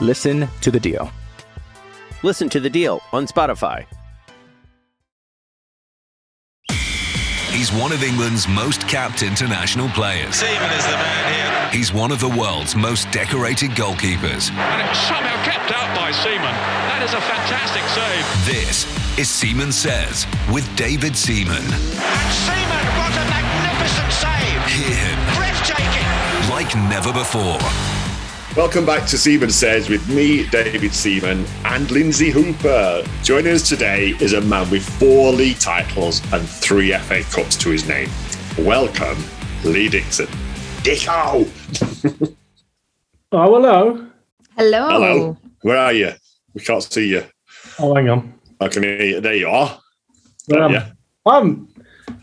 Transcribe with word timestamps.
Listen 0.00 0.48
to 0.60 0.70
The 0.70 0.80
Deal. 0.80 1.10
Listen 2.22 2.48
to 2.50 2.60
The 2.60 2.70
Deal 2.70 3.00
on 3.12 3.26
Spotify. 3.26 3.84
He's 7.50 7.72
one 7.72 7.90
of 7.90 8.04
England's 8.04 8.46
most 8.46 8.86
capped 8.86 9.22
international 9.24 9.88
players. 9.88 10.36
Seaman 10.36 10.70
is 10.78 10.84
the 10.86 10.92
man 10.92 11.34
here. 11.34 11.70
He's 11.78 11.92
one 11.92 12.12
of 12.12 12.20
the 12.20 12.28
world's 12.28 12.76
most 12.76 13.10
decorated 13.10 13.70
goalkeepers. 13.72 14.52
And 14.52 14.80
it 14.82 14.88
was 14.88 14.98
somehow 14.98 15.42
kept 15.42 15.72
out 15.74 15.90
by 15.96 16.12
Seaman. 16.12 16.54
That 16.86 17.02
is 17.02 17.14
a 17.14 17.20
fantastic 17.20 17.82
save. 17.90 18.22
This 18.46 18.86
is 19.18 19.28
Seaman 19.28 19.72
Says 19.72 20.26
with 20.52 20.64
David 20.76 21.16
Seaman. 21.16 21.58
And 21.58 22.30
Seaman, 22.46 22.86
what 23.02 23.10
a 23.18 23.24
magnificent 23.26 24.12
save. 24.14 24.62
Hear 24.70 24.94
him 24.94 25.18
Breathtaking. 25.34 26.06
like 26.54 26.70
never 26.88 27.12
before. 27.12 27.58
Welcome 28.58 28.84
back 28.84 29.06
to 29.10 29.16
Seaman 29.16 29.50
Says 29.50 29.88
with 29.88 30.08
me, 30.08 30.44
David 30.48 30.92
Seaman, 30.92 31.46
and 31.64 31.88
Lindsay 31.92 32.30
Hooper. 32.30 33.04
Joining 33.22 33.52
us 33.52 33.68
today 33.68 34.16
is 34.20 34.32
a 34.32 34.40
man 34.40 34.68
with 34.68 34.84
four 34.98 35.32
league 35.32 35.60
titles 35.60 36.20
and 36.32 36.44
three 36.44 36.92
FA 36.92 37.22
Cups 37.30 37.56
to 37.58 37.70
his 37.70 37.86
name. 37.86 38.10
Welcome, 38.58 39.16
Lee 39.62 39.88
Dixon. 39.88 40.26
Dicko! 40.82 41.46
Oh, 43.30 43.54
hello. 43.54 44.08
Hello. 44.56 44.88
Hello. 44.88 45.36
Where 45.62 45.76
are 45.76 45.92
you? 45.92 46.12
We 46.52 46.60
can't 46.60 46.82
see 46.82 47.10
you. 47.10 47.22
Oh, 47.78 47.94
hang 47.94 48.08
on. 48.08 48.34
I 48.60 48.66
can 48.66 48.82
hear 48.82 49.02
you. 49.02 49.20
There 49.20 49.34
you 49.34 49.48
are. 49.48 49.78
Where 50.46 50.64
am 50.64 50.72
yeah. 50.72 50.90
I? 51.26 51.36
Um, 51.36 51.68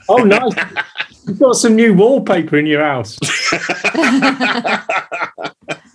oh, 0.09 0.17
nice. 0.17 0.53
You've 1.27 1.39
got 1.39 1.53
some 1.53 1.75
new 1.75 1.93
wallpaper 1.93 2.57
in 2.57 2.65
your 2.65 2.83
house. 2.83 3.17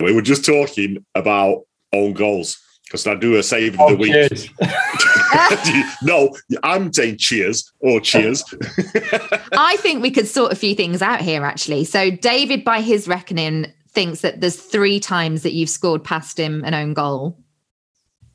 We 0.03 0.13
were 0.13 0.21
just 0.21 0.45
talking 0.45 1.03
about 1.15 1.63
own 1.93 2.13
goals 2.13 2.57
because 2.85 3.05
I 3.07 3.15
do 3.15 3.35
a 3.37 3.43
save 3.43 3.75
of 3.75 3.79
Oh, 3.81 3.89
the 3.91 3.95
week. 3.95 4.51
no, 6.03 6.35
I'm 6.63 6.91
saying 6.91 7.17
cheers 7.17 7.71
or 7.79 7.99
cheers. 8.01 8.43
I 9.53 9.77
think 9.79 10.01
we 10.01 10.11
could 10.11 10.27
sort 10.27 10.51
a 10.51 10.55
few 10.55 10.75
things 10.75 11.01
out 11.01 11.21
here, 11.21 11.43
actually. 11.45 11.85
So, 11.85 12.11
David, 12.11 12.63
by 12.63 12.81
his 12.81 13.07
reckoning, 13.07 13.67
thinks 13.89 14.21
that 14.21 14.41
there's 14.41 14.55
three 14.55 14.99
times 14.99 15.43
that 15.43 15.53
you've 15.53 15.69
scored 15.69 16.03
past 16.03 16.39
him 16.39 16.63
an 16.63 16.73
own 16.73 16.93
goal. 16.93 17.37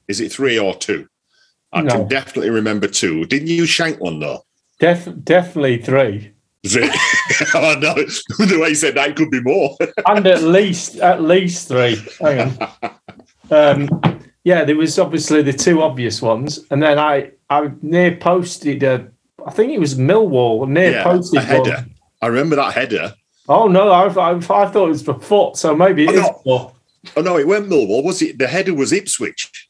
Is 0.08 0.20
it 0.20 0.32
three 0.32 0.58
or 0.58 0.74
two? 0.74 1.08
I 1.72 1.82
No. 1.82 1.92
can 1.92 2.08
definitely 2.08 2.50
remember 2.50 2.86
two. 2.88 3.24
Didn't 3.24 3.48
you 3.48 3.66
shank 3.66 4.00
one 4.00 4.20
though? 4.20 4.42
Def- 4.78 5.08
definitely 5.24 5.78
three. 5.82 6.32
Is 6.66 6.76
it? 6.76 6.90
oh 7.54 7.76
no, 7.80 7.94
the 7.94 8.58
way 8.60 8.70
you 8.70 8.74
said 8.74 8.94
that 8.96 9.10
it 9.10 9.16
could 9.16 9.30
be 9.30 9.40
more. 9.40 9.76
And 10.06 10.26
at 10.26 10.42
least, 10.42 10.96
at 10.96 11.22
least 11.22 11.68
three. 11.68 11.96
Hang 12.20 12.58
on. 12.82 12.90
Um, 13.50 14.20
yeah, 14.44 14.64
there 14.64 14.76
was 14.76 14.98
obviously 14.98 15.42
the 15.42 15.52
two 15.52 15.80
obvious 15.82 16.20
ones. 16.20 16.58
And 16.70 16.82
then 16.82 16.98
I, 16.98 17.30
I 17.50 17.70
near 17.82 18.16
posted, 18.16 18.82
uh, 18.82 19.00
I 19.46 19.50
think 19.52 19.72
it 19.72 19.78
was 19.78 19.94
Millwall, 19.94 20.68
near 20.68 20.90
yeah, 20.90 21.02
posted 21.04 21.38
a 21.40 21.42
header. 21.44 21.70
one. 21.70 21.94
I 22.22 22.26
remember 22.26 22.56
that 22.56 22.74
header. 22.74 23.14
Oh, 23.48 23.68
no, 23.68 23.90
I, 23.90 24.06
I, 24.08 24.30
I 24.36 24.40
thought 24.40 24.74
it 24.74 24.88
was 24.88 25.02
for 25.02 25.20
foot. 25.20 25.56
So 25.56 25.74
maybe 25.76 26.04
it 26.04 26.10
Oh, 26.10 26.12
is 26.14 26.46
no. 26.46 26.72
Oh 27.16 27.20
no, 27.22 27.38
it 27.38 27.46
went 27.46 27.68
Millwall. 27.68 28.02
Was 28.02 28.20
it? 28.22 28.38
The 28.38 28.48
header 28.48 28.74
was 28.74 28.92
Ipswich. 28.92 29.68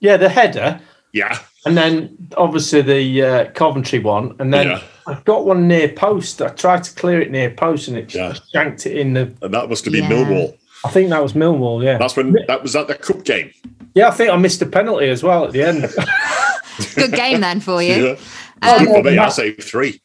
Yeah, 0.00 0.16
the 0.16 0.30
header. 0.30 0.80
Yeah, 1.12 1.38
And 1.64 1.76
then 1.76 2.16
obviously 2.36 2.82
the 2.82 3.22
uh, 3.22 3.50
Coventry 3.52 3.98
one, 3.98 4.34
and 4.38 4.52
then 4.52 4.68
Yeah. 4.68 4.82
I've 5.06 5.24
got 5.24 5.46
one 5.46 5.66
near 5.66 5.88
post. 5.88 6.42
I 6.42 6.48
tried 6.48 6.84
to 6.84 6.94
clear 6.94 7.20
it 7.20 7.30
near 7.30 7.50
post, 7.50 7.88
and 7.88 7.96
it 7.96 8.14
Yeah. 8.14 8.34
shanked 8.52 8.84
it 8.86 8.96
in 8.96 9.14
the. 9.14 9.32
and 9.42 9.54
that 9.54 9.68
must 9.68 9.84
have 9.86 9.92
been 9.92 10.04
Yeah. 10.04 10.10
Millwall. 10.10 10.56
I 10.84 10.90
think 10.90 11.10
that 11.10 11.22
was 11.22 11.32
Millwall. 11.32 11.82
Yeah, 11.82 11.98
That's 11.98 12.14
when 12.16 12.36
that 12.46 12.62
was 12.62 12.76
at 12.76 12.88
the 12.88 12.94
cup 12.94 13.24
game. 13.24 13.50
yeah. 13.94 14.08
I 14.08 14.10
think 14.12 14.30
I 14.30 14.36
missed 14.36 14.60
a 14.62 14.66
penalty 14.66 15.08
as 15.08 15.22
well 15.22 15.44
at 15.46 15.52
the 15.52 15.62
end. 15.62 15.82
Good 16.94 17.12
game 17.12 17.40
then 17.40 17.60
for 17.60 17.82
you. 17.82 18.16
Yeah. 18.62 18.70
Um, 18.70 18.86
For 18.86 19.02
me, 19.02 19.18
I 19.18 19.28
saved 19.30 19.62
three. 19.62 20.00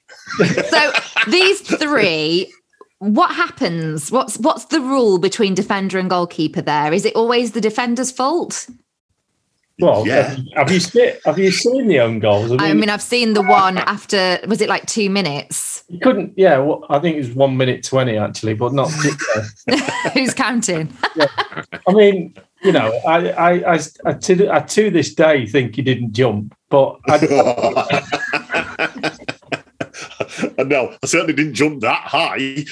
so, 0.69 0.91
these 1.27 1.61
three. 1.61 2.51
What 2.99 3.31
happens? 3.35 4.09
What's 4.11 4.37
what's 4.39 4.65
the 4.65 4.79
rule 4.79 5.17
between 5.17 5.53
defender 5.53 5.99
and 5.99 6.09
goalkeeper 6.09 6.61
there? 6.61 6.93
Is 6.93 7.03
it 7.05 7.15
always 7.15 7.51
the 7.51 7.59
defender's 7.61 8.11
fault? 8.11 8.67
Well, 9.79 10.05
Yeah. 10.07 10.29
have, 10.29 10.39
have 10.55 10.71
you 10.71 10.79
seen 10.79 11.11
have 11.25 11.39
you 11.39 11.51
seen 11.51 11.87
the 11.87 11.99
own 11.99 12.19
goals? 12.19 12.51
I 12.51 12.55
mean, 12.55 12.61
I 12.61 12.73
mean, 12.73 12.89
I've 12.89 13.01
seen 13.01 13.33
the 13.33 13.41
one 13.41 13.77
after 13.77 14.39
was 14.47 14.61
it 14.61 14.69
like 14.69 14.85
two 14.85 15.09
minutes? 15.09 15.83
you 15.89 15.99
couldn't. 15.99 16.33
Yeah, 16.37 16.59
well, 16.59 16.85
I 16.89 16.99
think 16.99 17.15
it 17.15 17.19
was 17.19 17.31
one 17.31 17.57
minute 17.57 17.83
twenty 17.83 18.17
actually, 18.17 18.53
but 18.53 18.73
not. 18.73 18.91
Who's 20.13 20.33
counting? 20.33 20.93
I 21.87 21.93
mean, 21.93 22.35
you 22.63 22.71
know, 22.71 22.91
I 23.07 23.29
I, 23.31 23.73
I, 23.75 23.79
I, 24.05 24.13
to, 24.13 24.49
I 24.53 24.59
to 24.59 24.89
this 24.91 25.13
day 25.13 25.45
think 25.47 25.75
he 25.75 25.81
didn't 25.81 26.13
jump, 26.13 26.55
but 26.69 26.99
I, 27.07 27.17
no, 30.63 30.95
I 31.01 31.05
certainly 31.05 31.33
didn't 31.33 31.53
jump 31.55 31.81
that 31.81 32.03
high. 32.05 32.65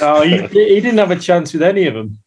No, 0.00 0.22
he, 0.22 0.38
he 0.48 0.80
didn't 0.80 0.98
have 0.98 1.10
a 1.10 1.16
chance 1.16 1.52
with 1.52 1.62
any 1.62 1.86
of 1.86 1.94
them. 1.94 2.18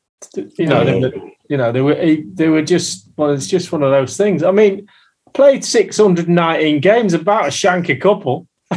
You 0.57 0.67
know, 0.67 0.83
No. 0.83 1.11
Were, 1.57 1.57
you 1.57 1.57
know, 1.57 1.71
they 1.71 1.81
were 1.81 2.17
they 2.33 2.49
were 2.49 2.61
just 2.61 3.09
well, 3.17 3.31
it's 3.31 3.47
just 3.47 3.71
one 3.71 3.83
of 3.83 3.91
those 3.91 4.17
things. 4.17 4.43
I 4.43 4.51
mean, 4.51 4.87
played 5.33 5.63
six 5.63 5.97
hundred 5.97 6.29
nineteen 6.29 6.79
games, 6.79 7.13
about 7.13 7.47
a 7.47 7.51
shank 7.51 7.89
a 7.89 7.95
couple. 7.95 8.47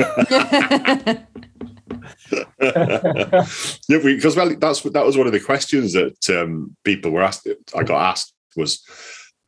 yeah, 2.60 3.98
because 4.02 4.36
well, 4.36 4.54
that's 4.56 4.80
that 4.82 5.04
was 5.04 5.16
one 5.16 5.26
of 5.26 5.32
the 5.32 5.40
questions 5.40 5.92
that 5.92 6.30
um, 6.30 6.76
people 6.84 7.10
were 7.10 7.22
asked. 7.22 7.48
I 7.76 7.82
got 7.82 8.10
asked 8.10 8.32
was 8.56 8.82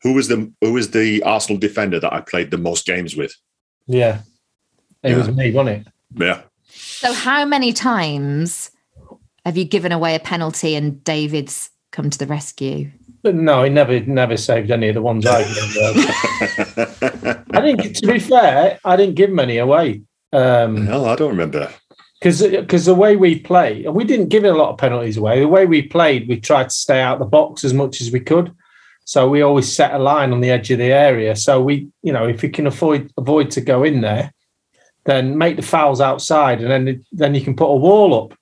who 0.01 0.13
was 0.13 0.27
the 0.27 0.51
who 0.61 0.73
was 0.73 0.91
the 0.91 1.21
Arsenal 1.23 1.59
defender 1.59 1.99
that 1.99 2.13
I 2.13 2.21
played 2.21 2.51
the 2.51 2.57
most 2.57 2.85
games 2.85 3.15
with? 3.15 3.33
Yeah, 3.87 4.21
it 5.03 5.15
was 5.15 5.29
me, 5.29 5.51
wasn't 5.51 5.87
it? 5.87 5.93
Yeah, 6.15 6.41
So, 6.67 7.13
how 7.13 7.45
many 7.45 7.73
times 7.73 8.71
have 9.45 9.57
you 9.57 9.65
given 9.65 9.91
away 9.91 10.15
a 10.15 10.19
penalty 10.19 10.75
and 10.75 11.03
David's 11.03 11.69
come 11.91 12.09
to 12.09 12.17
the 12.17 12.27
rescue? 12.27 12.91
But 13.21 13.35
no, 13.35 13.63
he 13.63 13.69
never 13.69 13.99
never 14.01 14.37
saved 14.37 14.71
any 14.71 14.89
of 14.89 14.95
the 14.95 15.01
ones 15.01 15.25
I 15.25 15.43
gave. 15.43 16.05
I 17.53 17.61
think, 17.61 17.95
to 17.97 18.07
be 18.07 18.19
fair, 18.19 18.79
I 18.85 18.95
didn't 18.95 19.15
give 19.15 19.29
many 19.29 19.57
away. 19.57 20.03
Um, 20.31 20.85
no, 20.85 21.05
I 21.05 21.15
don't 21.15 21.29
remember. 21.29 21.71
because 22.21 22.41
because 22.41 22.85
the 22.85 22.95
way 22.95 23.15
we 23.15 23.39
play, 23.39 23.83
and 23.85 23.95
we 23.95 24.03
didn't 24.03 24.29
give 24.29 24.43
a 24.43 24.51
lot 24.53 24.69
of 24.69 24.77
penalties 24.77 25.17
away. 25.17 25.39
The 25.39 25.47
way 25.47 25.65
we 25.65 25.81
played, 25.81 26.27
we 26.29 26.39
tried 26.39 26.65
to 26.65 26.75
stay 26.75 27.01
out 27.01 27.19
the 27.19 27.25
box 27.25 27.63
as 27.63 27.73
much 27.73 28.01
as 28.01 28.11
we 28.11 28.19
could. 28.19 28.53
So 29.05 29.27
we 29.27 29.41
always 29.41 29.73
set 29.73 29.93
a 29.93 29.99
line 29.99 30.31
on 30.31 30.41
the 30.41 30.51
edge 30.51 30.69
of 30.69 30.77
the 30.77 30.91
area. 30.93 31.35
So 31.35 31.61
we, 31.61 31.87
you 32.03 32.13
know, 32.13 32.27
if 32.27 32.43
we 32.43 32.49
can 32.49 32.67
avoid 32.67 33.11
avoid 33.17 33.49
to 33.51 33.61
go 33.61 33.83
in 33.83 34.01
there, 34.01 34.31
then 35.05 35.37
make 35.37 35.55
the 35.55 35.63
fouls 35.63 35.99
outside, 35.99 36.61
and 36.61 36.69
then 36.69 37.05
then 37.11 37.33
you 37.35 37.41
can 37.41 37.55
put 37.55 37.65
a 37.65 37.75
wall 37.75 38.23
up. 38.23 38.37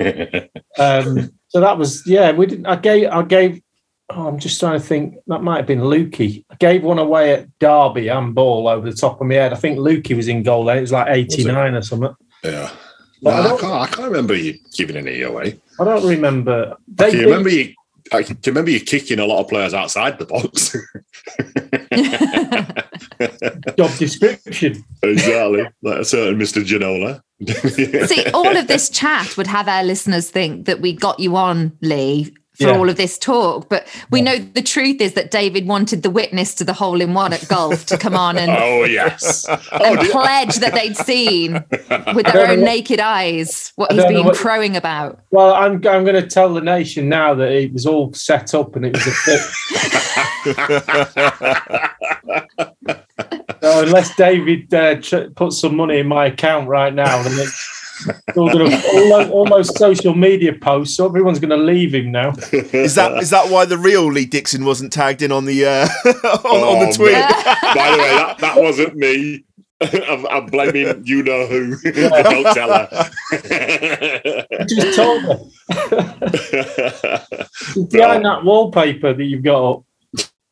Um, 0.76 1.30
so 1.50 1.60
that 1.60 1.78
was 1.78 2.04
yeah. 2.04 2.32
We 2.32 2.46
didn't. 2.46 2.66
I 2.66 2.74
gave 2.74 3.08
I 3.08 3.22
gave. 3.22 3.62
Oh, 4.10 4.28
I'm 4.28 4.38
just 4.38 4.60
trying 4.60 4.78
to 4.78 4.84
think. 4.86 5.16
That 5.28 5.42
might 5.42 5.56
have 5.58 5.66
been 5.66 5.80
Lukey. 5.80 6.44
I 6.50 6.56
gave 6.56 6.82
one 6.82 6.98
away 6.98 7.32
at 7.32 7.58
Derby 7.58 8.08
and 8.08 8.34
ball 8.34 8.68
over 8.68 8.90
the 8.90 8.96
top 8.96 9.20
of 9.20 9.26
my 9.26 9.34
head. 9.34 9.52
I 9.52 9.56
think 9.56 9.78
Lukey 9.78 10.14
was 10.16 10.28
in 10.28 10.42
goal 10.42 10.64
then. 10.66 10.78
It 10.78 10.82
was 10.82 10.92
like 10.92 11.08
89 11.08 11.74
or 11.74 11.82
something. 11.82 12.14
Yeah. 12.42 12.70
No, 13.22 13.30
I 13.30 13.40
I, 13.46 13.48
can't, 13.58 13.64
I 13.64 13.86
can't 13.86 14.08
remember 14.10 14.34
you 14.34 14.58
giving 14.74 14.96
any 14.96 15.22
away. 15.22 15.58
I 15.80 15.84
don't 15.84 16.06
remember. 16.06 16.72
I 16.72 16.76
They 16.88 17.10
can 17.10 17.18
did- 17.20 17.26
remember 17.26 17.48
you. 17.48 17.74
I 18.12 18.22
can 18.22 18.36
remember 18.44 18.70
you 18.70 18.80
kicking 18.80 19.18
a 19.18 19.24
lot 19.24 19.40
of 19.40 19.48
players 19.48 19.72
outside 19.72 20.18
the 20.18 20.26
box. 20.26 20.76
job 23.76 23.90
description. 23.98 24.84
exactly, 25.02 25.66
like 25.82 25.98
a 26.00 26.04
certain 26.04 26.36
Mister 26.38 26.60
Janola. 26.60 27.22
See, 28.08 28.26
all 28.34 28.54
of 28.56 28.68
this 28.68 28.90
chat 28.90 29.36
would 29.38 29.46
have 29.46 29.68
our 29.68 29.82
listeners 29.82 30.30
think 30.30 30.66
that 30.66 30.80
we 30.82 30.92
got 30.92 31.18
you 31.18 31.36
on, 31.36 31.76
Lee, 31.80 32.34
for 32.54 32.68
Yeah. 32.68 32.76
all 32.78 32.88
of 32.88 32.96
this 32.96 33.18
talk. 33.18 33.68
But 33.68 33.86
we 34.10 34.22
know 34.22 34.38
the 34.38 34.62
truth 34.62 35.00
is 35.00 35.14
that 35.14 35.30
David 35.30 35.66
wanted 35.66 36.02
the 36.02 36.10
witness 36.10 36.54
to 36.56 36.64
the 36.64 36.72
hole 36.72 37.00
in 37.00 37.14
one 37.14 37.32
at 37.32 37.46
golf 37.48 37.86
to 37.86 37.96
come 37.98 38.14
on 38.14 38.38
and, 38.38 38.50
Oh 38.56 38.84
yes. 38.84 39.44
Oh, 39.48 39.58
and 39.84 39.98
did- 40.00 40.10
pledge 40.12 40.56
that 40.56 40.74
they'd 40.74 40.96
seen 40.96 41.54
with 42.14 42.26
their 42.26 42.46
own 42.48 42.60
what- 42.60 42.66
naked 42.66 43.00
eyes 43.00 43.72
what 43.76 43.92
he's 43.92 44.04
been 44.04 44.24
what- 44.24 44.36
crowing 44.36 44.76
about. 44.76 45.18
Well, 45.30 45.54
I'm 45.54 45.74
I'm 45.86 46.04
going 46.04 46.14
to 46.14 46.26
tell 46.26 46.52
the 46.54 46.60
nation 46.60 47.08
now 47.08 47.34
that 47.34 47.50
it 47.50 47.72
was 47.72 47.86
all 47.86 48.12
set 48.12 48.54
up 48.54 48.76
and 48.76 48.86
it 48.86 48.92
was 48.94 49.06
a 49.06 49.12
bit. 49.26 49.40
so 53.62 53.82
unless 53.82 54.14
David 54.16 54.72
uh, 54.72 54.96
tr- 55.00 55.30
puts 55.34 55.60
some 55.60 55.76
money 55.76 55.98
in 55.98 56.06
my 56.06 56.26
account 56.26 56.68
right 56.68 56.92
now, 56.94 57.22
then 57.22 57.32
it's 57.38 57.83
all 58.36 58.50
going 58.52 58.70
to 58.70 58.88
almost, 58.94 59.30
almost 59.30 59.78
social 59.78 60.14
media 60.14 60.52
posts. 60.52 60.96
So 60.96 61.06
everyone's 61.06 61.38
going 61.38 61.50
to 61.50 61.56
leave 61.56 61.94
him 61.94 62.10
now. 62.12 62.32
Is 62.52 62.94
that 62.96 63.18
is 63.22 63.30
that 63.30 63.50
why 63.50 63.64
the 63.64 63.78
real 63.78 64.06
Lee 64.10 64.26
Dixon 64.26 64.64
wasn't 64.64 64.92
tagged 64.92 65.22
in 65.22 65.32
on 65.32 65.44
the 65.44 65.64
uh, 65.66 65.88
on, 66.06 66.60
on 66.60 66.82
Oh, 66.82 66.86
the 66.86 66.92
tweet? 66.92 67.12
man. 67.12 67.30
By 67.74 67.90
the 67.92 67.98
way, 67.98 68.10
that, 68.16 68.38
that 68.40 68.56
wasn't 68.56 68.94
me. 68.96 69.44
I'm, 69.80 70.26
I'm 70.28 70.46
blaming 70.46 71.02
you 71.04 71.22
know 71.22 71.46
who. 71.46 71.76
Don't 71.82 72.54
tell 72.54 72.68
her. 72.70 72.88
I 73.32 74.46
just 74.68 74.96
told 74.96 75.22
her 75.24 75.38
behind 77.90 78.24
that 78.24 78.40
wallpaper 78.44 79.12
that 79.12 79.24
you've 79.24 79.42
got 79.42 79.70
up. 79.72 79.82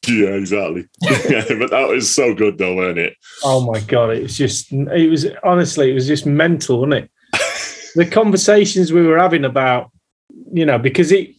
yeah, 0.09 0.31
exactly. 0.31 0.87
yeah, 1.03 1.45
but 1.59 1.71
that 1.71 1.87
was 1.89 2.13
so 2.13 2.35
good, 2.35 2.59
though, 2.59 2.75
weren't 2.75 2.99
it? 2.99 3.15
Oh 3.45 3.65
my 3.65 3.81
god, 3.81 4.11
it 4.11 4.23
was 4.25 4.37
just 4.37 4.73
it 4.73 5.09
was 5.11 5.27
honestly 5.45 5.91
it 5.91 5.95
was 5.95 6.07
just 6.09 6.27
mental, 6.27 6.79
wasn't 6.81 7.05
it? 7.05 7.11
The 7.95 8.07
conversations 8.07 8.93
we 8.93 9.07
were 9.07 9.19
having 9.19 9.45
about, 9.45 9.91
you 10.53 10.65
know, 10.67 10.79
because 10.79 11.13
it 11.13 11.31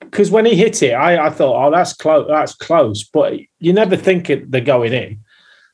because 0.00 0.30
when 0.30 0.44
he 0.44 0.54
hit 0.54 0.82
it, 0.82 0.92
I, 0.92 1.26
I 1.26 1.30
thought, 1.30 1.66
oh, 1.66 1.70
that's 1.70 1.92
close, 1.94 2.26
that's 2.28 2.54
close, 2.54 3.04
but 3.04 3.34
you 3.58 3.72
never 3.72 3.96
think 3.96 4.28
it, 4.28 4.50
they're 4.50 4.60
going 4.60 4.92
in. 4.92 5.20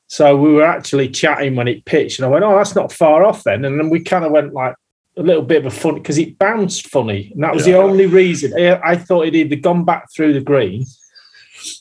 So 0.07 0.37
we 0.37 0.53
were 0.53 0.65
actually 0.65 1.09
chatting 1.09 1.57
when 1.57 1.69
it 1.69 1.85
pitched, 1.85 2.19
and 2.19 2.27
I 2.27 2.29
went, 2.29 2.45
oh, 2.45 2.57
that's 2.57 2.75
not 2.75 2.93
far 2.93 3.25
off 3.25 3.43
then, 3.45 3.65
and 3.65 3.79
then 3.79 3.91
we 3.91 4.03
kind 4.03 4.25
of 4.25 4.31
went 4.33 4.53
like 4.55 4.75
a 5.17 5.23
little 5.23 5.43
bit 5.43 5.65
of 5.65 5.73
a 5.73 5.77
fun 5.77 5.95
because 5.95 6.19
it 6.19 6.39
bounced 6.39 6.87
funny, 6.89 7.31
and 7.35 7.43
that 7.43 7.55
was 7.55 7.67
Yeah. 7.67 7.75
the 7.75 7.83
only 7.83 8.07
reason. 8.07 8.53
I, 8.57 8.81
I 8.93 8.97
thought 8.97 9.27
it 9.27 9.35
either 9.35 9.57
gone 9.57 9.85
back 9.85 10.13
through 10.15 10.33
the 10.35 10.41
green 10.41 10.85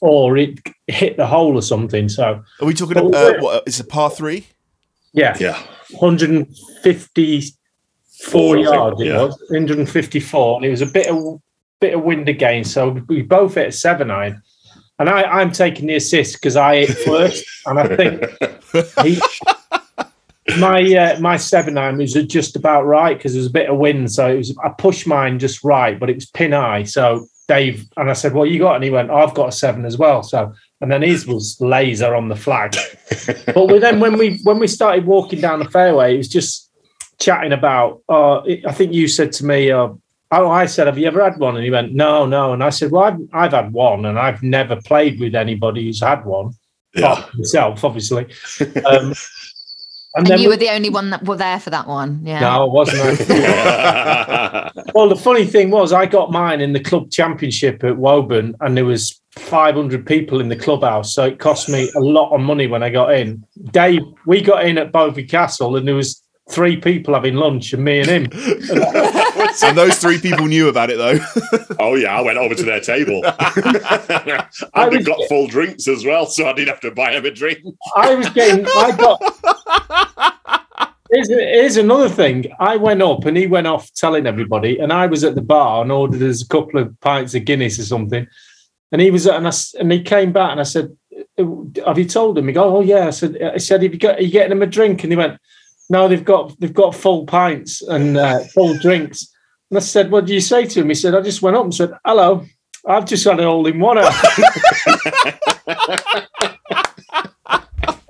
or 0.01 0.36
it 0.38 0.60
hit 0.88 1.18
the 1.18 1.28
hole 1.28 1.56
or 1.56 1.62
something. 1.62 2.10
So 2.10 2.42
Are 2.60 2.66
we 2.66 2.74
talking? 2.74 2.98
About, 2.98 3.13
Uh, 3.16 3.31
yeah. 3.36 3.42
what, 3.42 3.63
it's 3.68 3.80
a 3.80 3.84
par 3.86 4.10
three. 4.10 4.48
yeah, 5.13 5.38
Yeah. 5.40 5.57
154 6.00 7.59
Four, 8.25 8.57
yards 8.57 9.01
it 9.01 9.07
yeah. 9.07 9.24
was 9.24 9.39
154 9.50 10.57
and 10.57 10.66
it 10.66 10.69
was 10.69 10.81
a 10.81 10.86
bit 10.86 11.07
of 11.07 11.42
bit 11.80 11.94
of 11.94 12.04
wind 12.04 12.27
again 12.27 12.63
so 12.63 13.01
we 13.07 13.21
both 13.21 13.56
hit 13.56 13.69
a 13.69 13.71
seven 13.71 14.12
iron 14.12 14.42
and 15.00 15.10
I, 15.10 15.24
I'm 15.24 15.51
taking 15.51 15.88
the 15.88 15.95
assist 15.95 16.33
because 16.33 16.57
I 16.57 16.86
hit 16.86 16.98
first 16.98 17.45
and 17.66 17.80
I 17.80 17.95
think 17.95 18.25
he, 19.04 19.21
my 20.60 20.81
uh, 20.81 21.19
my 21.21 21.38
seven 21.38 21.77
iron 21.77 21.98
was 21.98 22.13
just 22.13 22.57
about 22.57 22.83
right 22.83 23.18
because 23.18 23.33
there 23.33 23.39
was 23.39 23.48
a 23.48 23.54
bit 23.54 23.69
of 23.69 23.77
wind 23.77 24.12
so 24.12 24.27
it 24.27 24.38
was 24.38 24.56
I 24.63 24.69
pushed 24.69 25.07
mine 25.07 25.39
just 25.39 25.63
right 25.63 25.98
but 25.98 26.10
it 26.10 26.15
was 26.15 26.25
pin 26.25 26.54
eye. 26.54 26.83
so 26.83 27.25
Dave 27.48 27.88
and 27.95 28.10
I 28.10 28.13
said 28.13 28.33
well 28.33 28.45
you 28.45 28.60
got 28.60 28.75
and 28.75 28.83
he 28.83 28.89
went 28.89 29.10
I've 29.10 29.33
got 29.33 29.50
a 29.50 29.54
seven 29.54 29.86
as 29.86 29.98
well 29.98 30.24
so 30.24 30.54
and 30.81 30.92
then 30.92 31.01
his 31.01 31.25
was 31.25 31.57
laser 31.60 32.15
on 32.15 32.30
the 32.30 32.36
flag 32.36 32.75
but 33.48 33.68
we, 33.68 33.80
then 33.80 34.00
when 34.00 34.18
we 34.18 34.39
when 34.44 34.60
we 34.60 34.68
started 34.68 35.06
walking 35.06 35.42
down 35.42 35.60
the 35.60 35.69
fairway, 35.69 36.13
it 36.13 36.18
was 36.18 36.27
just 36.27 36.69
chatting 37.19 37.51
about. 37.51 38.01
Uh, 38.10 38.42
I 38.68 38.71
think 38.71 38.94
you 38.94 39.07
said 39.07 39.31
to 39.33 39.45
me, 39.45 39.71
uh, 39.71 39.89
"Oh, 40.31 40.50
I 40.50 40.66
said, 40.66 40.88
have 40.88 40.98
you 40.98 41.07
ever 41.07 41.24
had 41.24 41.38
one?" 41.38 41.56
And 41.56 41.63
he 41.63 41.71
went, 41.71 41.94
"No, 41.94 42.25
no." 42.25 42.54
And 42.54 42.63
I 42.63 42.69
said, 42.69 42.92
"Well, 42.92 43.04
I've, 43.04 43.19
I've 43.33 43.51
had 43.51 43.74
one, 43.74 44.06
and 44.06 44.18
I've 44.18 44.42
never 44.44 44.75
played 44.77 45.19
with 45.19 45.36
anybody 45.36 45.86
who's 45.86 46.01
had 46.01 46.25
one, 46.25 46.51
Yeah. 46.94 47.13
apart 47.13 47.38
myself, 47.38 47.83
obviously." 47.83 48.25
Um, 48.86 49.13
and, 50.16 50.30
And 50.30 50.42
you 50.42 50.50
were 50.50 50.57
the 50.57 50.69
only 50.69 50.89
one 50.89 51.12
that 51.12 51.25
were 51.25 51.38
there 51.38 51.60
for 51.60 51.69
that 51.69 51.88
one. 51.88 52.21
Yeah. 52.24 52.39
no, 52.39 52.66
it 52.66 52.71
wasn't. 52.71 53.30
I? 53.30 54.72
well, 54.94 55.10
the 55.10 55.15
funny 55.15 55.45
thing 55.45 55.72
was, 55.72 55.94
I 55.94 56.06
got 56.06 56.31
mine 56.31 56.62
in 56.62 56.74
the 56.74 56.80
club 56.80 57.12
championship 57.12 57.83
at 57.83 57.98
Woburn, 57.98 58.56
and 58.62 58.75
there 58.75 58.86
was 58.86 59.19
500 59.36 60.06
people 60.06 60.42
in 60.42 60.50
the 60.50 60.56
clubhouse, 60.56 61.13
so 61.13 61.25
it 61.25 61.39
cost 61.39 61.69
me 61.69 61.92
a 61.95 62.00
lot 62.00 62.33
of 62.33 62.42
money 62.42 62.68
when 62.68 62.83
I 62.83 62.89
got 62.89 63.13
in. 63.13 63.44
Dave, 63.72 64.01
we 64.25 64.42
got 64.42 64.65
in 64.65 64.77
at 64.77 64.92
Bovey 64.92 65.24
Castle, 65.24 65.75
and 65.75 65.88
there 65.88 65.95
was 65.95 66.22
three 66.50 66.78
people 66.78 67.13
having 67.13 67.36
lunch, 67.36 67.74
and 67.74 67.84
me 67.84 68.00
and 68.01 68.10
him. 68.10 68.28
And 69.63 69.78
those 69.78 69.98
three 69.98 70.19
people 70.19 70.46
knew 70.48 70.68
about 70.69 70.90
it 70.90 70.98
though. 70.98 71.18
oh, 71.80 71.96
yeah, 71.96 72.16
I 72.16 72.22
went 72.22 72.38
over 72.38 72.54
to 72.56 72.63
their 72.63 72.80
table. 72.81 73.22
I 73.25 74.46
and 74.75 74.92
they 74.92 74.98
was- 74.98 75.06
got 75.07 75.18
full 75.28 75.48
drinks 75.48 75.88
as 75.88 76.06
well, 76.06 76.25
so 76.25 76.48
I 76.48 76.54
didn't 76.54 76.69
have 76.69 76.80
to 76.81 76.92
buy 76.92 77.13
them 77.13 77.25
a 77.25 77.31
drink. 77.31 77.60
I 77.96 78.13
was 78.16 78.30
getting, 78.30 78.66
I 78.68 78.96
got. 78.96 80.69
Here's, 81.12 81.28
here's 81.30 81.78
another 81.78 82.10
thing. 82.10 82.46
I 82.60 82.75
went 82.75 83.01
up 83.01 83.25
and 83.25 83.36
he 83.36 83.48
went 83.48 83.66
off 83.68 83.92
telling 83.94 84.28
everybody, 84.28 84.78
and 84.78 84.94
I 84.94 85.07
was 85.07 85.24
at 85.24 85.36
the 85.36 85.42
bar 85.42 85.81
and 85.81 85.92
ordered 85.92 86.22
us 86.22 86.44
a 86.44 86.48
couple 86.48 86.80
of 86.80 87.00
pints 87.00 87.34
of 87.34 87.46
Guinness 87.46 87.80
or 87.80 87.84
something. 87.84 88.28
And 88.92 89.01
he 89.01 89.10
was, 89.10 89.25
and, 89.25 89.46
I, 89.46 89.50
s- 89.50 89.74
and 89.74 89.92
he 89.92 90.01
came 90.04 90.31
back 90.31 90.51
and 90.51 90.60
I 90.60 90.63
said, 90.63 90.96
uh, 91.40 91.46
"Have 91.88 91.98
you 91.98 92.06
told 92.06 92.38
him?" 92.38 92.48
He 92.48 92.54
go, 92.54 92.78
"Oh 92.78 92.81
yeah." 92.81 93.07
I 93.07 93.12
said, 93.12 93.38
uh, 93.42 93.51
"I 93.56 93.57
said, 93.57 93.81
have 93.84 93.94
you 93.94 94.00
got? 94.00 94.19
Are 94.19 94.22
you 94.22 94.31
getting 94.31 94.51
him 94.51 94.62
a 94.62 94.68
drink?" 94.68 95.04
And 95.04 95.12
he 95.12 95.18
went, 95.18 95.40
"No, 95.89 96.07
they've 96.07 96.25
got 96.25 96.59
they've 96.59 96.74
got 96.74 96.95
full 96.95 97.25
pints 97.25 97.81
and 97.81 98.18
uh, 98.18 98.39
full 98.53 98.77
drinks." 98.77 99.33
And 99.69 99.77
I 99.77 99.81
said, 99.81 100.12
"What 100.12 100.25
do 100.25 100.33
you 100.33 100.41
say 100.41 100.65
to 100.65 100.81
him?" 100.81 100.89
He 100.89 100.95
said, 100.95 101.15
"I 101.15 101.21
just 101.21 101.41
went 101.41 101.56
up 101.57 101.63
and 101.63 101.74
said, 101.74 101.94
hello, 102.06 102.45
I've 102.88 103.06
just 103.06 103.24
had 103.24 103.39
an 103.39 103.45
all 103.45 103.65
in 103.68 103.80
one." 103.80 103.97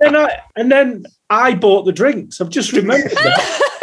and 0.00 0.16
I 0.16 0.40
and 0.56 0.70
then 0.70 1.04
I 1.28 1.54
bought 1.54 1.84
the 1.84 1.92
drinks. 1.92 2.40
I've 2.40 2.50
just 2.50 2.72
remembered 2.72 3.12
that. 3.12 3.60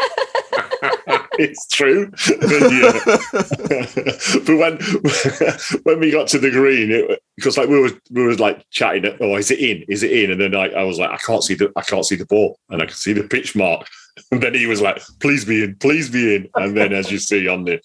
it's 1.39 1.67
true. 1.67 2.11
Yeah. 2.29 2.99
but 4.45 4.57
when 4.57 4.79
when 5.83 5.99
we 5.99 6.11
got 6.11 6.27
to 6.29 6.39
the 6.39 6.51
green, 6.51 6.91
it, 6.91 7.21
because 7.35 7.57
like 7.57 7.69
we 7.69 7.79
were 7.79 7.91
we 8.11 8.23
were 8.23 8.35
like 8.35 8.65
chatting, 8.71 9.15
oh, 9.21 9.35
is 9.35 9.51
it 9.51 9.59
in? 9.59 9.83
Is 9.87 10.03
it 10.03 10.11
in? 10.11 10.31
And 10.31 10.41
then 10.41 10.55
I, 10.55 10.69
I 10.69 10.83
was 10.83 10.99
like, 10.99 11.09
I 11.09 11.17
can't 11.17 11.43
see 11.43 11.53
the 11.53 11.71
I 11.75 11.81
can't 11.81 12.05
see 12.05 12.15
the 12.15 12.25
ball, 12.25 12.59
and 12.69 12.81
I 12.81 12.85
can 12.85 12.95
see 12.95 13.13
the 13.13 13.23
pitch 13.23 13.55
mark. 13.55 13.87
And 14.31 14.41
then 14.41 14.55
he 14.55 14.65
was 14.65 14.81
like, 14.81 14.99
"Please 15.19 15.45
be 15.45 15.63
in, 15.63 15.75
please 15.75 16.09
be 16.09 16.35
in." 16.35 16.49
And 16.55 16.75
then, 16.75 16.91
as 16.91 17.11
you 17.11 17.19
see 17.19 17.47
on 17.47 17.65
the 17.65 17.79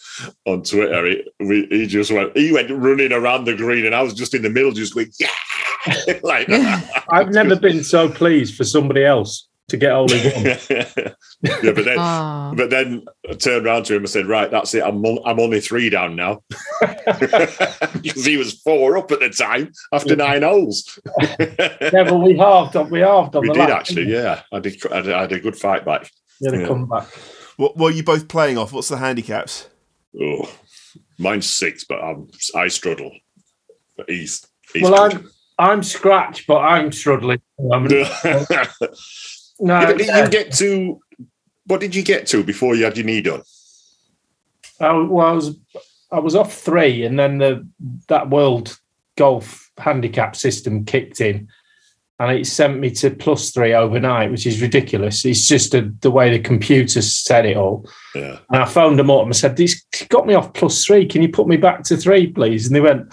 on 0.46 0.62
Twitter, 0.62 1.04
it, 1.04 1.28
we, 1.38 1.66
he 1.66 1.86
just 1.86 2.10
went, 2.10 2.34
he 2.34 2.52
went 2.52 2.70
running 2.70 3.12
around 3.12 3.44
the 3.44 3.54
green, 3.54 3.84
and 3.84 3.94
I 3.94 4.02
was 4.02 4.14
just 4.14 4.32
in 4.32 4.40
the 4.40 4.48
middle, 4.48 4.72
just 4.72 4.94
going, 4.94 5.10
"Yeah!" 5.20 6.18
like. 6.22 6.48
I've 7.10 7.28
never 7.28 7.54
been 7.54 7.84
so 7.84 8.08
pleased 8.08 8.56
for 8.56 8.64
somebody 8.64 9.04
else 9.04 9.46
to 9.72 9.76
get 9.76 9.90
all 9.92 10.10
in 10.12 10.32
one. 10.32 10.44
yeah, 11.42 11.72
but 11.72 11.84
then, 11.84 11.96
Oh. 11.98 12.54
but 12.56 12.70
then 12.70 13.04
I 13.28 13.34
turned 13.34 13.66
around 13.66 13.84
to 13.86 13.94
him 13.96 14.02
and 14.02 14.08
said, 14.08 14.26
"Right, 14.26 14.50
that's 14.50 14.72
it. 14.74 14.82
I'm 14.84 15.04
on, 15.04 15.18
I'm 15.26 15.40
only 15.40 15.60
three 15.60 15.90
down 15.90 16.14
now," 16.14 16.42
because 16.80 18.24
he 18.24 18.36
was 18.36 18.60
four 18.60 18.96
up 18.96 19.10
at 19.12 19.20
the 19.20 19.30
time 19.30 19.72
after 19.92 20.14
nine 20.16 20.42
holes. 20.42 20.98
Yeah, 21.40 22.04
but 22.04 22.18
we 22.18 22.36
halved 22.36 22.76
on 22.76 22.88
we 22.90 23.00
halved 23.00 23.34
on 23.36 23.42
we 23.42 23.48
the 23.48 23.54
did 23.54 23.60
lap, 23.60 23.80
actually, 23.80 24.12
yeah. 24.12 24.42
I 24.52 24.60
did. 24.60 24.80
I 24.92 24.96
had, 24.96 25.08
I 25.10 25.20
had 25.22 25.32
a 25.32 25.40
good 25.40 25.56
fight 25.56 25.84
back. 25.84 26.02
we? 26.40 26.46
Yeah, 26.46 26.50
they 26.52 26.60
Yeah. 26.62 26.68
come 26.68 26.86
back. 26.88 27.06
what, 27.56 27.76
what 27.76 27.92
are 27.92 27.96
you 27.96 28.02
both 28.04 28.28
playing 28.28 28.56
off? 28.58 28.72
What's 28.72 28.88
the 28.88 28.96
handicaps? 28.98 29.68
Oh, 30.20 30.50
mine's 31.18 31.48
six, 31.48 31.84
but 31.84 32.00
I'm 32.00 32.28
I 32.54 32.68
struggle. 32.68 33.10
But 33.96 34.08
he's, 34.10 34.46
he's 34.72 34.82
Well, 34.84 35.08
good. 35.10 35.18
I'm 35.18 35.30
I'm 35.58 35.82
scratch, 35.82 36.46
but 36.46 36.58
I'm 36.58 36.92
struggling. 36.92 37.40
at 37.58 38.70
yeah, 39.62 39.80
no, 39.80 39.86
but 39.86 39.98
did 39.98 40.08
you 40.08 40.28
get 40.28 40.52
to? 40.54 41.00
What 41.66 41.80
did 41.80 41.94
you 41.94 42.02
get 42.02 42.26
to 42.28 42.42
before 42.42 42.74
you 42.74 42.84
had 42.84 42.96
your 42.96 43.06
knee 43.06 43.22
done? 43.22 43.42
I, 44.80 44.92
well, 44.92 45.26
I 45.26 45.32
was 45.32 45.56
I 46.10 46.18
was 46.18 46.34
off 46.34 46.54
three, 46.54 47.04
and 47.04 47.18
then 47.18 47.38
the 47.38 47.66
that 48.08 48.30
world 48.30 48.78
golf 49.16 49.70
handicap 49.78 50.34
system 50.36 50.84
kicked 50.84 51.20
in, 51.20 51.48
and 52.18 52.36
it 52.36 52.46
sent 52.46 52.80
me 52.80 52.90
to 52.90 53.10
plus 53.10 53.50
three 53.50 53.72
overnight, 53.72 54.30
which 54.30 54.46
is 54.46 54.60
ridiculous. 54.60 55.24
It's 55.24 55.46
just 55.46 55.74
a, 55.74 55.92
the 56.00 56.10
way 56.10 56.30
the 56.30 56.42
computer 56.42 57.00
set 57.00 57.46
it 57.46 57.56
all. 57.56 57.88
Yeah, 58.14 58.38
And 58.50 58.62
I 58.62 58.66
phoned 58.66 58.98
them 58.98 59.10
up 59.10 59.22
and 59.22 59.32
I 59.32 59.36
said, 59.36 59.56
"This 59.56 59.80
got 60.08 60.26
me 60.26 60.34
off 60.34 60.52
plus 60.52 60.84
three. 60.84 61.06
Can 61.06 61.22
you 61.22 61.28
put 61.28 61.46
me 61.46 61.56
back 61.56 61.84
to 61.84 61.96
three, 61.96 62.26
please?" 62.26 62.66
And 62.66 62.74
they 62.74 62.80
went, 62.80 63.12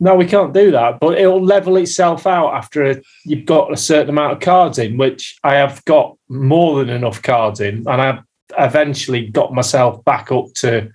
"No, 0.00 0.14
we 0.14 0.26
can't 0.26 0.54
do 0.54 0.70
that, 0.72 0.98
but 0.98 1.18
it'll 1.18 1.44
level 1.44 1.76
itself 1.76 2.26
out 2.26 2.54
after 2.54 3.00
you've 3.24 3.46
got 3.46 3.72
a 3.72 3.76
certain 3.76 4.08
amount 4.08 4.32
of 4.32 4.40
cards 4.40 4.78
in, 4.78 4.96
which 4.96 5.38
I 5.44 5.54
have 5.54 5.84
got 5.84 6.16
more 6.28 6.78
than 6.78 6.88
enough 6.88 7.22
cards 7.22 7.60
in, 7.60 7.86
and 7.86 8.00
I 8.00 8.20
eventually 8.58 9.28
got 9.28 9.52
myself 9.52 10.04
back 10.04 10.32
up 10.32 10.52
to, 10.54 10.90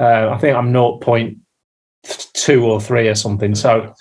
uh, 0.00 0.30
I 0.30 0.38
think 0.38 0.56
I'm 0.56 0.72
0.2 0.72 2.62
or 2.62 2.80
three 2.80 3.08
or 3.08 3.14
something. 3.14 3.54
So 3.54 3.92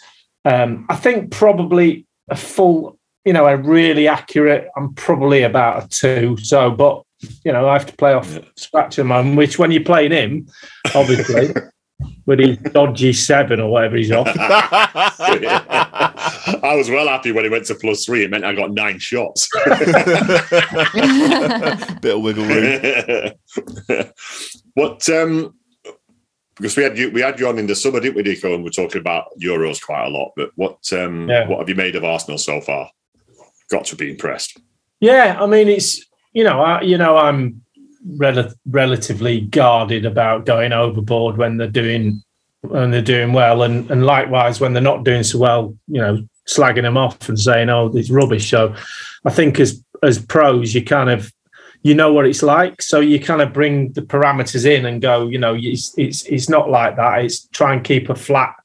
um, 0.43 0.85
I 0.89 0.95
think 0.95 1.31
probably 1.31 2.05
a 2.29 2.35
full, 2.35 2.99
you 3.23 3.33
know, 3.33 3.47
a 3.47 3.57
really 3.57 4.07
accurate. 4.07 4.69
I'm 4.75 4.93
probably 4.93 5.43
about 5.43 5.85
a 5.85 5.87
two. 5.87 6.37
So, 6.37 6.71
but 6.71 7.03
you 7.43 7.51
know, 7.51 7.67
I 7.67 7.73
have 7.73 7.87
to 7.87 7.95
play 7.95 8.13
off 8.13 8.37
scratch 8.55 8.99
at 8.99 9.03
the 9.03 9.05
moment, 9.05 9.37
which 9.37 9.57
when 9.57 9.71
you're 9.71 9.83
playing 9.83 10.11
him, 10.11 10.47
obviously, 10.93 11.53
with 12.25 12.39
his 12.39 12.57
dodgy 12.73 13.13
seven 13.13 13.59
or 13.59 13.69
whatever 13.69 13.97
he's 13.97 14.11
off. 14.11 14.27
I 16.63 16.73
was 16.75 16.89
well 16.89 17.07
happy 17.07 17.31
when 17.31 17.43
he 17.43 17.49
went 17.49 17.65
to 17.67 17.75
plus 17.75 18.05
three. 18.05 18.23
It 18.23 18.31
meant 18.31 18.43
I 18.43 18.53
got 18.55 18.71
nine 18.71 18.99
shots. 18.99 19.47
Bit 22.01 22.15
of 22.15 22.21
wiggle 22.21 22.45
room. 22.45 23.31
what 24.73 25.07
um 25.09 25.53
because 26.57 26.75
we 26.77 26.83
had 26.83 26.97
you 26.97 27.11
we 27.11 27.21
had 27.21 27.39
you 27.39 27.47
on 27.47 27.59
in 27.59 27.67
the 27.67 27.75
summer, 27.75 27.99
didn't 27.99 28.15
we, 28.15 28.23
Nico? 28.23 28.53
And 28.55 28.63
we're 28.63 28.69
talking 28.71 29.01
about 29.01 29.25
Euros 29.41 29.81
quite 29.81 30.05
a 30.05 30.09
lot. 30.09 30.31
But 30.35 30.51
what 30.55 30.79
um 30.93 31.29
Yeah. 31.29 31.47
what 31.47 31.59
have 31.59 31.69
you 31.69 31.75
made 31.75 31.95
of 31.95 32.03
Arsenal 32.03 32.37
so 32.37 32.61
far? 32.61 32.89
Got 33.71 33.85
to 33.85 33.95
be 33.95 34.09
impressed. 34.11 34.59
Yeah, 34.99 35.37
I 35.39 35.45
mean, 35.45 35.67
it's 35.67 36.03
you 36.33 36.43
know, 36.43 36.59
I, 36.61 36.81
you 36.81 36.97
know, 36.97 37.17
I'm 37.17 37.61
rel- 38.17 38.53
relatively 38.69 39.41
guarded 39.41 40.05
about 40.05 40.45
going 40.45 40.73
overboard 40.73 41.37
when 41.37 41.57
they're 41.57 41.67
doing 41.67 42.21
when 42.61 42.89
they're 42.91 43.01
doing 43.01 43.33
well, 43.33 43.63
and 43.63 43.89
and 43.91 44.05
likewise 44.05 44.59
when 44.59 44.73
they're 44.73 44.81
not 44.81 45.03
doing 45.03 45.23
so 45.23 45.37
well, 45.37 45.75
you 45.87 46.01
know, 46.01 46.27
slagging 46.47 46.83
them 46.83 46.97
off 46.97 47.29
and 47.29 47.39
saying, 47.39 47.69
"Oh, 47.69 47.91
it's 47.95 48.09
rubbish." 48.09 48.49
So, 48.49 48.75
I 49.25 49.31
think 49.31 49.59
as 49.59 49.83
as 50.03 50.23
pros, 50.23 50.73
you 50.73 50.83
kind 50.83 51.09
of 51.09 51.31
you 51.83 51.93
know 51.93 52.11
what 52.11 52.25
it's 52.25 52.41
like, 52.41 52.81
so 52.81 52.99
you 52.99 53.19
kind 53.19 53.41
of 53.41 53.53
bring 53.53 53.91
the 53.93 54.01
parameters 54.01 54.65
in 54.65 54.85
and 54.85 55.01
go, 55.01 55.27
you 55.27 55.37
know, 55.37 55.55
it's 55.55 55.93
it's 55.97 56.23
it's 56.23 56.49
not 56.49 56.69
like 56.69 56.95
that. 56.95 57.23
It's 57.23 57.47
try 57.49 57.73
and 57.73 57.83
keep 57.83 58.09
a 58.09 58.15
flat 58.15 58.55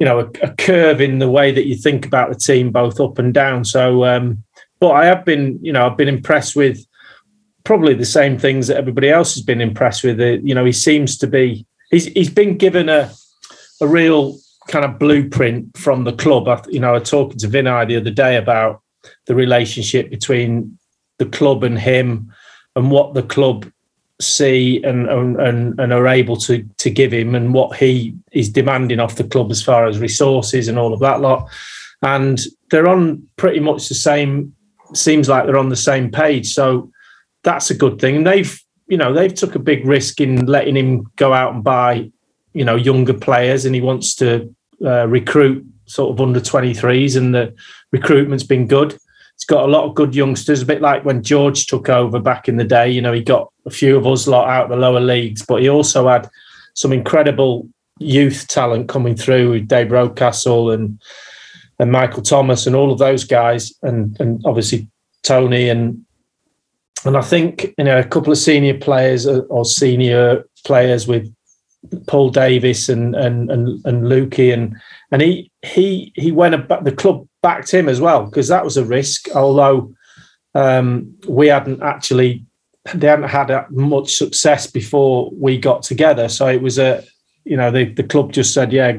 you 0.00 0.06
know, 0.06 0.20
a, 0.20 0.30
a 0.42 0.54
curve 0.54 1.00
in 1.00 1.18
the 1.18 1.30
way 1.30 1.52
that 1.52 1.66
you 1.66 1.76
think 1.76 2.06
about 2.06 2.30
the 2.30 2.34
team, 2.34 2.72
both 2.72 2.98
up 2.98 3.18
and 3.18 3.32
down. 3.32 3.64
So, 3.64 4.06
um, 4.06 4.42
but 4.80 4.92
I 4.92 5.04
have 5.04 5.26
been, 5.26 5.58
you 5.62 5.72
know, 5.72 5.86
I've 5.86 5.98
been 5.98 6.08
impressed 6.08 6.56
with 6.56 6.84
probably 7.64 7.94
the 7.94 8.04
same 8.04 8.38
things 8.38 8.66
that 8.66 8.76
everybody 8.76 9.10
else 9.10 9.34
has 9.34 9.42
been 9.42 9.60
impressed 9.60 10.04
with. 10.04 10.20
Uh, 10.20 10.38
you 10.42 10.54
know, 10.54 10.64
he 10.64 10.72
seems 10.72 11.18
to 11.18 11.26
be, 11.26 11.66
he's 11.90 12.06
he's 12.06 12.30
been 12.30 12.56
given 12.56 12.88
a 12.88 13.10
a 13.80 13.86
real 13.86 14.38
kind 14.68 14.84
of 14.84 14.98
blueprint 14.98 15.76
from 15.76 16.04
the 16.04 16.12
club. 16.12 16.48
I, 16.48 16.62
you 16.68 16.80
know, 16.80 16.90
I 16.90 16.98
was 16.98 17.10
talking 17.10 17.38
to 17.38 17.48
Vinai 17.48 17.88
the 17.88 17.96
other 17.96 18.10
day 18.10 18.36
about 18.36 18.82
the 19.26 19.34
relationship 19.34 20.10
between 20.10 20.78
the 21.18 21.26
club 21.26 21.64
and 21.64 21.78
him, 21.78 22.32
and 22.76 22.90
what 22.90 23.14
the 23.14 23.22
club 23.22 23.70
see 24.20 24.82
and 24.84 25.08
and 25.08 25.80
and 25.80 25.92
are 25.92 26.06
able 26.06 26.36
to 26.36 26.62
to 26.76 26.90
give 26.90 27.12
him 27.12 27.34
and 27.34 27.54
what 27.54 27.76
he 27.76 28.14
is 28.32 28.50
demanding 28.50 29.00
off 29.00 29.16
the 29.16 29.24
club 29.24 29.50
as 29.50 29.62
far 29.62 29.86
as 29.86 29.98
resources 29.98 30.68
and 30.68 30.78
all 30.78 30.92
of 30.92 31.00
that 31.00 31.20
lot 31.20 31.48
and 32.02 32.40
they're 32.70 32.88
on 32.88 33.26
pretty 33.36 33.60
much 33.60 33.88
the 33.88 33.94
same 33.94 34.54
seems 34.92 35.28
like 35.28 35.46
they're 35.46 35.56
on 35.56 35.70
the 35.70 35.76
same 35.76 36.10
page 36.10 36.52
so 36.52 36.90
that's 37.42 37.70
a 37.70 37.74
good 37.74 38.00
thing. 38.00 38.16
And 38.16 38.26
they've 38.26 38.60
you 38.86 38.96
know 38.96 39.12
they've 39.12 39.34
took 39.34 39.54
a 39.54 39.60
big 39.60 39.86
risk 39.86 40.20
in 40.20 40.46
letting 40.46 40.76
him 40.76 41.10
go 41.16 41.32
out 41.32 41.54
and 41.54 41.64
buy 41.64 42.10
you 42.52 42.64
know 42.64 42.76
younger 42.76 43.14
players. 43.14 43.64
And 43.64 43.74
he 43.74 43.80
wants 43.80 44.14
to 44.16 44.54
uh, 44.84 45.06
recruit 45.06 45.66
sort 45.86 46.12
of 46.12 46.20
under 46.20 46.40
23s 46.40 47.16
and 47.16 47.34
the 47.34 47.54
recruitment's 47.90 48.44
been 48.44 48.66
good. 48.66 48.92
He's 48.92 49.44
got 49.46 49.64
a 49.64 49.72
lot 49.72 49.84
of 49.84 49.94
good 49.94 50.14
youngsters, 50.14 50.62
a 50.62 50.66
bit 50.66 50.80
like 50.80 51.04
when 51.04 51.22
George 51.22 51.66
took 51.66 51.88
over 51.88 52.20
back 52.20 52.48
in 52.48 52.56
the 52.56 52.64
day. 52.64 52.90
You 52.90 53.00
know, 53.00 53.12
he 53.12 53.22
got 53.22 53.50
a 53.66 53.70
few 53.70 53.96
of 53.96 54.06
us 54.06 54.28
lot 54.28 54.48
out 54.48 54.68
the 54.68 54.76
lower 54.76 55.00
leagues, 55.00 55.44
but 55.44 55.62
he 55.62 55.68
also 55.68 56.08
had 56.08 56.28
some 56.74 56.92
incredible 56.92 57.68
youth 57.98 58.46
talent 58.48 58.88
coming 58.88 59.16
through 59.16 59.50
with 59.50 59.68
Dave 59.68 59.88
Rocastle 59.88 60.74
and 60.74 61.00
and 61.78 61.90
Michael 61.90 62.22
Thomas 62.22 62.66
and 62.66 62.76
all 62.76 62.92
of 62.92 62.98
those 62.98 63.24
guys, 63.24 63.72
and 63.82 64.16
and 64.20 64.42
obviously 64.44 64.86
Tony 65.22 65.70
and 65.70 66.04
and 67.04 67.16
I 67.16 67.22
think 67.22 67.74
you 67.78 67.84
know 67.84 67.98
a 67.98 68.04
couple 68.04 68.32
of 68.32 68.38
senior 68.38 68.78
players 68.78 69.26
or 69.26 69.42
or 69.44 69.64
senior 69.64 70.44
players 70.64 71.06
with 71.06 71.32
Paul 72.06 72.30
Davis 72.30 72.88
and 72.88 73.14
and 73.14 73.50
and, 73.50 73.84
and 73.84 74.04
Lukey 74.04 74.52
and 74.52 74.76
and 75.10 75.22
he 75.22 75.50
he 75.62 76.12
he 76.14 76.32
went 76.32 76.54
about 76.54 76.84
the 76.84 76.92
club 76.92 77.26
backed 77.42 77.72
him 77.72 77.88
as 77.88 78.00
well 78.00 78.24
because 78.24 78.48
that 78.48 78.64
was 78.64 78.76
a 78.76 78.84
risk. 78.84 79.28
Although 79.34 79.94
um, 80.54 81.14
we 81.26 81.48
hadn't 81.48 81.82
actually 81.82 82.44
they 82.94 83.06
hadn't 83.06 83.28
had 83.28 83.70
much 83.70 84.14
success 84.14 84.66
before 84.66 85.30
we 85.32 85.58
got 85.58 85.82
together, 85.82 86.28
so 86.28 86.46
it 86.48 86.62
was 86.62 86.78
a 86.78 87.04
you 87.44 87.56
know 87.56 87.70
the 87.70 87.84
the 87.94 88.02
club 88.04 88.32
just 88.32 88.52
said 88.52 88.72
yeah 88.72 88.98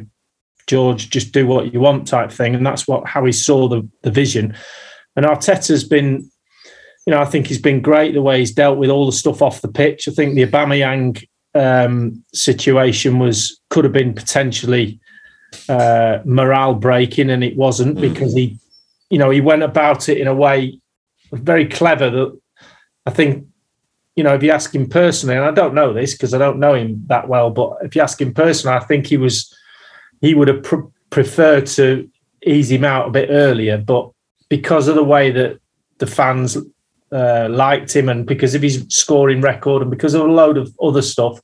George 0.68 1.10
just 1.10 1.34
do 1.34 1.46
what 1.46 1.74
you 1.74 1.80
want 1.80 2.08
type 2.08 2.32
thing, 2.32 2.56
and 2.56 2.66
that's 2.66 2.88
what 2.88 3.06
how 3.06 3.24
he 3.26 3.32
saw 3.32 3.68
the 3.68 3.88
the 4.02 4.12
vision. 4.12 4.56
And 5.16 5.26
Arteta's 5.26 5.84
been 5.84 6.31
you 7.06 7.12
know, 7.12 7.20
I 7.20 7.26
think 7.26 7.48
he's 7.48 7.62
been 7.62 7.82
great 7.82 8.14
the 8.14 8.22
way 8.22 8.40
he's 8.40 8.52
dealt 8.52 8.78
with 8.78 8.90
all 8.90 9.06
the 9.06 9.12
stuff 9.12 9.42
off 9.42 9.62
the 9.62 9.68
pitch. 9.68 10.08
I 10.08 10.12
think 10.12 10.36
the 10.36 10.46
Aubameyang 10.46 11.24
um, 11.56 12.24
situation 12.34 13.20
was 13.20 13.60
could 13.70 13.84
have 13.84 13.94
been 13.94 14.14
potentially 14.14 15.00
uh, 15.68 16.20
morale 16.26 16.76
breaking, 16.76 17.30
and 17.30 17.44
it 17.44 17.58
wasn't 17.58 18.00
because 18.00 18.34
he, 18.34 18.58
you 19.10 19.18
know, 19.18 19.30
he 19.30 19.42
went 19.42 19.64
about 19.64 20.10
it 20.10 20.20
in 20.20 20.28
a 20.28 20.36
way 20.36 20.80
very 21.32 21.66
clever 21.66 22.10
that 22.10 22.40
I 23.06 23.12
think, 23.12 23.48
you 24.16 24.24
know, 24.24 24.36
if 24.36 24.44
you 24.44 24.52
ask 24.52 24.74
him 24.76 24.88
personally, 24.88 25.36
and 25.36 25.46
I 25.46 25.52
don't 25.52 25.74
know 25.74 25.94
this 25.94 26.14
because 26.14 26.34
I 26.34 26.38
don't 26.38 26.60
know 26.60 26.74
him 26.74 27.04
that 27.08 27.28
well, 27.28 27.50
but 27.50 27.78
if 27.82 27.96
you 27.96 28.02
ask 28.02 28.22
him 28.22 28.34
personally, 28.34 28.78
I 28.78 28.82
think 28.82 29.08
he 29.08 29.18
was 29.18 29.54
he 30.22 30.36
would 30.36 30.48
have 30.50 30.64
pr- 30.64 30.88
preferred 31.10 31.66
to 31.68 32.10
ease 32.46 32.72
him 32.72 32.84
out 32.84 33.08
a 33.08 33.12
bit 33.12 33.30
earlier, 33.32 33.78
but 33.78 34.12
because 34.50 34.88
of 34.88 34.96
the 34.96 35.04
way 35.04 35.32
that 35.32 35.60
the 35.98 36.08
fans 36.08 36.58
uh, 37.12 37.48
liked 37.50 37.96
him 37.96 38.10
and 38.10 38.26
because 38.26 38.56
of 38.56 38.62
his 38.62 38.86
scoring 38.90 39.42
record 39.42 39.82
and 39.82 39.92
because 39.92 40.14
of 40.14 40.22
a 40.22 40.32
load 40.32 40.58
of 40.58 40.74
other 40.82 41.02
stuff, 41.02 41.40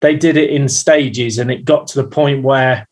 they 0.00 0.14
did 0.14 0.36
it 0.36 0.50
in 0.50 0.68
stages 0.68 1.38
and 1.38 1.50
it 1.50 1.64
got 1.64 1.86
to 1.88 2.02
the 2.02 2.08
point 2.08 2.42
where, 2.42 2.86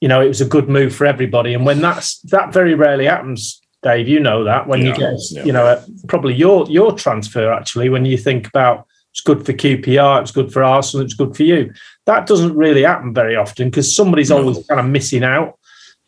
you 0.00 0.08
know, 0.08 0.20
it 0.20 0.28
was 0.28 0.40
a 0.40 0.46
good 0.46 0.68
move 0.68 0.94
for 0.94 1.06
everybody. 1.06 1.54
And 1.54 1.66
when 1.66 1.80
that's 1.80 2.20
that 2.22 2.52
very 2.52 2.74
rarely 2.74 3.06
happens, 3.06 3.60
Dave, 3.82 4.08
you 4.08 4.20
know 4.20 4.44
that 4.44 4.68
when 4.68 4.86
you 4.86 4.94
get, 4.94 5.14
yeah. 5.30 5.44
you 5.44 5.52
know, 5.52 5.66
uh, 5.66 5.84
probably 6.08 6.34
your 6.34 6.66
your 6.70 6.92
transfer 6.92 7.52
actually 7.52 7.88
when 7.88 8.04
you 8.04 8.16
think 8.16 8.46
about 8.46 8.86
it's 9.10 9.20
good 9.20 9.44
for 9.44 9.52
QPR, 9.52 10.22
it's 10.22 10.30
good 10.30 10.52
for 10.52 10.64
Arsenal, 10.64 11.04
it's 11.04 11.14
good 11.14 11.36
for 11.36 11.42
you. 11.42 11.72
That 12.06 12.26
doesn't 12.26 12.56
really 12.56 12.82
happen 12.82 13.12
very 13.12 13.36
often 13.36 13.68
because 13.68 13.94
somebody's 13.94 14.30
always 14.30 14.64
kind 14.66 14.80
of 14.80 14.86
missing 14.86 15.22
out, 15.22 15.58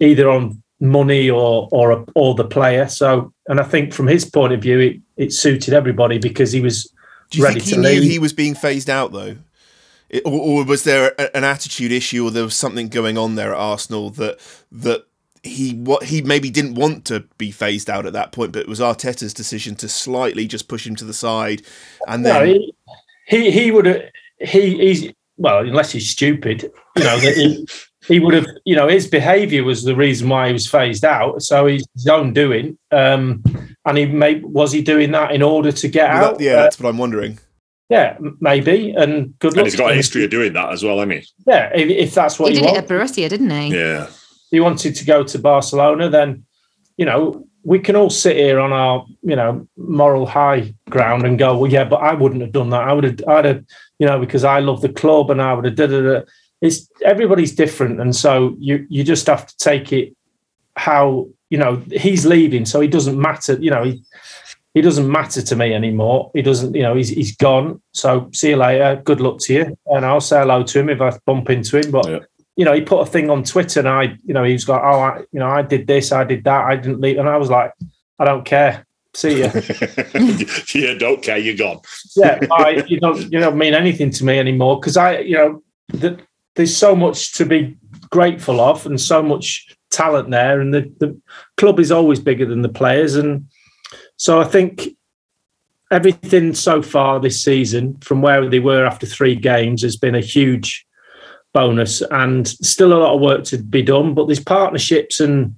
either 0.01 0.31
on 0.31 0.63
money 0.85 1.31
or 1.31 1.69
or 1.73 2.05
or 2.15 2.35
the 2.35 2.45
player. 2.45 2.89
So, 2.89 3.33
and 3.49 3.59
I 3.61 3.65
think 3.65 3.93
from 3.93 4.07
his 4.07 4.25
point 4.25 4.53
of 4.53 4.61
view, 4.63 4.79
it, 4.79 4.97
it 5.17 5.33
suited 5.33 5.75
everybody 5.75 6.19
because 6.19 6.53
he 6.53 6.61
was 6.61 6.93
Do 7.31 7.39
you 7.39 7.45
ready 7.45 7.61
think 7.61 7.71
he 7.71 7.75
to 7.75 7.81
knew 7.81 8.01
leave. 8.01 8.11
he 8.11 8.19
was 8.19 8.33
being 8.33 8.55
phased 8.55 8.91
out 8.91 9.13
though? 9.13 9.37
It, 10.11 10.23
or, 10.27 10.61
or 10.61 10.65
was 10.65 10.85
there 10.85 11.15
a, 11.19 11.37
an 11.37 11.45
attitude 11.45 11.91
issue, 11.91 12.25
or 12.25 12.31
there 12.31 12.45
was 12.45 12.55
something 12.55 12.89
going 12.89 13.17
on 13.19 13.35
there 13.35 13.53
at 13.53 13.59
Arsenal 13.59 14.11
that 14.11 14.39
that 14.71 15.07
he 15.43 15.75
what 15.75 16.05
he 16.05 16.23
maybe 16.23 16.51
didn't 16.51 16.75
want 16.75 17.05
to 17.07 17.21
be 17.39 17.51
phased 17.51 17.89
out 17.89 18.07
at 18.07 18.13
that 18.13 18.33
point, 18.33 18.53
but 18.53 18.61
it 18.63 18.69
was 18.69 18.81
Arteta's 18.81 19.35
decision 19.35 19.75
to 19.77 19.89
slightly 19.89 20.47
just 20.47 20.69
push 20.69 20.87
him 20.87 20.97
to 20.97 21.05
the 21.05 21.15
side, 21.15 21.63
and 22.07 22.23
no, 22.23 22.33
then 22.33 22.47
he 22.47 22.75
he, 23.27 23.51
he 23.51 23.71
would 23.71 23.87
have 23.87 24.03
he 24.41 24.77
he's 24.79 25.13
well 25.37 25.59
unless 25.61 25.93
he's 25.93 26.09
stupid, 26.11 26.71
you 26.97 27.05
know 27.05 27.19
that 27.19 27.37
he. 27.37 27.67
He 28.07 28.21
would 28.21 28.35
have, 28.35 28.47
you 28.65 28.77
know, 28.77 28.87
his 28.89 29.07
behaviour 29.07 29.65
was 29.65 29.83
the 29.85 29.97
reason 29.97 30.29
why 30.29 30.49
he 30.49 30.53
was 30.53 30.67
phased 30.67 31.05
out. 31.05 31.43
So 31.43 31.67
he's 31.67 31.87
his 31.95 32.07
own 32.07 32.33
doing, 32.35 32.77
um, 32.91 33.43
and 33.87 33.97
he 33.99 34.07
may 34.07 34.41
was 34.41 34.73
he 34.73 34.83
doing 34.83 35.11
that 35.13 35.33
in 35.33 35.43
order 35.43 35.73
to 35.73 35.89
get 35.89 36.13
well, 36.13 36.25
out? 36.25 36.39
that- 36.39 36.45
yeah, 36.45 36.53
Uh, 36.53 36.63
that's 36.65 36.79
what 36.79 36.89
I'm 36.89 36.99
wondering. 36.99 37.39
yeah, 37.89 38.17
maybe. 38.41 38.91
And 38.91 39.39
good 39.39 39.53
And 39.53 39.57
luck. 39.59 39.65
he's 39.67 39.77
got 39.77 39.93
a 39.93 39.95
history 39.95 40.25
of 40.25 40.31
doing 40.31 40.53
that 40.53 40.71
as 40.73 40.83
well, 40.85 40.99
hasn't 40.99 41.13
he? 41.13 41.27
Yeah, 41.47 41.71
if, 41.75 41.89
if 41.89 42.15
that's 42.15 42.39
what 42.39 42.51
He 42.53 42.59
he, 42.59 42.63
did 42.63 42.73
it 42.73 42.77
at 42.79 42.89
Borussia, 42.89 43.29
didn't 43.29 43.51
he? 43.51 43.75
Yeah. 43.75 44.09
he 44.51 44.61
wanted 44.61 44.95
to 44.97 45.05
go 45.05 45.25
to 45.25 45.39
Barcelona, 45.39 46.09
then 46.11 46.45
you 46.99 47.07
know 47.07 47.47
we 47.63 47.79
can 47.79 47.97
all 47.97 48.11
sit 48.11 48.37
here 48.37 48.61
on 48.61 48.73
our 48.75 49.07
you 49.23 49.35
know 49.37 49.67
moral 49.79 50.27
high 50.27 50.75
ground 50.91 51.25
and 51.25 51.39
go, 51.39 51.57
well, 51.57 51.71
yeah, 51.71 51.85
but 51.85 52.03
I 52.03 52.13
wouldn't 52.13 52.43
have 52.43 52.53
done 52.53 52.69
that. 52.71 52.83
I 52.83 52.93
would 52.93 53.05
have, 53.05 53.21
I'd 53.27 53.45
have, 53.47 53.65
you 53.99 54.07
know, 54.07 54.21
because 54.21 54.45
I 54.45 54.59
love 54.61 54.83
the 54.83 54.91
club 54.93 55.31
and 55.31 55.41
I 55.41 55.55
would 55.55 55.65
have. 55.65 55.75
Da, 55.77 55.87
da, 55.87 56.01
da. 56.03 56.21
It's 56.67 56.89
everybody's 57.05 57.55
different, 57.55 58.01
and 58.01 58.17
so 58.17 58.57
you 58.59 58.87
you 58.89 59.05
just 59.05 59.27
have 59.27 59.47
to 59.47 59.57
take 59.59 59.93
it 59.93 60.17
how 60.77 61.29
you 61.51 61.59
know 61.59 61.77
he's 61.93 62.25
leaving, 62.27 62.65
so 62.65 62.81
he 62.81 62.89
doesn't 62.89 63.21
matter. 63.21 63.55
You 63.61 63.71
know, 63.71 63.85
he 63.85 64.03
he 64.73 64.81
doesn't 64.81 65.09
matter 65.11 65.43
to 65.43 65.57
me 65.57 65.75
anymore. 65.75 66.31
He 66.35 66.43
doesn't, 66.43 66.75
you 66.75 66.83
know, 66.83 66.95
he's 66.97 67.11
he's 67.11 67.37
gone. 67.37 67.83
So 67.93 68.31
see 68.33 68.51
you 68.51 68.57
later. 68.57 69.01
Good 69.05 69.21
luck 69.21 69.39
to 69.41 69.53
you, 69.55 69.79
and 69.87 70.07
I'll 70.07 70.21
say 70.23 70.39
hello 70.39 70.63
to 70.63 70.81
him 70.81 70.89
if 70.89 71.01
I 71.03 71.13
bump 71.27 71.51
into 71.51 71.79
him. 71.81 71.91
But 71.91 72.09
Yeah. 72.09 72.19
you 72.57 72.65
know, 72.65 72.73
he 72.73 72.81
put 72.81 73.01
a 73.07 73.07
thing 73.07 73.29
on 73.31 73.45
Twitter, 73.45 73.81
and 73.81 73.89
I, 73.89 74.19
you 74.25 74.33
know, 74.35 74.45
he 74.45 74.55
was 74.55 74.67
like, 74.69 74.81
"Oh, 74.83 75.01
I, 75.01 75.19
you 75.33 75.41
know, 75.41 75.49
I 75.49 75.63
did 75.63 75.87
this, 75.87 76.13
I 76.13 76.25
did 76.25 76.45
that, 76.45 76.65
I 76.65 76.77
didn't 76.77 77.01
leave," 77.03 77.19
and 77.19 77.29
I 77.29 77.37
was 77.37 77.51
like, 77.51 77.73
"I 78.19 78.25
don't 78.25 78.45
care. 78.47 78.87
See 79.13 79.39
you." 79.43 79.51
yeah, 80.75 80.95
don't 80.95 81.23
care, 81.23 81.39
you're 81.39 81.57
gone. 81.57 81.81
yeah, 82.17 82.39
I, 82.51 82.83
you 82.89 82.99
don't, 83.01 83.21
you 83.31 83.39
don't 83.39 83.59
mean 83.59 83.75
anything 83.75 84.11
to 84.13 84.25
me 84.25 84.39
anymore 84.39 84.81
because 84.81 84.97
I, 84.97 85.19
you 85.19 85.37
know, 85.37 85.63
the, 85.89 86.19
there's 86.55 86.77
so 86.77 86.95
much 86.95 87.35
to 87.35 87.45
be 87.45 87.77
grateful 88.11 88.61
of, 88.61 88.87
and 88.87 89.01
so 89.01 89.23
much 89.23 89.67
talent 89.91 90.31
there, 90.31 90.61
and 90.61 90.73
the 90.73 90.93
the 90.99 91.21
club 91.57 91.81
is 91.81 91.93
always 91.93 92.21
bigger 92.21 92.47
than 92.47 92.63
the 92.63 92.69
players, 92.69 93.17
and 93.17 93.47
so 94.17 94.41
I 94.41 94.45
think 94.45 94.89
everything 95.91 96.55
so 96.55 96.83
far 96.83 97.21
this 97.21 97.43
season, 97.43 97.97
from 97.99 98.23
where 98.23 98.49
they 98.49 98.61
were 98.61 98.85
after 98.85 99.07
three 99.07 99.37
games, 99.37 99.83
has 99.83 99.97
been 99.97 100.15
a 100.15 100.21
huge 100.21 100.87
bonus, 101.53 102.03
and 102.11 102.47
still 102.49 102.93
a 102.93 102.99
lot 103.03 103.15
of 103.15 103.21
work 103.21 103.45
to 103.45 103.59
be 103.59 103.83
done. 103.83 104.15
But 104.15 104.27
there's 104.27 104.41
partnerships 104.43 105.21
and 105.21 105.55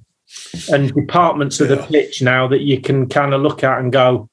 and 0.71 0.93
departments 0.93 1.61
of 1.61 1.69
the 1.69 1.77
pitch 1.77 2.21
now 2.21 2.49
that 2.49 2.61
you 2.61 2.81
can 2.81 3.09
kind 3.09 3.33
of 3.33 3.41
look 3.43 3.63
at 3.63 3.79
and 3.79 3.93
go, 3.93 4.29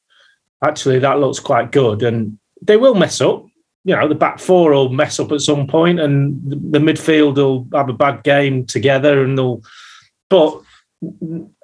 actually, 0.64 1.00
that 1.00 1.20
looks 1.20 1.40
quite 1.40 1.72
good. 1.72 2.04
And 2.04 2.40
they 2.62 2.78
will 2.78 2.96
mess 2.96 3.22
up. 3.22 3.46
You 3.86 3.96
know, 3.96 4.08
the 4.08 4.16
back 4.16 4.40
four 4.40 4.72
will 4.72 4.90
mess 4.90 5.20
up 5.20 5.32
at 5.32 5.42
some 5.42 5.68
point, 5.68 6.00
and 6.00 6.40
the 6.46 6.80
midfield 6.80 7.36
will 7.36 7.68
have 7.74 7.90
a 7.90 7.94
bad 7.94 8.24
game 8.24 8.66
together, 8.66 9.24
and 9.24 9.38
they'll. 9.38 9.62
But 10.30 10.62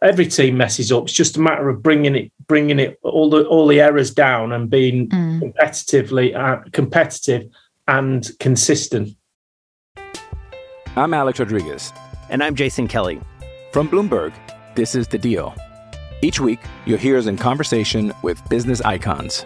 every 0.04 0.28
team 0.28 0.58
messes 0.58 0.92
up. 0.92 1.04
It's 1.04 1.14
just 1.14 1.38
a 1.38 1.40
matter 1.40 1.70
of 1.70 1.82
bringing 1.82 2.16
it, 2.16 2.32
bringing 2.48 2.78
it 2.80 3.00
all 3.04 3.30
the 3.30 3.46
all 3.46 3.68
the 3.68 3.80
errors 3.80 4.14
down, 4.14 4.52
and 4.52 4.70
being 4.70 5.08
Mm. 5.10 5.42
competitively 5.54 6.36
uh, 6.36 6.62
competitive 6.74 7.44
and 7.88 8.30
consistent. 8.40 9.16
I'm 10.96 11.14
Alex 11.14 11.40
Rodriguez. 11.40 11.94
And 12.30 12.44
I'm 12.44 12.54
Jason 12.56 12.88
Kelly. 12.88 13.22
From 13.72 13.88
Bloomberg, 13.88 14.34
this 14.76 14.94
is 14.94 15.08
The 15.08 15.18
Deal. 15.18 15.56
Each 16.22 16.40
week, 16.40 16.60
you'll 16.86 16.98
hear 16.98 17.18
us 17.18 17.28
in 17.28 17.38
conversation 17.38 18.12
with 18.24 18.42
business 18.50 18.82
icons. 18.82 19.46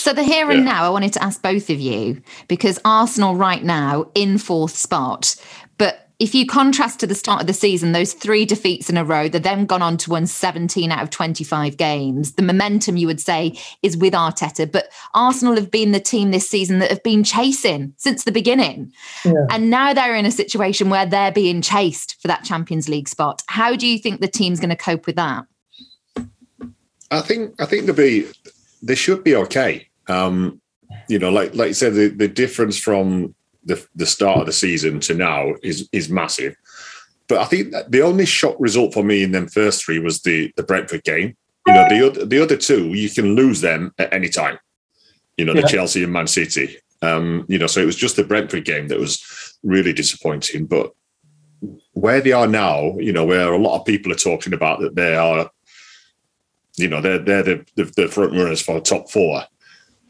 So 0.00 0.14
the 0.14 0.22
here 0.22 0.50
and 0.50 0.64
now, 0.64 0.86
I 0.86 0.88
wanted 0.88 1.12
to 1.12 1.22
ask 1.22 1.42
both 1.42 1.68
of 1.68 1.78
you 1.78 2.22
because 2.48 2.80
Arsenal 2.86 3.36
right 3.36 3.62
now 3.62 4.10
in 4.14 4.38
fourth 4.38 4.74
spot, 4.74 5.36
but 5.76 6.08
if 6.18 6.34
you 6.34 6.46
contrast 6.46 7.00
to 7.00 7.06
the 7.06 7.14
start 7.14 7.42
of 7.42 7.46
the 7.46 7.52
season, 7.52 7.92
those 7.92 8.14
three 8.14 8.46
defeats 8.46 8.88
in 8.88 8.96
a 8.96 9.04
row, 9.04 9.28
they've 9.28 9.42
then 9.42 9.66
gone 9.66 9.82
on 9.82 9.98
to 9.98 10.10
win 10.10 10.26
17 10.26 10.90
out 10.90 11.02
of 11.02 11.10
25 11.10 11.76
games. 11.76 12.32
The 12.32 12.42
momentum, 12.42 12.96
you 12.96 13.06
would 13.08 13.20
say, 13.20 13.58
is 13.82 13.94
with 13.94 14.14
Arteta. 14.14 14.72
But 14.72 14.90
Arsenal 15.14 15.56
have 15.56 15.70
been 15.70 15.92
the 15.92 16.00
team 16.00 16.30
this 16.30 16.48
season 16.48 16.78
that 16.78 16.90
have 16.90 17.02
been 17.02 17.22
chasing 17.22 17.92
since 17.98 18.24
the 18.24 18.32
beginning. 18.32 18.94
And 19.50 19.68
now 19.68 19.92
they're 19.92 20.16
in 20.16 20.24
a 20.24 20.30
situation 20.30 20.88
where 20.88 21.04
they're 21.04 21.30
being 21.30 21.60
chased 21.60 22.20
for 22.22 22.28
that 22.28 22.42
Champions 22.42 22.88
League 22.88 23.08
spot. 23.08 23.42
How 23.48 23.76
do 23.76 23.86
you 23.86 23.98
think 23.98 24.22
the 24.22 24.28
team's 24.28 24.60
going 24.60 24.70
to 24.70 24.76
cope 24.76 25.04
with 25.04 25.16
that? 25.16 25.44
I 27.10 27.20
think 27.20 27.54
I 27.60 27.66
think 27.66 27.84
they'll 27.84 27.94
be 27.94 28.26
they 28.82 28.94
should 28.94 29.22
be 29.24 29.36
okay. 29.36 29.89
Um, 30.08 30.60
you 31.08 31.18
know, 31.18 31.30
like 31.30 31.54
like 31.54 31.68
you 31.68 31.74
said, 31.74 31.94
the, 31.94 32.08
the 32.08 32.28
difference 32.28 32.78
from 32.78 33.34
the 33.64 33.84
the 33.94 34.06
start 34.06 34.38
of 34.38 34.46
the 34.46 34.52
season 34.52 35.00
to 35.00 35.14
now 35.14 35.54
is 35.62 35.88
is 35.92 36.08
massive. 36.08 36.56
But 37.28 37.38
I 37.38 37.44
think 37.44 37.72
that 37.72 37.90
the 37.92 38.02
only 38.02 38.26
shock 38.26 38.56
result 38.58 38.92
for 38.92 39.04
me 39.04 39.22
in 39.22 39.32
them 39.32 39.46
first 39.46 39.84
three 39.84 39.98
was 39.98 40.22
the 40.22 40.52
the 40.56 40.62
Brentford 40.62 41.04
game. 41.04 41.36
You 41.66 41.74
know, 41.74 41.88
the 41.88 42.06
other 42.06 42.24
the 42.26 42.42
other 42.42 42.56
two 42.56 42.88
you 42.88 43.10
can 43.10 43.34
lose 43.34 43.60
them 43.60 43.92
at 43.98 44.12
any 44.12 44.28
time. 44.28 44.58
You 45.36 45.44
know, 45.44 45.54
the 45.54 45.60
Yeah. 45.60 45.66
Chelsea 45.68 46.02
and 46.02 46.12
Man 46.12 46.26
City. 46.26 46.76
Um, 47.02 47.46
you 47.48 47.58
know, 47.58 47.66
so 47.66 47.80
it 47.80 47.86
was 47.86 47.96
just 47.96 48.16
the 48.16 48.24
Brentford 48.24 48.64
game 48.64 48.88
that 48.88 48.98
was 48.98 49.58
really 49.62 49.92
disappointing. 49.92 50.66
But 50.66 50.92
where 51.92 52.20
they 52.20 52.32
are 52.32 52.46
now, 52.46 52.98
you 52.98 53.12
know, 53.12 53.24
where 53.24 53.52
a 53.52 53.58
lot 53.58 53.78
of 53.78 53.86
people 53.86 54.12
are 54.12 54.16
talking 54.16 54.52
about 54.52 54.80
that 54.80 54.96
they 54.96 55.14
are 55.14 55.50
you 56.76 56.88
know 56.88 57.00
they're 57.00 57.18
they're 57.18 57.42
the, 57.42 57.66
the, 57.76 57.84
the 57.96 58.08
front 58.08 58.32
runners 58.32 58.62
for 58.62 58.74
the 58.74 58.80
top 58.80 59.10
four. 59.10 59.42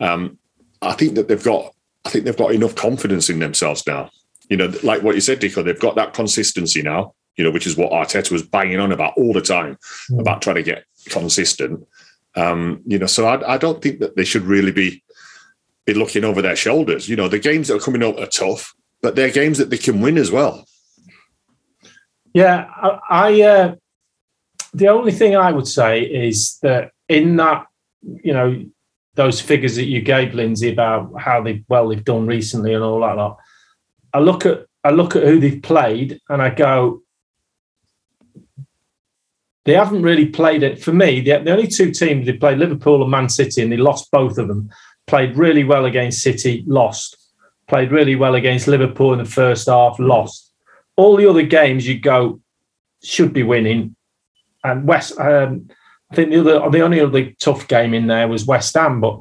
Um, 0.01 0.39
I 0.83 0.93
think 0.93 1.15
that 1.15 1.29
they've 1.29 1.43
got 1.43 1.75
I 2.05 2.11
think 2.11 2.25
they've 2.25 2.37
got 2.37 2.55
enough 2.55 2.75
confidence 2.75 3.29
in 3.29 3.39
themselves 3.39 3.87
now. 3.87 4.11
You 4.49 4.57
know, 4.57 4.73
like 4.83 5.03
what 5.03 5.15
you 5.15 5.21
said, 5.21 5.41
Dicko, 5.41 5.65
they've 5.65 5.79
got 5.79 5.95
that 5.97 6.15
consistency 6.15 6.83
now. 6.83 7.15
You 7.37 7.45
know, 7.45 7.51
which 7.51 7.67
is 7.67 7.77
what 7.77 7.93
Arteta 7.93 8.33
was 8.33 8.43
banging 8.43 8.81
on 8.81 8.93
about 8.93 9.15
all 9.17 9.33
the 9.33 9.41
time 9.41 9.79
about 10.19 10.43
trying 10.43 10.57
to 10.57 10.63
get 10.63 10.85
consistent. 11.07 11.87
Um, 12.35 12.83
you 12.85 12.99
know, 12.99 13.07
so 13.07 13.27
I, 13.27 13.55
I 13.55 13.59
don't 13.59 13.81
think 13.81 14.01
that 14.01 14.17
they 14.17 14.25
should 14.25 14.43
really 14.43 14.73
be 14.73 15.03
be 15.87 15.95
looking 15.95 16.25
over 16.25 16.43
their 16.43 16.57
shoulders. 16.57 17.09
You 17.09 17.17
know, 17.17 17.29
the 17.29 17.39
games 17.39 17.69
that 17.69 17.77
are 17.77 17.81
coming 17.81 18.03
up 18.03 18.19
are 18.19 18.27
tough, 18.27 18.75
but 19.01 19.17
they're 19.17 19.31
games 19.31 19.59
that 19.59 19.71
they 19.71 19.79
can 19.79 20.01
win 20.01 20.19
as 20.19 20.31
well. 20.31 20.67
Yeah, 22.35 22.69
I, 22.77 22.99
I 23.09 23.43
uh, 23.43 23.75
the 24.73 24.89
only 24.89 25.13
thing 25.13 25.37
I 25.37 25.53
would 25.53 25.69
say 25.69 26.03
is 26.03 26.59
that 26.63 26.93
in 27.09 27.37
that, 27.37 27.67
you 28.03 28.33
know, 28.33 28.65
those 29.15 29.41
figures 29.41 29.77
that 29.77 29.87
you 29.87 30.01
gave 30.01 30.35
Lindsay 30.35 30.73
about 30.73 31.13
how 31.19 31.43
they 31.43 31.65
well 31.69 31.89
they've 31.89 32.05
done 32.05 32.27
recently 32.27 32.75
and 32.75 32.85
all 32.85 33.01
that 33.01 33.17
lot. 33.17 33.39
I 34.15 34.21
look 34.21 34.47
at 34.47 34.67
I 34.85 34.91
look 34.91 35.17
at 35.17 35.25
who 35.25 35.41
they've 35.41 35.63
played 35.63 36.21
and 36.29 36.41
I 36.41 36.51
go, 36.51 37.03
they 39.65 39.75
haven't 39.75 40.03
really 40.03 40.27
played 40.27 40.63
it. 40.63 40.83
For 40.83 40.93
me, 40.93 41.21
the, 41.21 41.39
the 41.39 41.53
only 41.53 41.67
two 41.67 41.91
teams 41.91 42.27
they 42.27 42.33
played 42.33 42.59
Liverpool 42.59 43.03
and 43.03 43.11
Man 43.11 43.29
City, 43.29 43.63
and 43.63 43.71
they 43.71 43.77
lost 43.77 44.11
both 44.11 44.39
of 44.39 44.49
them. 44.49 44.71
Played 45.07 45.37
really 45.37 45.65
well 45.65 45.85
against 45.85 46.23
City, 46.23 46.65
lost. 46.67 47.17
Played 47.69 47.93
really 47.93 48.17
well 48.17 48.35
against 48.35 48.69
Liverpool 48.69 49.13
in 49.13 49.19
the 49.19 49.25
first 49.25 49.69
half, 49.69 49.99
lost. 49.99 50.53
All 50.97 51.17
the 51.17 51.29
other 51.29 51.43
games 51.43 51.87
you 51.87 52.01
go 52.01 52.41
should 53.03 53.33
be 53.33 53.43
winning, 53.43 53.97
and 54.65 54.87
West. 54.87 55.19
Um, 55.19 55.69
I 56.11 56.15
think 56.15 56.31
the 56.31 56.41
other, 56.41 56.71
the 56.71 56.81
only 56.81 57.01
other 57.01 57.31
tough 57.39 57.69
game 57.69 57.95
in 57.95 58.07
there 58.07 58.27
was 58.29 58.45
West 58.45 58.75
Ham, 58.75 59.01
but 59.01 59.21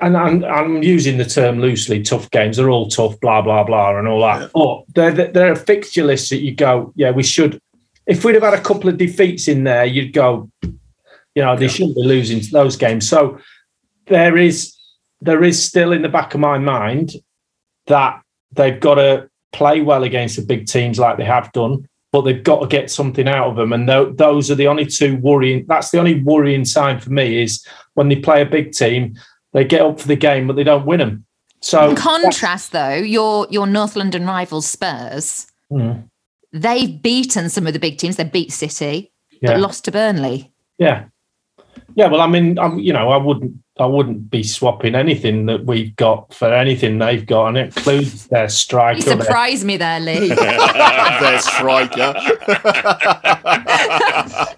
and 0.00 0.16
I'm, 0.16 0.44
I'm 0.44 0.82
using 0.82 1.18
the 1.18 1.24
term 1.24 1.60
loosely. 1.60 2.02
Tough 2.02 2.30
games 2.30 2.56
they're 2.56 2.70
all 2.70 2.88
tough, 2.88 3.18
blah 3.20 3.42
blah 3.42 3.64
blah, 3.64 3.98
and 3.98 4.08
all 4.08 4.22
that. 4.22 4.50
But 4.52 4.84
they're 4.94 5.28
they're 5.28 5.52
a 5.52 5.56
fixture 5.56 6.04
list 6.04 6.30
that 6.30 6.40
you 6.40 6.54
go, 6.54 6.92
yeah, 6.96 7.10
we 7.10 7.22
should. 7.22 7.60
If 8.06 8.24
we'd 8.24 8.34
have 8.34 8.42
had 8.42 8.54
a 8.54 8.60
couple 8.60 8.88
of 8.88 8.98
defeats 8.98 9.48
in 9.48 9.64
there, 9.64 9.84
you'd 9.84 10.12
go, 10.12 10.50
you 10.62 11.42
know, 11.42 11.56
they 11.56 11.68
shouldn't 11.68 11.96
be 11.96 12.02
losing 12.02 12.40
those 12.50 12.76
games. 12.76 13.08
So 13.08 13.38
there 14.06 14.36
is 14.36 14.74
there 15.20 15.44
is 15.44 15.62
still 15.62 15.92
in 15.92 16.02
the 16.02 16.08
back 16.08 16.34
of 16.34 16.40
my 16.40 16.58
mind 16.58 17.12
that 17.86 18.20
they've 18.52 18.80
got 18.80 18.96
to 18.96 19.28
play 19.52 19.80
well 19.80 20.02
against 20.04 20.36
the 20.36 20.42
big 20.42 20.66
teams 20.66 20.98
like 20.98 21.16
they 21.16 21.24
have 21.24 21.52
done, 21.52 21.88
but 22.14 22.20
they've 22.22 22.44
got 22.44 22.60
to 22.60 22.68
get 22.68 22.88
something 22.92 23.26
out 23.26 23.48
of 23.48 23.56
them. 23.56 23.72
And 23.72 23.88
tho- 23.88 24.12
those 24.12 24.48
are 24.48 24.54
the 24.54 24.68
only 24.68 24.86
two 24.86 25.16
worrying. 25.16 25.64
That's 25.66 25.90
the 25.90 25.98
only 25.98 26.22
worrying 26.22 26.64
sign 26.64 27.00
for 27.00 27.10
me 27.10 27.42
is 27.42 27.66
when 27.94 28.08
they 28.08 28.14
play 28.14 28.40
a 28.40 28.46
big 28.46 28.70
team, 28.70 29.16
they 29.52 29.64
get 29.64 29.80
up 29.82 29.98
for 29.98 30.06
the 30.06 30.14
game, 30.14 30.46
but 30.46 30.54
they 30.54 30.62
don't 30.62 30.86
win 30.86 31.00
them. 31.00 31.26
So 31.60 31.90
In 31.90 31.96
contrast, 31.96 32.70
though, 32.70 32.94
your 32.94 33.48
your 33.50 33.66
North 33.66 33.96
London 33.96 34.24
rivals 34.26 34.64
Spurs, 34.68 35.48
Mm, 35.72 36.08
they've 36.52 37.02
beaten 37.02 37.48
some 37.48 37.66
of 37.66 37.72
the 37.72 37.80
big 37.80 37.98
teams. 37.98 38.14
They 38.14 38.22
beat 38.22 38.52
City, 38.52 39.10
Yeah. 39.42 39.54
but 39.54 39.60
lost 39.60 39.84
to 39.86 39.90
Burnley. 39.90 40.52
yeah, 40.78 41.06
yeah. 41.96 42.06
Well, 42.06 42.20
I 42.20 42.28
mean, 42.28 42.60
I'm 42.60 42.78
you 42.78 42.92
know, 42.92 43.08
I 43.10 43.16
wouldn't. 43.16 43.54
I 43.76 43.86
wouldn't 43.86 44.30
be 44.30 44.44
swapping 44.44 44.94
anything 44.94 45.46
that 45.46 45.64
we've 45.66 45.96
got 45.96 46.32
for 46.32 46.46
anything 46.54 46.98
they've 46.98 47.26
got, 47.26 47.48
and 47.48 47.56
it 47.58 47.76
includes 47.76 48.28
their 48.28 48.48
striker. 48.48 48.98
You 49.00 49.04
their- 49.04 49.20
surprised 49.22 49.64
me 49.64 49.76
there, 49.76 49.98
Lee. 49.98 50.28
Their 50.34 51.38
striker. 51.40 52.14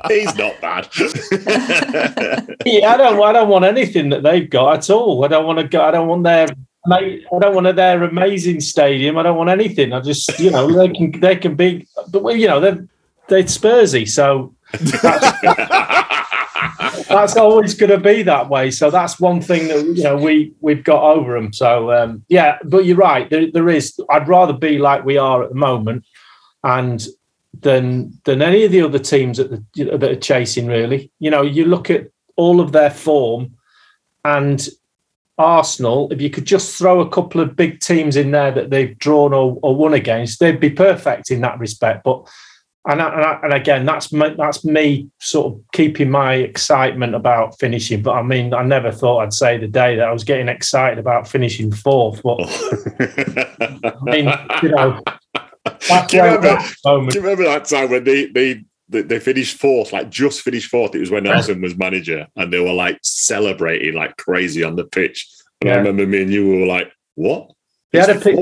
He's 0.08 0.34
not 0.36 0.60
bad. 0.60 0.88
yeah, 2.66 2.92
I 2.92 2.96
don't. 2.98 3.22
I 3.22 3.32
don't 3.32 3.48
want 3.48 3.64
anything 3.64 4.10
that 4.10 4.22
they've 4.22 4.50
got 4.50 4.76
at 4.78 4.90
all. 4.90 5.24
I 5.24 5.28
don't 5.28 5.46
want 5.46 5.60
to 5.60 5.68
go. 5.68 5.82
I 5.82 5.92
don't 5.92 6.08
want 6.08 6.24
their. 6.24 6.48
ama- 6.84 6.96
I 7.32 7.38
don't 7.40 7.54
want 7.54 7.74
their 7.74 8.02
amazing 8.04 8.60
stadium. 8.60 9.16
I 9.16 9.22
don't 9.22 9.38
want 9.38 9.48
anything. 9.48 9.94
I 9.94 10.00
just, 10.00 10.38
you 10.38 10.50
know, 10.50 10.70
they 10.70 10.90
can. 10.90 11.18
They 11.20 11.36
can 11.36 11.54
be. 11.54 11.86
But 12.10 12.22
well, 12.22 12.36
you 12.36 12.48
know, 12.48 12.60
they're 12.60 12.86
they're 13.28 13.42
Spursy, 13.44 14.06
so 14.08 14.54
that's, 14.72 16.15
that's 17.08 17.36
always 17.36 17.74
going 17.74 17.90
to 17.90 17.98
be 17.98 18.22
that 18.22 18.48
way. 18.48 18.70
So 18.70 18.90
that's 18.90 19.20
one 19.20 19.40
thing 19.40 19.68
that 19.68 19.84
you 19.96 20.02
know 20.02 20.16
we 20.16 20.52
we've 20.60 20.84
got 20.84 21.02
over 21.02 21.34
them. 21.34 21.52
So 21.52 21.92
um, 21.92 22.24
yeah, 22.28 22.58
but 22.64 22.84
you're 22.84 22.96
right. 22.96 23.28
There, 23.28 23.50
there 23.50 23.68
is. 23.68 23.98
I'd 24.10 24.28
rather 24.28 24.52
be 24.52 24.78
like 24.78 25.04
we 25.04 25.18
are 25.18 25.42
at 25.42 25.50
the 25.50 25.56
moment, 25.56 26.04
and 26.64 27.06
than 27.60 28.18
than 28.24 28.42
any 28.42 28.64
of 28.64 28.72
the 28.72 28.82
other 28.82 28.98
teams 28.98 29.38
that 29.38 29.50
the, 29.50 29.84
that 29.84 30.10
are 30.10 30.16
chasing. 30.16 30.66
Really, 30.66 31.10
you 31.18 31.30
know, 31.30 31.42
you 31.42 31.64
look 31.64 31.90
at 31.90 32.10
all 32.36 32.60
of 32.60 32.72
their 32.72 32.90
form. 32.90 33.54
and 34.24 34.68
Arsenal, 35.38 36.10
if 36.10 36.20
you 36.22 36.30
could 36.30 36.46
just 36.46 36.78
throw 36.78 37.00
a 37.00 37.10
couple 37.10 37.42
of 37.42 37.56
big 37.56 37.80
teams 37.80 38.16
in 38.16 38.30
there 38.30 38.50
that 38.52 38.70
they've 38.70 38.98
drawn 38.98 39.34
or, 39.34 39.58
or 39.60 39.76
won 39.76 39.92
against, 39.92 40.40
they'd 40.40 40.60
be 40.60 40.70
perfect 40.70 41.30
in 41.30 41.42
that 41.42 41.58
respect. 41.58 42.04
But 42.04 42.26
and, 42.88 43.02
I, 43.02 43.08
and, 43.14 43.22
I, 43.22 43.40
and 43.42 43.52
again, 43.52 43.84
that's 43.84 44.12
me, 44.12 44.34
that's 44.36 44.64
me 44.64 45.10
sort 45.20 45.52
of 45.52 45.60
keeping 45.72 46.10
my 46.10 46.34
excitement 46.34 47.14
about 47.14 47.58
finishing. 47.58 48.02
But 48.02 48.12
I 48.12 48.22
mean, 48.22 48.54
I 48.54 48.62
never 48.62 48.92
thought 48.92 49.20
I'd 49.20 49.32
say 49.32 49.58
the 49.58 49.66
day 49.66 49.96
that 49.96 50.08
I 50.08 50.12
was 50.12 50.24
getting 50.24 50.48
excited 50.48 50.98
about 50.98 51.28
finishing 51.28 51.72
fourth. 51.72 52.22
But 52.22 52.38
I 52.40 53.96
mean, 54.02 54.32
you 54.62 54.68
know, 54.68 55.00
do 56.08 56.16
you, 56.16 56.22
remember, 56.22 56.58
do 56.84 57.18
you 57.18 57.20
remember 57.20 57.44
that 57.44 57.64
time 57.64 57.90
when 57.90 58.04
they 58.04 58.26
they 58.26 58.62
they 58.88 59.18
finished 59.18 59.58
fourth, 59.58 59.92
like 59.92 60.10
just 60.10 60.42
finished 60.42 60.70
fourth? 60.70 60.94
It 60.94 61.00
was 61.00 61.10
when 61.10 61.24
Nelson 61.24 61.60
was 61.60 61.76
manager, 61.76 62.26
and 62.36 62.52
they 62.52 62.60
were 62.60 62.72
like 62.72 62.98
celebrating 63.02 63.94
like 63.94 64.16
crazy 64.16 64.62
on 64.62 64.76
the 64.76 64.84
pitch. 64.84 65.26
And 65.60 65.68
Yeah. 65.68 65.74
I 65.74 65.78
remember 65.78 66.06
me 66.06 66.22
and 66.22 66.30
you 66.30 66.48
were 66.48 66.66
like, 66.66 66.92
"What?" 67.16 67.50
They 67.96 68.00
had 68.00 68.10
a 68.10 68.14
It's 68.14 68.24
pic- 68.24 68.36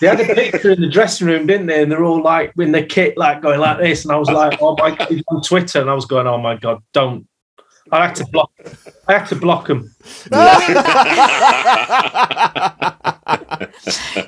they 0.00 0.06
had 0.06 0.20
a 0.20 0.34
picture 0.34 0.70
in 0.70 0.80
the 0.80 0.88
dressing 0.88 1.26
room, 1.26 1.46
didn't 1.46 1.66
they? 1.66 1.82
And 1.82 1.90
they're 1.90 2.04
all 2.04 2.22
like 2.22 2.52
in 2.58 2.72
the 2.72 2.82
kit, 2.84 3.16
like 3.18 3.42
going 3.42 3.60
like 3.60 3.78
this. 3.78 4.04
And 4.04 4.12
I 4.12 4.16
was 4.16 4.28
like, 4.30 4.58
oh 4.62 4.76
my 4.78 4.94
god, 4.94 5.12
on 5.28 5.42
Twitter, 5.42 5.80
and 5.80 5.90
I 5.90 5.94
was 5.94 6.06
going, 6.06 6.26
oh 6.26 6.38
my 6.38 6.56
god, 6.56 6.82
don't. 6.92 7.26
I 7.90 8.06
had 8.06 8.14
to 8.16 8.26
block. 8.26 8.50
I 9.08 9.12
had 9.18 9.26
to 9.26 9.36
block 9.36 9.66
them. 9.66 9.94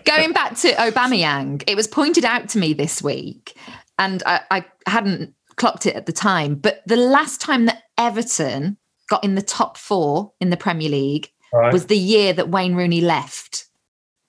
Going 0.04 0.32
back 0.32 0.56
to 0.58 0.72
Aubameyang, 0.72 1.62
it 1.66 1.74
was 1.76 1.86
pointed 1.86 2.24
out 2.24 2.48
to 2.50 2.58
me 2.58 2.72
this 2.74 3.02
week, 3.02 3.56
and 3.98 4.22
I, 4.26 4.40
I 4.50 4.64
hadn't 4.86 5.34
clocked 5.56 5.86
it 5.86 5.94
at 5.96 6.06
the 6.06 6.12
time. 6.12 6.56
But 6.56 6.82
the 6.86 6.96
last 6.96 7.40
time 7.40 7.66
that 7.66 7.82
Everton 7.98 8.76
got 9.08 9.24
in 9.24 9.34
the 9.34 9.42
top 9.42 9.76
four 9.78 10.32
in 10.40 10.50
the 10.50 10.56
Premier 10.56 10.88
League 10.90 11.30
Right. 11.52 11.72
was 11.72 11.86
the 11.86 11.96
year 11.96 12.32
that 12.32 12.48
Wayne 12.48 12.74
Rooney 12.74 13.00
left. 13.00 13.63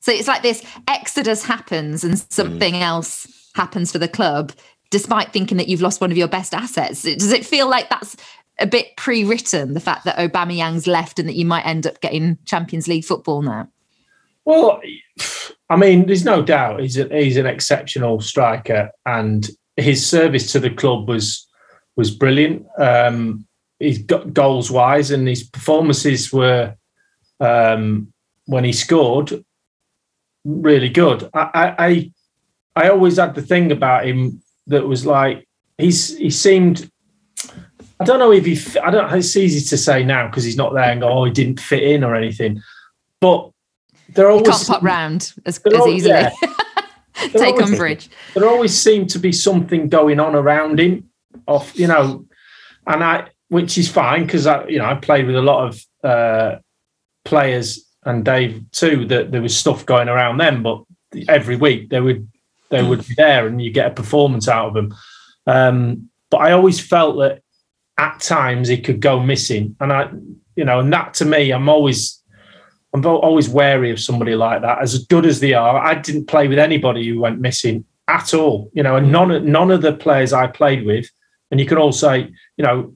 So 0.05 0.11
it's 0.11 0.27
like 0.27 0.43
this 0.43 0.63
exodus 0.87 1.43
happens 1.43 2.03
and 2.03 2.19
something 2.31 2.75
else 2.75 3.49
happens 3.55 3.91
for 3.91 3.97
the 3.97 4.07
club, 4.07 4.51
despite 4.91 5.33
thinking 5.33 5.57
that 5.57 5.67
you've 5.67 5.81
lost 5.81 5.99
one 5.99 6.11
of 6.11 6.17
your 6.17 6.27
best 6.27 6.53
assets. 6.53 7.01
Does 7.01 7.31
it 7.31 7.43
feel 7.43 7.67
like 7.67 7.89
that's 7.89 8.15
a 8.59 8.67
bit 8.67 8.95
pre-written, 8.97 9.73
the 9.73 9.79
fact 9.79 10.05
that 10.05 10.15
Aubameyang's 10.17 10.85
left 10.85 11.17
and 11.17 11.27
that 11.27 11.33
you 11.33 11.43
might 11.43 11.65
end 11.65 11.87
up 11.87 12.01
getting 12.01 12.37
Champions 12.45 12.87
League 12.87 13.03
football 13.03 13.41
now? 13.41 13.67
Well, 14.45 14.79
I 15.71 15.75
mean, 15.75 16.05
there's 16.05 16.23
no 16.23 16.43
doubt 16.43 16.81
he's 16.81 16.99
a, 16.99 17.07
he's 17.07 17.37
an 17.37 17.47
exceptional 17.47 18.21
striker, 18.21 18.91
and 19.07 19.49
his 19.75 20.07
service 20.07 20.51
to 20.51 20.59
the 20.59 20.69
club 20.69 21.09
was 21.09 21.47
was 21.95 22.11
brilliant. 22.11 22.67
Um, 22.77 23.47
he's 23.79 24.03
got 24.03 24.35
goals 24.35 24.69
wise, 24.69 25.09
and 25.09 25.27
his 25.27 25.43
performances 25.43 26.31
were 26.31 26.75
um, 27.39 28.13
when 28.45 28.63
he 28.63 28.71
scored 28.71 29.43
really 30.45 30.89
good. 30.89 31.29
I, 31.33 31.75
I 31.77 32.11
I 32.77 32.89
always 32.89 33.17
had 33.17 33.35
the 33.35 33.41
thing 33.41 33.71
about 33.71 34.05
him 34.05 34.41
that 34.67 34.87
was 34.87 35.05
like 35.05 35.47
he's 35.77 36.17
he 36.17 36.29
seemed. 36.29 36.89
I 37.99 38.03
don't 38.03 38.19
know 38.19 38.31
if 38.31 38.45
he. 38.45 38.79
I 38.79 38.91
don't. 38.91 39.11
It's 39.13 39.35
easy 39.35 39.65
to 39.69 39.77
say 39.77 40.03
now 40.03 40.27
because 40.27 40.43
he's 40.43 40.57
not 40.57 40.73
there 40.73 40.91
and 40.91 41.01
go. 41.01 41.09
Oh, 41.09 41.23
he 41.25 41.31
didn't 41.31 41.59
fit 41.59 41.83
in 41.83 42.03
or 42.03 42.15
anything. 42.15 42.61
But 43.21 43.49
they're 44.09 44.29
You 44.29 44.37
always 44.37 44.49
can't 44.49 44.67
pop 44.67 44.83
round 44.83 45.33
as, 45.45 45.59
as 45.65 45.73
all- 45.73 45.87
easily. 45.89 46.13
yeah. 46.13 46.31
Take 47.15 47.53
always- 47.55 47.71
umbrage. 47.71 48.09
There 48.33 48.47
always 48.47 48.77
seemed 48.77 49.09
to 49.11 49.19
be 49.19 49.31
something 49.31 49.87
going 49.87 50.19
on 50.19 50.35
around 50.35 50.79
him, 50.79 51.09
off 51.47 51.77
you 51.79 51.87
know, 51.87 52.25
and 52.85 53.01
I, 53.03 53.29
which 53.47 53.77
is 53.77 53.89
fine 53.89 54.25
because 54.25 54.45
I, 54.45 54.67
you 54.67 54.79
know, 54.79 54.85
I 54.85 54.95
played 54.95 55.25
with 55.25 55.37
a 55.37 55.41
lot 55.41 55.69
of 55.69 55.81
uh, 56.03 56.57
players 57.23 57.84
and 58.05 58.23
Dave 58.23 58.63
too. 58.71 59.05
That 59.05 59.31
there 59.31 59.41
was 59.41 59.55
stuff 59.55 59.85
going 59.85 60.09
around 60.09 60.37
them, 60.37 60.63
but 60.63 60.83
every 61.27 61.55
week 61.55 61.89
they 61.89 61.99
would 61.99 62.27
they 62.69 62.83
would 62.83 63.07
be 63.07 63.13
there, 63.15 63.47
and 63.47 63.61
you 63.61 63.71
get 63.71 63.91
a 63.91 63.95
performance 63.95 64.47
out 64.47 64.69
of 64.69 64.73
them. 64.73 64.95
Um, 65.47 66.09
but 66.29 66.37
I 66.37 66.51
always 66.51 66.79
felt 66.79 67.17
that 67.17 67.41
at 67.97 68.19
times 68.19 68.67
he 68.67 68.77
could 68.77 68.99
go 68.99 69.19
missing, 69.19 69.75
and 69.79 69.91
I, 69.91 70.09
you 70.55 70.65
know, 70.65 70.79
and 70.79 70.91
that 70.93 71.13
to 71.15 71.25
me, 71.25 71.51
I'm 71.51 71.69
always 71.69 72.21
I'm 72.93 73.05
always 73.05 73.49
wary 73.49 73.91
of 73.91 73.99
somebody 73.99 74.35
like 74.35 74.61
that. 74.61 74.81
As 74.81 75.05
good 75.05 75.25
as 75.25 75.39
they 75.39 75.53
are, 75.53 75.77
I 75.77 75.95
didn't 75.95 76.27
play 76.27 76.47
with 76.47 76.59
anybody 76.59 77.07
who 77.07 77.19
went 77.19 77.39
missing 77.39 77.85
at 78.07 78.33
all. 78.33 78.71
You 78.73 78.83
know, 78.83 78.95
and 78.95 79.11
none 79.11 79.51
none 79.51 79.71
of 79.71 79.81
the 79.81 79.93
players 79.93 80.33
I 80.33 80.47
played 80.47 80.85
with, 80.85 81.09
and 81.51 81.59
you 81.59 81.65
can 81.65 81.77
all 81.77 81.91
say, 81.91 82.31
you 82.57 82.65
know, 82.65 82.93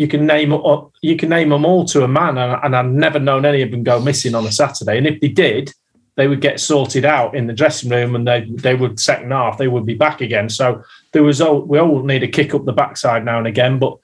you 0.00 0.08
can 0.08 0.24
name 0.24 0.50
up, 0.54 0.92
you 1.02 1.14
can 1.14 1.28
name 1.28 1.50
them 1.50 1.66
all 1.66 1.84
to 1.84 2.02
a 2.04 2.08
man, 2.08 2.38
and, 2.38 2.58
and 2.64 2.74
I've 2.74 2.86
never 2.86 3.18
known 3.18 3.44
any 3.44 3.60
of 3.60 3.70
them 3.70 3.82
go 3.82 4.00
missing 4.00 4.34
on 4.34 4.46
a 4.46 4.50
Saturday. 4.50 4.96
And 4.96 5.06
if 5.06 5.20
they 5.20 5.28
did, 5.28 5.74
they 6.16 6.26
would 6.26 6.40
get 6.40 6.58
sorted 6.58 7.04
out 7.04 7.34
in 7.34 7.46
the 7.46 7.52
dressing 7.52 7.90
room, 7.90 8.14
and 8.14 8.26
they 8.26 8.46
they 8.48 8.74
would 8.74 8.98
second 8.98 9.30
half 9.30 9.58
they 9.58 9.68
would 9.68 9.84
be 9.84 9.92
back 9.92 10.22
again. 10.22 10.48
So 10.48 10.82
there 11.12 11.22
was 11.22 11.42
all 11.42 11.60
we 11.60 11.78
all 11.78 12.02
need 12.02 12.22
a 12.22 12.28
kick 12.28 12.54
up 12.54 12.64
the 12.64 12.72
backside 12.72 13.26
now 13.26 13.36
and 13.36 13.46
again, 13.46 13.78
but 13.78 13.98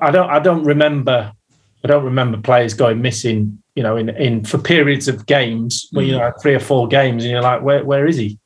I 0.00 0.12
don't 0.12 0.30
I 0.30 0.38
don't 0.38 0.62
remember 0.62 1.32
I 1.82 1.88
don't 1.88 2.04
remember 2.04 2.38
players 2.38 2.74
going 2.74 3.02
missing, 3.02 3.60
you 3.74 3.82
know, 3.82 3.96
in, 3.96 4.10
in 4.10 4.44
for 4.44 4.58
periods 4.58 5.08
of 5.08 5.26
games 5.26 5.88
where 5.90 6.04
you 6.04 6.14
mm. 6.14 6.20
know 6.20 6.32
three 6.40 6.54
or 6.54 6.60
four 6.60 6.86
games, 6.86 7.24
and 7.24 7.32
you're 7.32 7.42
like, 7.42 7.62
where 7.62 7.84
where 7.84 8.06
is 8.06 8.16
he? 8.16 8.38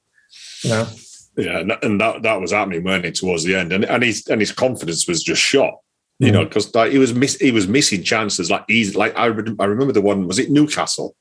You 0.63 0.71
know, 0.71 0.89
Yeah, 1.37 1.59
and 1.59 1.71
that- 1.73 1.85
and 1.85 2.01
that 2.01 2.23
that 2.23 2.41
was 2.41 2.53
happening, 2.53 2.85
weren't 2.85 3.05
it, 3.05 3.17
towards 3.17 3.45
the 3.45 3.55
end? 3.55 3.71
And 3.71 3.85
and 3.85 4.03
his 4.03 4.27
and 4.29 4.41
his 4.41 4.53
confidence 4.53 5.07
was 5.07 5.23
just 5.23 5.43
shot. 5.43 5.75
You 6.21 6.33
know, 6.33 6.45
because 6.45 6.75
like 6.75 6.93
he 6.93 6.99
was 6.99 7.15
miss 7.15 7.37
he 7.37 7.51
was 7.51 7.67
missing 7.67 8.03
chances 8.03 8.51
like 8.51 8.65
easy. 8.69 8.97
Like 8.97 9.17
I 9.19 9.27
re- 9.27 9.57
I 9.59 9.65
remember 9.65 9.93
the 9.93 10.03
one 10.03 10.27
was 10.27 10.39
it 10.39 10.51
Newcastle 10.51 11.17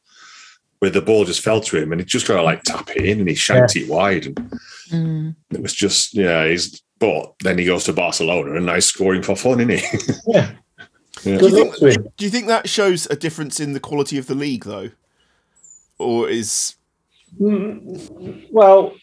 where 0.80 0.92
the 0.92 1.02
ball 1.02 1.26
just 1.26 1.42
fell 1.42 1.62
to 1.62 1.78
him 1.82 1.92
and 1.92 2.00
he 2.02 2.06
just 2.06 2.28
kind 2.28 2.40
of 2.40 2.46
like 2.46 2.64
tap 2.64 2.90
it 2.96 3.06
in 3.06 3.20
and 3.20 3.28
he 3.30 3.36
shanked 3.36 3.76
it 3.76 3.90
wide 3.90 4.26
and 4.28 4.36
Mm. 4.92 5.36
it 5.52 5.62
was 5.62 5.74
just 5.74 6.16
yeah. 6.16 6.48
He's 6.48 6.82
but 7.00 7.34
then 7.44 7.58
he 7.58 7.66
goes 7.66 7.86
to 7.86 7.94
Barcelona 7.94 8.56
and 8.56 8.66
now 8.66 8.76
he's 8.76 8.88
scoring 8.88 9.22
for 9.22 9.36
fun, 9.36 9.60
isn't 9.62 9.80
he? 9.80 10.14
yeah. 10.28 10.52
Yeah. 11.24 11.38
Do 11.38 11.48
you, 11.48 11.56
think, 11.80 12.16
do 12.18 12.26
you 12.26 12.32
think 12.32 12.48
that 12.48 12.68
shows 12.70 13.06
a 13.08 13.16
difference 13.16 13.60
in 13.60 13.74
the 13.74 13.80
quality 13.80 14.18
of 14.18 14.28
the 14.28 14.36
league, 14.36 14.66
though, 14.66 14.90
or 15.98 16.30
is 16.30 16.76
Mm, 17.40 18.48
well, 18.52 18.94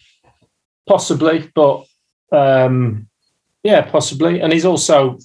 possibly, 0.86 1.50
but 1.54 1.86
um, 2.32 3.08
yeah, 3.62 3.82
possibly. 3.82 4.40
And 4.40 4.52
he's 4.52 4.64
also, 4.64 5.18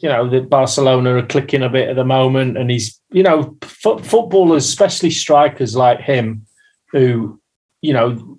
you 0.00 0.08
know, 0.08 0.28
the 0.28 0.40
Barcelona 0.40 1.16
are 1.16 1.26
clicking 1.26 1.62
a 1.62 1.68
bit 1.68 1.88
at 1.88 1.96
the 1.96 2.04
moment, 2.04 2.56
and 2.56 2.70
he's, 2.70 3.00
you 3.12 3.22
know, 3.22 3.56
fo- 3.62 3.98
footballers, 3.98 4.66
especially 4.66 5.10
strikers 5.10 5.76
like 5.76 6.00
him, 6.00 6.46
who, 6.90 7.40
you 7.82 7.92
know, 7.92 8.38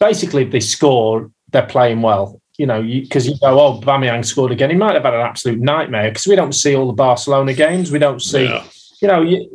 basically 0.00 0.44
if 0.44 0.52
they 0.52 0.60
score, 0.60 1.30
they're 1.50 1.66
playing 1.66 2.02
well. 2.02 2.40
You 2.56 2.66
know, 2.66 2.82
because 2.82 3.26
you, 3.26 3.34
go, 3.40 3.58
oh, 3.58 3.80
Aubameyang 3.80 4.24
scored 4.24 4.52
again. 4.52 4.70
He 4.70 4.76
might 4.76 4.94
have 4.94 5.02
had 5.02 5.14
an 5.14 5.20
absolute 5.20 5.58
nightmare 5.58 6.10
because 6.10 6.26
we 6.28 6.36
don't 6.36 6.52
see 6.54 6.76
all 6.76 6.86
the 6.86 6.92
Barcelona 6.92 7.52
games. 7.52 7.90
We 7.90 7.98
don't 7.98 8.22
see, 8.22 8.44
Yeah. 8.44 8.64
you 9.02 9.08
know, 9.08 9.22
you, 9.22 9.50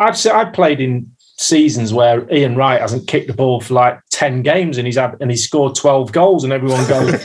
I've 0.00 0.18
I've 0.26 0.52
played 0.52 0.80
in 0.80 1.12
seasons 1.36 1.92
where 1.92 2.28
Ian 2.32 2.56
Wright 2.56 2.80
hasn't 2.80 3.06
kicked 3.06 3.28
the 3.28 3.34
ball 3.34 3.60
for 3.60 3.74
like 3.74 4.00
ten 4.14 4.42
games 4.42 4.78
and 4.78 4.86
he's 4.86 4.96
had 4.96 5.16
and 5.20 5.28
he's 5.30 5.42
scored 5.44 5.74
twelve 5.74 6.12
goals 6.12 6.44
and 6.44 6.52
everyone 6.52 6.86
goes, 6.86 7.10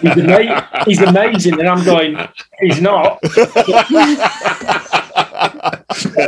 he's, 0.00 0.16
ama- 0.16 0.84
he's 0.86 1.02
amazing, 1.02 1.58
and 1.58 1.68
I'm 1.68 1.84
going, 1.84 2.16
he's 2.60 2.80
not. 2.80 3.18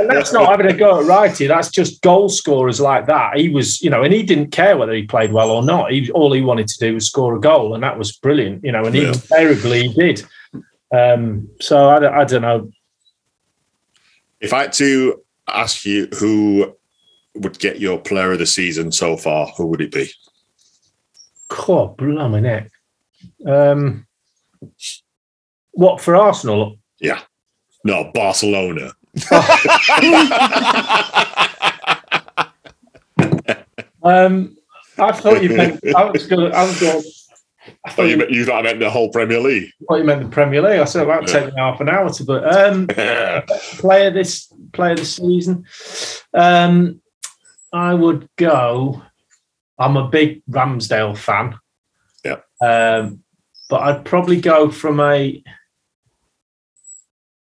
that's 0.09 0.33
not 0.33 0.49
having 0.49 0.67
a 0.67 0.73
go 0.77 1.01
at 1.01 1.07
Righty. 1.07 1.47
That's 1.47 1.71
just 1.71 2.03
goal 2.03 2.29
scorers 2.29 2.81
like 2.81 3.07
that. 3.07 3.37
He 3.37 3.49
was, 3.49 3.81
you 3.83 3.91
know, 3.91 4.03
and 4.03 4.13
he 4.13 4.23
didn't 4.25 4.51
care 4.51 4.77
whether 4.77 4.93
he 4.93 5.05
played 5.05 5.33
well 5.33 5.51
or 5.51 5.63
not. 5.63 5.93
He 5.93 6.11
all 6.11 6.33
he 6.33 6.41
wanted 6.43 6.67
to 6.69 6.79
do 6.79 6.95
was 6.95 7.07
score 7.07 7.35
a 7.37 7.41
goal, 7.41 7.75
and 7.75 7.83
that 7.83 7.97
was 7.99 8.13
brilliant, 8.13 8.65
you 8.65 8.73
know. 8.73 8.85
And 8.85 8.95
Yeah. 8.95 9.09
invariably 9.09 9.89
he 9.89 9.95
did. 9.95 10.25
Um, 10.95 11.49
so 11.61 11.89
I, 11.89 12.23
I 12.23 12.25
don't 12.25 12.43
know. 12.43 12.71
If 14.41 14.53
I 14.53 14.63
had 14.63 14.73
to 14.75 15.23
ask 15.49 15.85
you 15.85 16.09
who 16.19 16.75
would 17.35 17.59
get 17.59 17.81
your 17.81 17.99
player 17.99 18.33
of 18.33 18.39
the 18.39 18.47
season 18.47 18.93
so 18.93 19.17
far, 19.17 19.47
who 19.57 19.67
would 19.67 19.81
it 19.81 19.93
be? 19.93 20.11
God, 21.49 21.97
blimey 21.97 22.41
neck. 22.43 22.71
Um, 23.47 24.07
what 25.73 26.01
for 26.01 26.17
Arsenal? 26.17 26.77
Yeah. 27.01 27.21
No, 27.85 28.11
Barcelona. 28.15 28.93
Um, 34.05 34.57
I 34.99 35.13
thought 35.13 35.43
you 35.43 35.51
meant. 35.51 35.81
I 35.95 36.05
was 36.05 36.27
going. 36.27 36.53
I 36.53 36.65
was 36.65 36.81
going. 36.81 37.03
I 37.87 37.95
Oh, 37.97 38.03
you, 38.03 38.17
meant, 38.17 38.31
you 38.33 38.45
thought 38.45 38.59
I 38.59 38.63
meant 38.63 38.81
the 38.81 38.91
whole 38.91 39.11
Premier 39.11 39.39
League. 39.39 39.71
thought 39.89 39.99
you 39.99 40.05
meant 40.05 40.23
the 40.25 40.29
Premier 40.29 40.61
League. 40.61 40.81
I 40.81 40.85
said 40.85 41.05
about 41.05 41.29
Yeah. 41.29 41.41
taking 41.41 41.57
half 41.57 41.81
an 41.81 41.89
hour 41.89 42.11
to, 42.11 42.25
but 42.25 42.53
um, 42.53 42.87
player 43.79 44.11
this 44.11 44.53
player 44.73 44.97
this 44.97 45.15
season. 45.17 45.65
Um, 46.35 47.01
I 47.73 47.95
would 47.95 48.29
go. 48.37 49.03
I'm 49.79 49.97
a 49.97 50.09
big 50.09 50.43
Ramsdale 50.51 51.17
fan. 51.17 51.59
Yeah. 52.25 52.41
Um, 52.63 53.23
but 53.71 53.81
I'd 53.83 54.05
probably 54.05 54.41
go 54.41 54.71
from 54.71 55.01
a. 55.01 55.43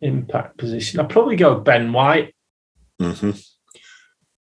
impact 0.00 0.56
position. 0.58 1.00
I'd 1.00 1.08
probably 1.11 1.37
go 1.37 1.61
Ben 1.61 1.92
White. 1.92 2.35
Mm-hmm. 3.00 3.30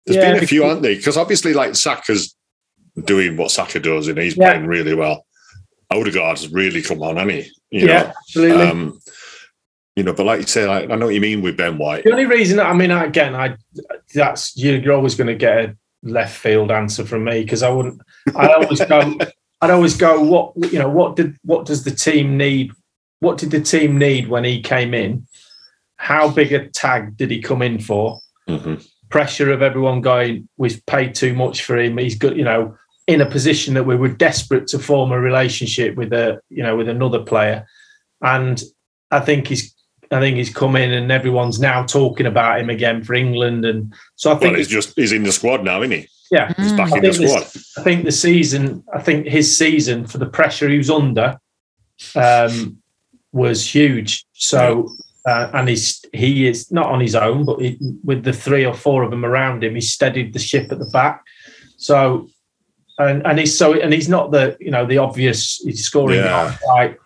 There's 0.06 0.18
Yeah, 0.18 0.34
been 0.34 0.44
a 0.44 0.48
few, 0.48 0.64
aren't 0.64 0.82
there? 0.82 0.96
Because 0.96 1.18
obviously, 1.18 1.54
like 1.54 1.76
Saka's 1.76 2.36
doing 3.04 3.38
what 3.38 3.52
Saka 3.52 3.80
does, 3.80 4.08
and 4.08 4.18
he's 4.18 4.38
Yeah. 4.38 4.52
playing 4.54 4.68
really 4.68 4.94
well. 4.96 5.26
Odegaard's 5.92 6.52
really 6.52 6.82
come 6.82 7.02
on, 7.04 7.18
hasn't 7.18 7.32
he? 7.32 7.52
You 7.72 7.88
Yeah, 7.88 8.04
know? 8.04 8.14
absolutely. 8.18 8.68
Um, 8.70 9.00
you 9.96 10.04
know, 10.04 10.14
but 10.14 10.26
like 10.26 10.42
you 10.42 10.48
say, 10.48 10.68
like, 10.68 10.90
I 10.90 10.96
know 10.96 11.06
what 11.06 11.16
you 11.16 11.22
mean 11.22 11.42
with 11.42 11.56
Ben 11.56 11.78
White. 11.78 12.04
The 12.04 12.12
only 12.12 12.26
reason, 12.26 12.60
I 12.60 12.74
mean, 12.74 12.92
again, 12.92 13.34
I 13.36 13.56
that's 14.14 14.56
you're 14.58 14.94
always 14.94 15.16
going 15.16 15.28
to 15.28 15.36
get 15.36 15.58
a 15.58 15.76
left 16.04 16.38
field 16.38 16.72
answer 16.72 17.06
from 17.06 17.24
me 17.24 17.44
because 17.44 17.64
I 17.64 17.70
wouldn't. 17.70 18.02
I 18.36 18.48
always 18.54 18.84
go. 18.84 19.18
I'd 19.62 19.70
always 19.72 19.96
go. 19.96 20.22
What 20.22 20.54
you 20.72 20.80
know? 20.80 20.90
What 20.90 21.16
did 21.16 21.38
what 21.44 21.66
does 21.66 21.84
the 21.84 21.92
team 21.92 22.38
need? 22.38 22.72
What 23.22 23.38
did 23.38 23.52
the 23.52 23.62
team 23.62 23.98
need 23.98 24.28
when 24.28 24.44
he 24.44 24.62
came 24.62 24.94
in? 24.94 25.28
How 25.96 26.30
big 26.30 26.52
a 26.52 26.68
tag 26.68 27.16
did 27.16 27.32
he 27.32 27.42
come 27.42 27.62
in 27.62 27.80
for? 27.80 28.20
Mhm. 28.50 28.86
Pressure 29.10 29.52
of 29.52 29.62
everyone 29.62 30.02
going. 30.02 30.50
We've 30.58 30.86
paid 30.88 31.16
too 31.16 31.34
much 31.34 31.64
for 31.64 31.78
him. 31.78 31.98
He's 31.98 32.16
good. 32.16 32.36
You 32.36 32.44
know, 32.44 32.78
in 33.08 33.22
a 33.22 33.26
position 33.26 33.76
that 33.76 33.86
we 33.86 33.96
were 33.96 34.10
desperate 34.10 34.68
to 34.68 34.80
form 34.80 35.14
a 35.14 35.20
relationship 35.20 35.96
with 35.96 36.12
a 36.12 36.42
you 36.50 36.64
know 36.64 36.76
with 36.76 36.90
another 36.90 37.20
player, 37.20 37.66
and 38.22 38.62
I 39.10 39.22
think 39.22 39.48
he's. 39.48 39.74
I 40.12 40.20
think 40.20 40.38
he's 40.38 40.54
come 40.54 40.76
in 40.76 40.92
and 40.92 41.12
everyone's 41.12 41.60
now 41.60 41.84
talking 41.86 42.26
about 42.26 42.60
him 42.60 42.70
again 42.70 43.04
for 43.04 43.14
England, 43.14 43.66
and 43.66 43.94
so 44.16 44.32
I 44.32 44.36
think 44.36 44.52
Well, 44.52 44.56
he's 44.58 44.68
just 44.68 44.94
he's 44.96 45.12
in 45.12 45.24
the 45.24 45.32
squad 45.32 45.64
now, 45.64 45.82
isn't 45.82 45.92
he? 45.92 46.08
yeah, 46.32 46.54
He's 46.58 46.74
back 46.74 46.92
I 46.92 46.98
in 46.98 47.04
the 47.04 47.14
squad. 47.14 47.44
this- 47.44 47.74
I 47.78 47.82
think 47.84 48.06
the 48.06 48.12
season, 48.12 48.84
I 48.94 49.02
think 49.02 49.28
his 49.28 49.56
season 49.58 50.06
for 50.08 50.18
the 50.18 50.26
pressure 50.26 50.68
he 50.70 50.78
was 50.78 50.90
under 50.90 51.40
um, 52.16 52.78
was 53.32 53.66
huge. 53.74 54.26
So, 54.34 54.90
uh, 55.28 55.50
and 55.54 55.70
he's 55.70 56.04
he 56.14 56.48
is 56.48 56.72
not 56.72 56.88
on 56.88 57.00
his 57.00 57.16
own, 57.16 57.46
but 57.46 57.60
he, 57.62 57.78
with 58.04 58.24
the 58.24 58.34
three 58.34 58.66
or 58.66 58.74
four 58.74 59.04
of 59.04 59.12
them 59.12 59.26
around 59.26 59.64
him, 59.64 59.76
he 59.76 59.82
steadied 59.82 60.34
the 60.34 60.40
ship 60.40 60.72
at 60.72 60.80
the 60.80 60.90
back. 60.92 61.22
So, 61.78 62.28
and 62.98 63.26
and 63.26 63.38
he's 63.40 63.58
so 63.58 63.74
and 63.80 63.94
he's 63.94 64.10
not 64.10 64.32
the 64.32 64.58
you 64.60 64.72
know 64.72 64.86
the 64.86 64.98
obvious 64.98 65.58
he's 65.58 65.84
scoring 65.86 66.20
Yeah. 66.20 66.58
right. 66.70 66.98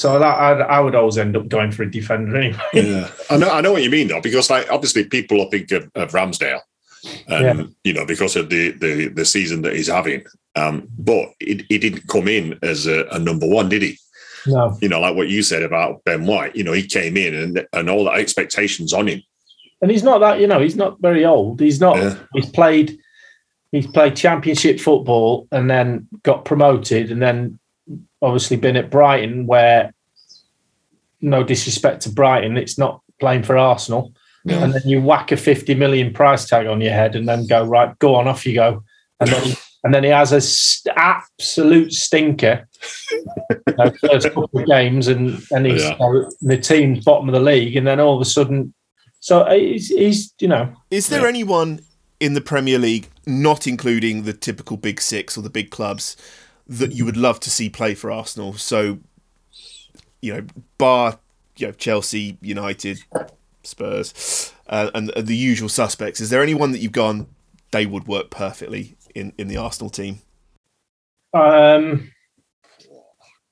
So 0.00 0.18
that 0.18 0.24
I, 0.24 0.52
I 0.60 0.80
would 0.80 0.94
always 0.94 1.18
end 1.18 1.36
up 1.36 1.48
going 1.48 1.70
for 1.72 1.82
a 1.82 1.90
defender 1.90 2.36
anyway. 2.36 2.58
Yeah, 2.72 3.10
I 3.28 3.36
know. 3.36 3.50
I 3.50 3.60
know 3.60 3.72
what 3.72 3.82
you 3.82 3.90
mean 3.90 4.08
though, 4.08 4.20
because 4.20 4.48
like 4.50 4.70
obviously 4.70 5.04
people 5.04 5.36
will 5.38 5.50
think 5.50 5.70
of, 5.72 5.90
of 5.94 6.12
Ramsdale, 6.12 6.60
and 7.28 7.58
Yeah. 7.58 7.64
you 7.84 7.92
know 7.92 8.06
because 8.06 8.34
of 8.36 8.48
the 8.48 8.70
the 8.72 9.08
the 9.08 9.24
season 9.24 9.62
that 9.62 9.74
he's 9.76 9.88
having. 9.88 10.24
Um, 10.56 10.88
but 10.98 11.28
he, 11.38 11.64
he 11.68 11.78
didn't 11.78 12.08
come 12.08 12.26
in 12.26 12.58
as 12.62 12.86
a, 12.86 13.06
a 13.12 13.18
number 13.18 13.46
one, 13.46 13.68
did 13.68 13.82
he? 13.82 13.98
No. 14.46 14.76
You 14.80 14.88
know, 14.88 15.00
like 15.00 15.14
what 15.14 15.28
you 15.28 15.42
said 15.42 15.62
about 15.62 16.02
Ben 16.04 16.26
White. 16.26 16.56
You 16.56 16.64
know, 16.64 16.72
he 16.72 16.86
came 16.86 17.16
in 17.16 17.34
and 17.34 17.66
and 17.72 17.90
all 17.90 18.04
the 18.04 18.10
expectations 18.12 18.92
on 18.92 19.06
him. 19.06 19.22
and 19.82 19.90
he's 19.90 20.02
not 20.02 20.18
that 20.20 20.40
you 20.40 20.46
know 20.46 20.60
he's 20.60 20.76
not 20.76 21.00
very 21.00 21.24
old 21.24 21.60
he's 21.60 21.78
not 21.80 21.96
Yeah. 21.98 22.14
he's 22.34 22.50
played 22.50 22.98
he's 23.72 23.86
played 23.86 24.16
championship 24.16 24.80
football 24.80 25.46
and 25.52 25.70
then 25.70 26.08
got 26.24 26.44
promoted 26.44 27.12
and 27.12 27.22
then 27.22 27.58
obviously 28.22 28.56
been 28.56 28.76
at 28.76 28.90
brighton 28.90 29.46
where 29.46 29.92
no 31.20 31.42
disrespect 31.44 32.02
to 32.02 32.10
brighton 32.10 32.56
it's 32.56 32.78
not 32.78 33.00
playing 33.18 33.42
for 33.42 33.56
arsenal 33.56 34.12
Yeah. 34.44 34.62
and 34.64 34.72
then 34.72 34.82
you 34.84 35.00
whack 35.02 35.32
a 35.32 35.36
50 35.36 35.74
million 35.74 36.12
price 36.12 36.48
tag 36.48 36.66
on 36.66 36.80
your 36.80 36.92
head 36.92 37.14
and 37.16 37.28
then 37.28 37.46
go 37.46 37.64
right 37.64 37.98
go 37.98 38.14
on 38.14 38.26
off 38.28 38.46
you 38.46 38.54
go 38.54 38.82
and 39.20 39.30
then 39.30 39.56
and 39.84 39.94
then 39.94 40.04
he 40.04 40.10
has 40.10 40.32
a 40.32 40.40
st- 40.40 40.94
absolute 40.96 41.92
stinker 41.92 42.66
you 43.10 43.24
know, 43.78 43.90
first 44.00 44.28
couple 44.28 44.48
of 44.60 44.66
games 44.66 45.08
and 45.08 45.42
and 45.50 45.66
he's 45.66 45.82
Yeah. 45.82 45.96
you 45.98 45.98
know, 45.98 46.30
the 46.42 46.58
team's 46.58 47.04
bottom 47.04 47.28
of 47.28 47.34
the 47.34 47.40
league 47.40 47.76
and 47.76 47.86
then 47.86 48.00
all 48.00 48.14
of 48.16 48.22
a 48.22 48.26
sudden 48.26 48.72
so 49.20 49.40
uh, 49.42 49.52
he's, 49.54 49.88
he's 49.88 50.32
you 50.40 50.48
know 50.48 50.72
Is 50.90 51.08
there 51.08 51.26
anyone 51.26 51.80
in 52.20 52.34
the 52.34 52.40
Premier 52.42 52.78
League, 52.78 53.08
not 53.26 53.66
including 53.66 54.24
the 54.24 54.32
typical 54.34 54.76
big 54.76 55.00
six 55.00 55.38
or 55.38 55.42
the 55.42 55.48
big 55.48 55.70
clubs, 55.70 56.16
that 56.70 56.92
you 56.92 57.04
would 57.04 57.16
love 57.16 57.40
to 57.40 57.50
see 57.50 57.68
play 57.68 57.94
for 57.94 58.10
Arsenal? 58.10 58.54
So, 58.54 59.00
you 60.22 60.32
know, 60.34 60.46
bar 60.78 61.18
you 61.56 61.66
know 61.66 61.72
Chelsea, 61.72 62.38
United, 62.40 63.02
Spurs, 63.62 64.52
uh, 64.68 64.90
and 64.94 65.08
the 65.10 65.36
usual 65.36 65.68
suspects. 65.68 66.20
Is 66.20 66.30
there 66.30 66.42
anyone 66.42 66.72
that 66.72 66.78
you've 66.78 66.92
gone 66.92 67.26
they 67.72 67.86
would 67.86 68.06
work 68.06 68.30
perfectly 68.30 68.96
in 69.14 69.32
in 69.36 69.48
the 69.48 69.56
Arsenal 69.56 69.90
team? 69.90 70.20
um 71.34 72.10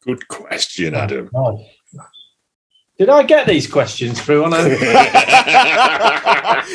Good 0.05 0.27
question, 0.29 0.95
Adam. 0.95 1.29
God. 1.35 1.59
did 2.99 3.11
I 3.11 3.25
get 3.25 3.47
these 3.47 3.67
questions 3.67 4.21
through 4.21 4.45
on 4.45 4.55
a 4.55 4.59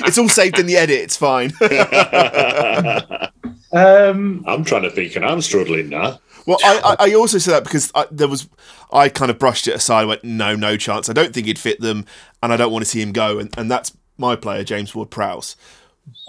it's 0.05 0.17
all 0.19 0.29
saved 0.29 0.59
in 0.59 0.67
the 0.67 0.77
edit. 0.77 0.99
It's 0.99 1.17
fine. 1.17 1.51
um 3.73 4.43
I'm 4.47 4.63
trying 4.63 4.83
to 4.83 4.91
think, 4.91 5.15
and 5.15 5.25
I'm 5.25 5.41
struggling 5.41 5.89
now. 5.89 6.19
Well, 6.45 6.57
I, 6.63 6.95
I 6.99 7.09
I 7.09 7.13
also 7.13 7.37
said 7.37 7.51
that 7.53 7.63
because 7.63 7.91
I, 7.95 8.05
there 8.11 8.27
was 8.27 8.47
I 8.91 9.09
kind 9.09 9.31
of 9.31 9.39
brushed 9.39 9.67
it 9.67 9.75
aside. 9.75 10.01
I 10.01 10.05
went 10.05 10.23
no, 10.23 10.55
no 10.55 10.77
chance. 10.77 11.09
I 11.09 11.13
don't 11.13 11.33
think 11.33 11.47
he'd 11.47 11.59
fit 11.59 11.79
them, 11.79 12.05
and 12.41 12.51
I 12.53 12.57
don't 12.57 12.71
want 12.71 12.83
to 12.83 12.89
see 12.89 13.01
him 13.01 13.11
go. 13.13 13.39
And, 13.39 13.53
and 13.57 13.71
that's 13.71 13.95
my 14.17 14.35
player, 14.35 14.63
James 14.63 14.93
Ward-Prowse. 14.93 15.55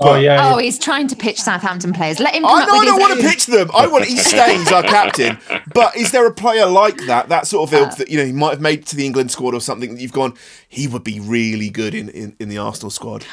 oh 0.01 0.15
yeah 0.15 0.53
Oh, 0.55 0.59
he's 0.59 0.79
trying 0.79 1.09
to 1.09 1.17
pitch 1.17 1.41
Southampton 1.41 1.93
players. 1.93 2.21
Let 2.21 2.35
him. 2.35 2.45
I 2.47 2.49
come 2.49 2.63
up 2.63 2.69
know 2.69 2.75
I 2.77 2.85
don't 2.85 2.95
his 3.01 3.09
want 3.09 3.21
to 3.21 3.29
pitch 3.29 3.47
them. 3.47 3.71
I 3.75 3.87
want 3.89 4.05
he 4.07 4.17
stays 4.17 4.71
our 4.73 4.83
captain. 4.83 5.39
But 5.75 5.97
is 5.97 6.13
there 6.13 6.27
a 6.27 6.33
player 6.33 6.67
like 6.67 6.97
that, 7.07 7.29
that 7.31 7.47
sort 7.49 7.69
of 7.69 7.75
ilk 7.75 7.97
that 7.97 8.09
you 8.09 8.17
know 8.17 8.25
he 8.25 8.33
might 8.33 8.51
have 8.51 8.61
made 8.61 8.87
to 8.87 8.97
the 8.97 9.05
England 9.05 9.33
squad 9.33 9.53
or 9.55 9.61
something 9.61 9.95
that 9.97 10.01
you've 10.01 10.13
gone? 10.13 10.35
He 10.69 10.87
would 10.87 11.03
be 11.05 11.19
really 11.19 11.71
good 11.71 11.95
in 11.95 12.09
in, 12.09 12.37
in 12.39 12.49
the 12.49 12.59
Arsenal 12.59 12.91
squad. 12.91 13.27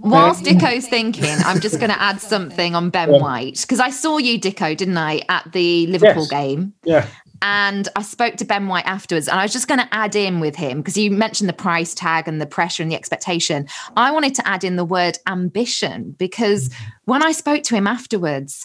Whilst 0.00 0.46
um, 0.46 0.56
Dicko's 0.56 0.86
thinking, 0.86 1.34
I'm 1.44 1.60
just 1.60 1.78
going 1.78 1.90
to 1.90 2.00
add 2.00 2.20
something 2.20 2.74
on 2.74 2.90
Ben 2.90 3.14
um, 3.14 3.20
White 3.20 3.60
because 3.62 3.80
I 3.80 3.90
saw 3.90 4.18
you, 4.18 4.38
Dicko, 4.38 4.76
didn't 4.76 4.98
I, 4.98 5.22
at 5.28 5.52
the 5.52 5.86
Liverpool 5.86 6.26
Yes. 6.30 6.30
game? 6.30 6.74
yeah 6.84 7.06
And 7.42 7.88
I 7.96 8.02
spoke 8.02 8.36
to 8.36 8.44
Ben 8.44 8.66
White 8.66 8.86
afterwards, 8.86 9.28
and 9.28 9.38
I 9.38 9.44
was 9.44 9.52
just 9.52 9.68
going 9.68 9.80
to 9.80 9.88
add 9.92 10.14
in 10.14 10.40
with 10.40 10.56
him 10.56 10.78
because 10.78 10.96
you 10.96 11.10
mentioned 11.10 11.48
the 11.48 11.54
price 11.54 11.94
tag 11.94 12.28
and 12.28 12.40
the 12.40 12.46
pressure 12.46 12.82
and 12.82 12.90
the 12.90 12.96
expectation. 12.96 13.66
I 13.96 14.10
wanted 14.10 14.34
to 14.36 14.48
add 14.48 14.64
in 14.64 14.76
the 14.76 14.84
word 14.84 15.18
ambition 15.26 16.14
because 16.18 16.68
mm. 16.68 16.74
when 17.04 17.22
I 17.22 17.32
spoke 17.32 17.62
to 17.64 17.74
him 17.74 17.86
afterwards, 17.86 18.64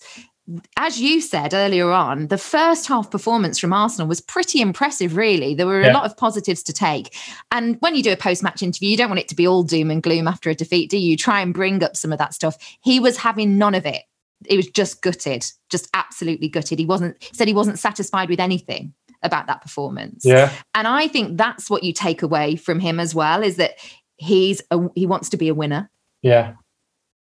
as 0.75 0.99
you 0.99 1.21
said 1.21 1.53
earlier 1.53 1.91
on, 1.91 2.27
the 2.27 2.37
first 2.37 2.87
half 2.87 3.11
performance 3.11 3.59
from 3.59 3.73
Arsenal 3.73 4.07
was 4.07 4.21
pretty 4.21 4.59
impressive, 4.59 5.15
really. 5.15 5.53
There 5.53 5.67
were 5.67 5.81
a 5.81 5.93
lot 5.93 6.05
of 6.05 6.17
positives 6.17 6.63
to 6.63 6.73
take. 6.73 7.15
And 7.51 7.77
when 7.79 7.95
you 7.95 8.03
do 8.03 8.11
a 8.11 8.17
post 8.17 8.43
match 8.43 8.63
interview, 8.63 8.89
you 8.89 8.97
don't 8.97 9.09
want 9.09 9.19
it 9.19 9.27
to 9.29 9.35
be 9.35 9.47
all 9.47 9.63
doom 9.63 9.91
and 9.91 10.03
gloom 10.03 10.27
after 10.27 10.49
a 10.49 10.55
defeat, 10.55 10.89
do 10.89 10.97
you? 10.97 11.15
Try 11.15 11.41
and 11.41 11.53
bring 11.53 11.83
up 11.83 11.95
some 11.95 12.11
of 12.11 12.19
that 12.19 12.33
stuff. 12.33 12.57
He 12.81 12.99
was 12.99 13.17
having 13.17 13.57
none 13.57 13.75
of 13.75 13.85
it. 13.85 14.03
He 14.49 14.57
was 14.57 14.67
just 14.67 15.01
gutted, 15.01 15.45
just 15.69 15.87
absolutely 15.93 16.49
gutted. 16.49 16.79
He 16.79 16.85
wasn't, 16.85 17.21
he 17.21 17.35
said 17.35 17.47
he 17.47 17.53
wasn't 17.53 17.79
satisfied 17.79 18.29
with 18.29 18.39
anything 18.39 18.93
about 19.23 19.45
that 19.47 19.61
performance. 19.61 20.25
yeah 20.25 20.51
And 20.73 20.87
I 20.87 21.07
think 21.07 21.37
that's 21.37 21.69
what 21.69 21.83
you 21.83 21.93
take 21.93 22.23
away 22.23 22.55
from 22.55 22.79
him 22.79 22.99
as 22.99 23.13
well 23.13 23.43
is 23.43 23.57
that 23.57 23.73
he's 24.17 24.61
a, 24.71 24.79
he 24.95 25.05
wants 25.05 25.29
to 25.29 25.37
be 25.37 25.47
a 25.47 25.53
winner. 25.53 25.91
yeah 26.23 26.55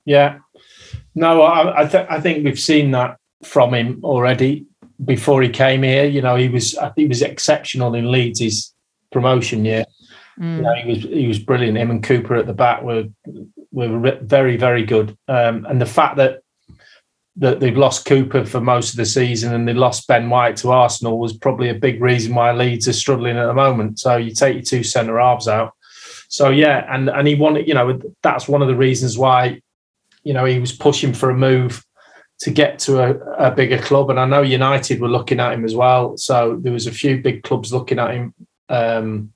yeah 0.07 0.39
no 1.15 1.43
I 1.43 1.83
I, 1.83 1.87
th- 1.87 2.07
I 2.11 2.21
think 2.21 2.45
we've 2.45 2.59
seen 2.59 2.91
that 2.93 3.17
from 3.45 3.75
him 3.75 4.01
already 4.05 4.67
before 5.05 5.43
he 5.43 5.49
came 5.49 5.83
here 5.83 6.05
you 6.05 6.23
know 6.23 6.37
he 6.37 6.49
was 6.49 6.77
I 6.77 6.87
think 6.91 6.99
he 6.99 7.07
was 7.07 7.23
exceptional 7.23 7.95
in 7.95 8.11
Leeds 8.11 8.41
his 8.41 8.73
promotion 9.11 9.65
year 9.65 9.85
Mm. 10.41 10.57
you 10.57 10.63
know, 10.63 10.75
he 10.75 10.89
was 10.89 11.03
he 11.03 11.27
was 11.29 11.39
brilliant. 11.39 11.77
Him 11.77 11.91
and 11.91 12.03
Cooper 12.03 12.35
at 12.37 12.47
the 12.47 12.55
back 12.55 12.83
were 12.83 13.05
were 13.73 14.19
very 14.23 14.57
very 14.57 14.85
good. 14.85 15.17
Um, 15.29 15.67
and 15.69 15.81
the 15.81 15.87
fact 15.87 16.17
that 16.17 16.41
that 17.37 17.61
they've 17.61 17.77
lost 17.77 18.07
Cooper 18.07 18.45
for 18.45 18.61
most 18.61 18.91
of 18.91 18.97
the 18.97 19.07
season 19.07 19.55
and 19.55 19.67
they 19.67 19.75
lost 19.75 20.09
Ben 20.09 20.29
White 20.29 20.57
to 20.59 20.71
Arsenal 20.71 21.19
was 21.19 21.33
probably 21.33 21.69
a 21.69 21.75
big 21.75 22.03
reason 22.03 22.35
why 22.35 22.53
Leeds 22.53 22.89
are 22.89 22.93
struggling 22.93 23.37
at 23.37 23.47
the 23.47 23.55
moment. 23.55 23.99
So 23.99 24.17
you 24.17 24.35
take 24.35 24.55
your 24.55 24.63
two 24.63 24.83
centre 24.83 25.19
halves 25.19 25.47
out. 25.47 25.73
So 26.29 26.49
yeah, 26.49 26.87
and 26.93 27.11
and 27.11 27.29
he 27.29 27.35
wanted 27.35 27.69
you 27.69 27.75
know 27.75 28.01
that's 28.23 28.49
one 28.49 28.63
of 28.63 28.69
the 28.69 28.77
reasons 28.77 29.19
why 29.19 29.61
you 30.23 30.33
know 30.33 30.45
he 30.45 30.59
was 30.59 30.73
pushing 30.73 31.13
for 31.13 31.31
a 31.31 31.37
move 31.37 31.85
to 32.41 32.51
get 32.51 32.79
to 32.81 33.03
a, 33.03 33.11
a 33.49 33.55
bigger 33.55 33.79
club. 33.79 34.09
And 34.11 34.19
I 34.19 34.25
know 34.25 34.43
United 34.43 35.01
were 35.01 35.09
looking 35.09 35.41
at 35.41 35.53
him 35.53 35.65
as 35.65 35.75
well. 35.75 36.17
So 36.17 36.59
there 36.61 36.73
was 36.73 36.87
a 36.87 36.93
few 36.93 37.21
big 37.21 37.43
clubs 37.43 37.73
looking 37.73 37.99
at 37.99 38.15
him. 38.15 38.35
Um, 38.71 39.33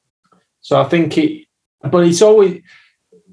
so 0.63 0.81
I 0.81 0.85
think 0.85 1.19
it, 1.19 1.47
but 1.83 2.07
it's 2.07 2.23
always 2.23 2.63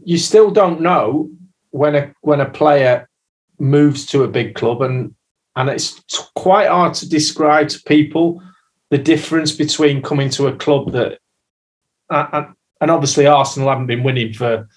you 0.03 0.17
still 0.17 0.51
don't 0.51 0.81
know 0.81 1.29
when 1.69 1.95
a 1.95 2.13
when 2.21 2.41
a 2.41 2.49
player 2.49 3.09
moves 3.59 4.05
to 4.07 4.23
a 4.23 4.27
big 4.27 4.55
club, 4.55 4.81
and 4.81 5.15
and 5.55 5.69
it's 5.69 6.01
quite 6.35 6.67
hard 6.67 6.93
to 6.95 7.07
describe 7.07 7.69
to 7.69 7.81
people 7.83 8.41
the 8.89 8.97
difference 8.97 9.53
between 9.53 10.01
coming 10.01 10.29
to 10.29 10.47
a 10.47 10.55
club 10.55 10.91
that, 10.91 11.19
and 12.09 12.91
obviously 12.91 13.25
Arsenal 13.25 13.69
haven't 13.69 13.87
been 13.87 14.03
winning 14.03 14.33
for 14.33 14.67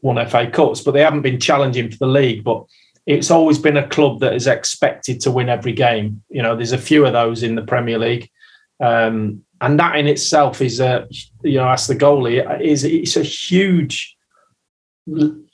one 0.00 0.24
FA 0.28 0.50
Cups, 0.50 0.80
but 0.80 0.92
they 0.92 1.02
haven't 1.02 1.22
been 1.22 1.40
challenging 1.40 1.90
for 1.90 1.98
the 1.98 2.06
league, 2.06 2.44
but. 2.44 2.64
It's 3.06 3.30
always 3.30 3.58
been 3.58 3.78
a 3.78 3.88
club 3.88 4.20
that 4.20 4.34
is 4.34 4.46
expected 4.46 5.18
to 5.22 5.30
win 5.30 5.48
every 5.48 5.72
game. 5.72 6.22
You 6.28 6.42
know, 6.42 6.54
there's 6.54 6.72
a 6.72 6.76
few 6.76 7.06
of 7.06 7.14
those 7.14 7.42
in 7.42 7.54
the 7.54 7.62
Premier 7.62 7.98
League, 7.98 8.28
um, 8.80 9.42
and 9.62 9.80
that 9.80 9.96
in 9.96 10.06
itself 10.06 10.60
is 10.60 10.78
a 10.78 11.08
you 11.42 11.54
know, 11.54 11.68
as 11.68 11.86
the 11.86 11.96
goalie 11.96 12.60
is 12.60 12.84
it's 12.84 13.16
a 13.16 13.22
huge 13.22 14.14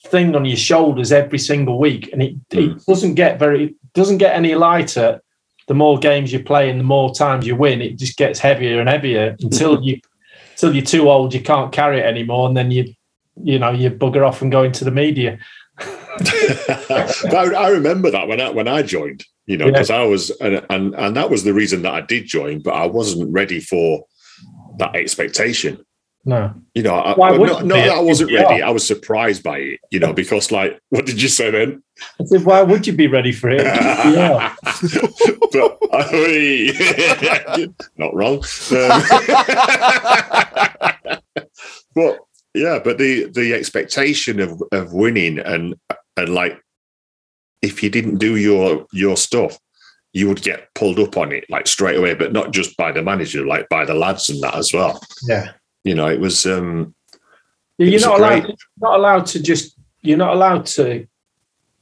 thing 0.07 0.35
on 0.35 0.45
your 0.45 0.57
shoulders 0.57 1.13
every 1.13 1.39
single 1.39 1.79
week, 1.79 2.11
and 2.13 2.23
it, 2.23 2.35
it 2.51 2.85
doesn't 2.87 3.15
get 3.15 3.39
very 3.39 3.75
doesn't 3.95 4.19
get 4.19 4.35
any 4.35 4.55
lighter. 4.55 5.21
The 5.67 5.75
more 5.75 5.99
games 5.99 6.33
you 6.33 6.43
play 6.43 6.69
and 6.69 6.79
the 6.79 6.85
more 6.85 7.15
times 7.15 7.47
you 7.47 7.57
win, 7.57 7.81
it 7.81 7.97
just 7.99 8.19
gets 8.19 8.39
heavier 8.39 8.81
and 8.81 8.89
heavier 8.89 9.37
until 9.41 9.83
you 9.85 10.01
until 10.53 10.75
you're 10.75 10.85
too 10.85 11.09
old, 11.09 11.35
you 11.35 11.41
can't 11.41 11.73
carry 11.73 12.01
it 12.01 12.07
anymore, 12.07 12.49
and 12.49 12.57
then 12.57 12.71
you 12.71 12.94
you 13.43 13.59
know 13.59 13.71
you 13.71 13.91
bugger 13.91 14.27
off 14.27 14.43
and 14.43 14.53
go 14.53 14.63
into 14.63 14.85
the 14.85 14.91
media. 14.91 15.39
but 15.77 17.35
I, 17.35 17.53
I 17.55 17.69
remember 17.71 18.11
that 18.11 18.29
when 18.29 18.41
I 18.41 18.51
when 18.51 18.69
I 18.69 18.83
joined, 18.83 19.25
you 19.47 19.57
know, 19.57 19.67
Yeah. 19.67 19.73
because 19.73 19.91
I 19.91 20.05
was 20.05 20.31
and, 20.41 20.65
and 20.71 20.95
and 20.95 21.17
that 21.17 21.31
was 21.31 21.43
the 21.45 21.53
reason 21.53 21.83
that 21.83 21.93
I 21.95 22.01
did 22.01 22.27
join, 22.27 22.61
but 22.61 22.75
I 22.75 22.87
wasn't 22.87 23.33
ready 23.33 23.61
for 23.61 24.05
that 24.79 24.95
expectation. 24.97 25.85
No, 26.27 26.55
You 26.75 26.83
know, 26.83 26.95
I, 26.95 27.13
Why 27.15 27.33
well, 27.33 27.41
wouldn't 27.41 27.67
not, 27.67 27.67
not 27.67 27.77
you 27.77 27.83
be? 27.83 27.89
that 27.89 27.99
I 27.99 28.01
wasn't 28.01 28.33
ready. 28.33 28.63
I 28.63 28.71
was 28.71 28.87
surprised 28.87 29.43
by 29.43 29.59
it, 29.59 29.81
you 29.91 30.01
know, 30.01 30.15
because 30.15 30.51
like, 30.51 30.81
what 30.89 31.05
did 31.05 31.21
you 31.21 31.29
say 31.29 31.51
then? 31.51 31.83
I 32.19 32.25
said, 32.25 32.45
why 32.47 32.63
would 32.63 32.87
you 32.87 32.95
be 32.95 33.09
ready 33.09 33.31
for 33.31 33.51
it? 33.51 33.61
yeah. 33.63 34.55
but 35.53 35.79
I, 35.93 37.67
not 37.99 38.15
wrong. 38.15 38.37
Um, 38.73 39.03
but 41.95 42.19
yeah, 42.55 42.79
but 42.83 42.99
the 42.99 43.25
the 43.31 43.53
expectation 43.53 44.41
of 44.41 44.63
of 44.73 44.93
winning 44.93 45.39
and 45.39 45.75
and 46.17 46.29
like 46.29 46.61
if 47.63 47.83
you 47.83 47.91
didn't 47.91 48.19
do 48.19 48.37
your 48.37 48.87
your 48.93 49.17
stuff, 49.17 49.59
you 50.13 50.29
would 50.29 50.43
get 50.43 50.73
pulled 50.75 51.01
up 51.01 51.17
on 51.17 51.33
it 51.33 51.45
like 51.51 51.67
straight 51.67 51.97
away. 51.97 52.15
But 52.15 52.33
not 52.33 52.53
just 52.53 52.77
by 52.77 52.93
the 52.93 53.03
manager, 53.03 53.45
like 53.45 53.69
by 53.69 53.85
the 53.85 53.95
lads 53.95 54.31
and 54.31 54.41
that 54.43 54.55
as 54.55 54.73
well. 54.73 55.01
Yeah. 55.23 55.53
You 55.83 55.95
know, 55.95 56.09
it 56.09 56.21
was. 56.21 56.47
um 56.47 56.95
It 57.79 57.85
you're 57.85 57.95
was 57.95 58.05
not 58.05 58.21
allowed. 58.21 58.57
Not 58.81 58.99
allowed 58.99 59.27
to 59.27 59.43
just. 59.43 59.77
You're 60.03 60.19
not 60.19 60.35
allowed 60.35 60.67
to 60.67 61.07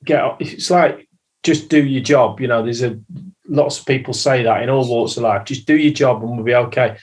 get. 0.05 0.37
It's 0.41 0.71
like 0.71 1.09
just 1.43 1.69
do 1.69 1.85
your 1.85 2.03
job. 2.03 2.41
You 2.41 2.49
know, 2.49 2.63
there's 2.63 2.83
a 2.83 2.99
lots 3.49 3.79
of 3.79 3.87
people 3.87 4.15
say 4.15 4.45
that 4.45 4.63
in 4.63 4.71
all 4.71 4.89
walks 4.89 5.17
of 5.17 5.25
life. 5.25 5.45
Just 5.45 5.67
do 5.67 5.77
your 5.77 5.93
job 5.93 6.23
and 6.23 6.37
we'll 6.37 6.45
be 6.45 6.55
okay. 6.55 6.97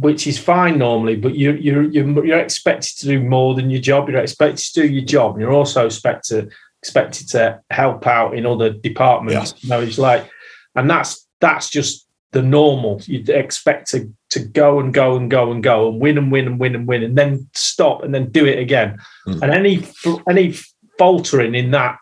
Which 0.00 0.26
is 0.26 0.38
fine 0.38 0.78
normally, 0.78 1.16
but 1.16 1.34
you 1.34 1.52
you 1.52 1.82
you're, 1.92 2.24
you're 2.24 2.38
expected 2.38 2.98
to 2.98 3.06
do 3.06 3.20
more 3.20 3.54
than 3.54 3.70
your 3.70 3.80
job. 3.80 4.08
You're 4.08 4.18
expected 4.18 4.64
to 4.64 4.82
do 4.82 4.88
your 4.88 5.04
job, 5.04 5.32
and 5.32 5.40
you're 5.40 5.52
also 5.52 5.86
expected 5.86 6.52
expected 6.82 7.28
to 7.28 7.60
help 7.70 8.06
out 8.06 8.34
in 8.34 8.46
other 8.46 8.70
departments. 8.70 9.54
You 9.62 9.68
know, 9.68 9.80
it's 9.80 9.98
like, 9.98 10.30
and 10.74 10.88
that's 10.88 11.26
that's 11.40 11.68
just 11.70 12.06
the 12.32 12.42
normal. 12.42 13.00
You'd 13.04 13.28
expect 13.28 13.90
to 13.90 14.10
to 14.30 14.40
go 14.40 14.80
and 14.80 14.94
go 14.94 15.16
and 15.16 15.30
go 15.30 15.50
and 15.50 15.62
go 15.62 15.88
and 15.88 16.00
win 16.00 16.18
and 16.18 16.32
win 16.32 16.46
and 16.46 16.58
win 16.58 16.74
and 16.74 16.86
win, 16.86 17.02
and 17.02 17.16
then 17.16 17.48
stop 17.54 18.02
and 18.02 18.14
then 18.14 18.30
do 18.30 18.46
it 18.46 18.58
again. 18.58 18.98
Hmm. 19.26 19.42
And 19.42 19.52
any 19.52 19.86
any 20.28 20.54
faltering 20.98 21.54
in 21.54 21.70
that 21.72 21.98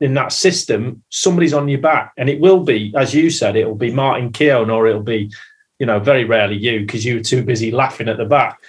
in 0.00 0.14
that 0.14 0.32
system, 0.32 1.02
somebody's 1.10 1.54
on 1.54 1.68
your 1.68 1.80
back, 1.80 2.12
and 2.16 2.28
it 2.28 2.40
will 2.40 2.62
be, 2.62 2.92
as 2.96 3.14
you 3.14 3.30
said, 3.30 3.56
it 3.56 3.66
will 3.66 3.74
be 3.74 3.92
Martin 3.92 4.32
Keown 4.32 4.70
or 4.70 4.86
it'll 4.86 5.02
be, 5.02 5.32
you 5.78 5.86
know, 5.86 5.98
very 5.98 6.24
rarely 6.24 6.56
you 6.56 6.80
because 6.80 7.04
you 7.04 7.16
were 7.16 7.22
too 7.22 7.42
busy 7.42 7.70
laughing 7.70 8.08
at 8.08 8.16
the 8.16 8.24
back. 8.24 8.62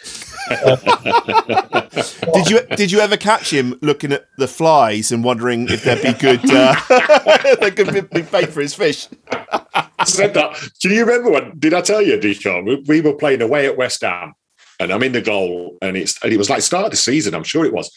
Did 2.34 2.50
you 2.50 2.62
did 2.78 2.92
you 2.92 3.00
ever 3.02 3.18
catch 3.18 3.52
him 3.52 3.78
looking 3.82 4.14
at 4.14 4.28
the 4.38 4.48
flies 4.48 5.12
and 5.12 5.22
wondering 5.22 5.68
if 5.68 5.84
there'd 5.84 6.02
be 6.02 6.14
good 6.14 6.40
uh, 6.50 6.74
they 7.60 7.72
could 7.72 7.94
be, 7.94 8.02
be 8.02 8.22
bait 8.22 8.50
for 8.50 8.62
his 8.62 8.74
fish? 8.74 9.10
I 9.30 10.06
said 10.06 10.34
that. 10.36 10.70
Do 10.80 10.90
you 10.90 11.06
remember 11.06 11.32
when? 11.32 11.60
Did 11.60 11.74
I 11.74 11.82
tell 11.82 12.02
you, 12.02 12.18
Deacon? 12.18 12.64
We, 12.64 12.84
we 12.88 13.02
were 13.02 13.14
playing 13.14 13.42
away 13.42 13.66
at 13.66 13.76
West 13.76 14.02
Ham, 14.02 14.36
and 14.80 14.94
I'm 14.94 15.04
in 15.04 15.12
the 15.12 15.22
goal, 15.22 15.78
and 15.82 15.98
it's 15.98 16.22
and 16.24 16.32
it 16.32 16.38
was 16.38 16.50
like 16.50 16.62
start 16.62 16.86
of 16.86 16.92
the 16.92 16.98
season. 16.98 17.34
I'm 17.36 17.44
sure 17.44 17.66
it 17.66 17.74
was, 17.74 17.92